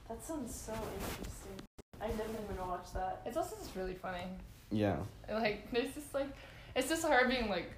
That 0.08 0.24
sounds 0.24 0.52
so 0.52 0.72
interesting. 0.72 1.54
I 2.00 2.08
definitely 2.08 2.46
want 2.46 2.58
to 2.58 2.64
watch 2.64 2.92
that. 2.94 3.22
It's 3.26 3.36
also 3.36 3.54
just 3.56 3.76
really 3.76 3.94
funny. 3.94 4.24
Yeah. 4.70 4.96
Like 5.30 5.70
this 5.72 5.94
just 5.94 6.14
like 6.14 6.28
it's 6.74 6.88
just 6.88 7.04
her 7.04 7.28
being 7.28 7.48
like 7.48 7.70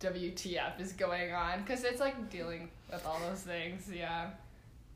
WTF 0.00 0.80
is 0.80 0.92
going 0.92 1.32
on 1.32 1.60
because 1.62 1.84
it's 1.84 2.00
like 2.00 2.30
dealing 2.30 2.68
with 2.90 3.06
all 3.06 3.18
those 3.28 3.40
things. 3.40 3.88
Yeah. 3.92 4.30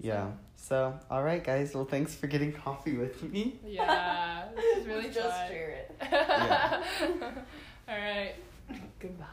Yeah. 0.01 0.31
So, 0.57 0.99
all 1.11 1.23
right, 1.23 1.43
guys. 1.43 1.75
Well, 1.75 1.85
thanks 1.85 2.15
for 2.15 2.27
getting 2.27 2.53
coffee 2.53 2.97
with 2.97 3.23
me. 3.23 3.59
Yeah. 3.67 4.45
This 4.55 4.79
is 4.79 4.87
really 4.89 5.11
just 5.11 5.29
fun. 5.29 6.11
yeah. 6.13 6.83
all 7.89 7.97
right. 7.97 8.35
Goodbye. 8.99 9.27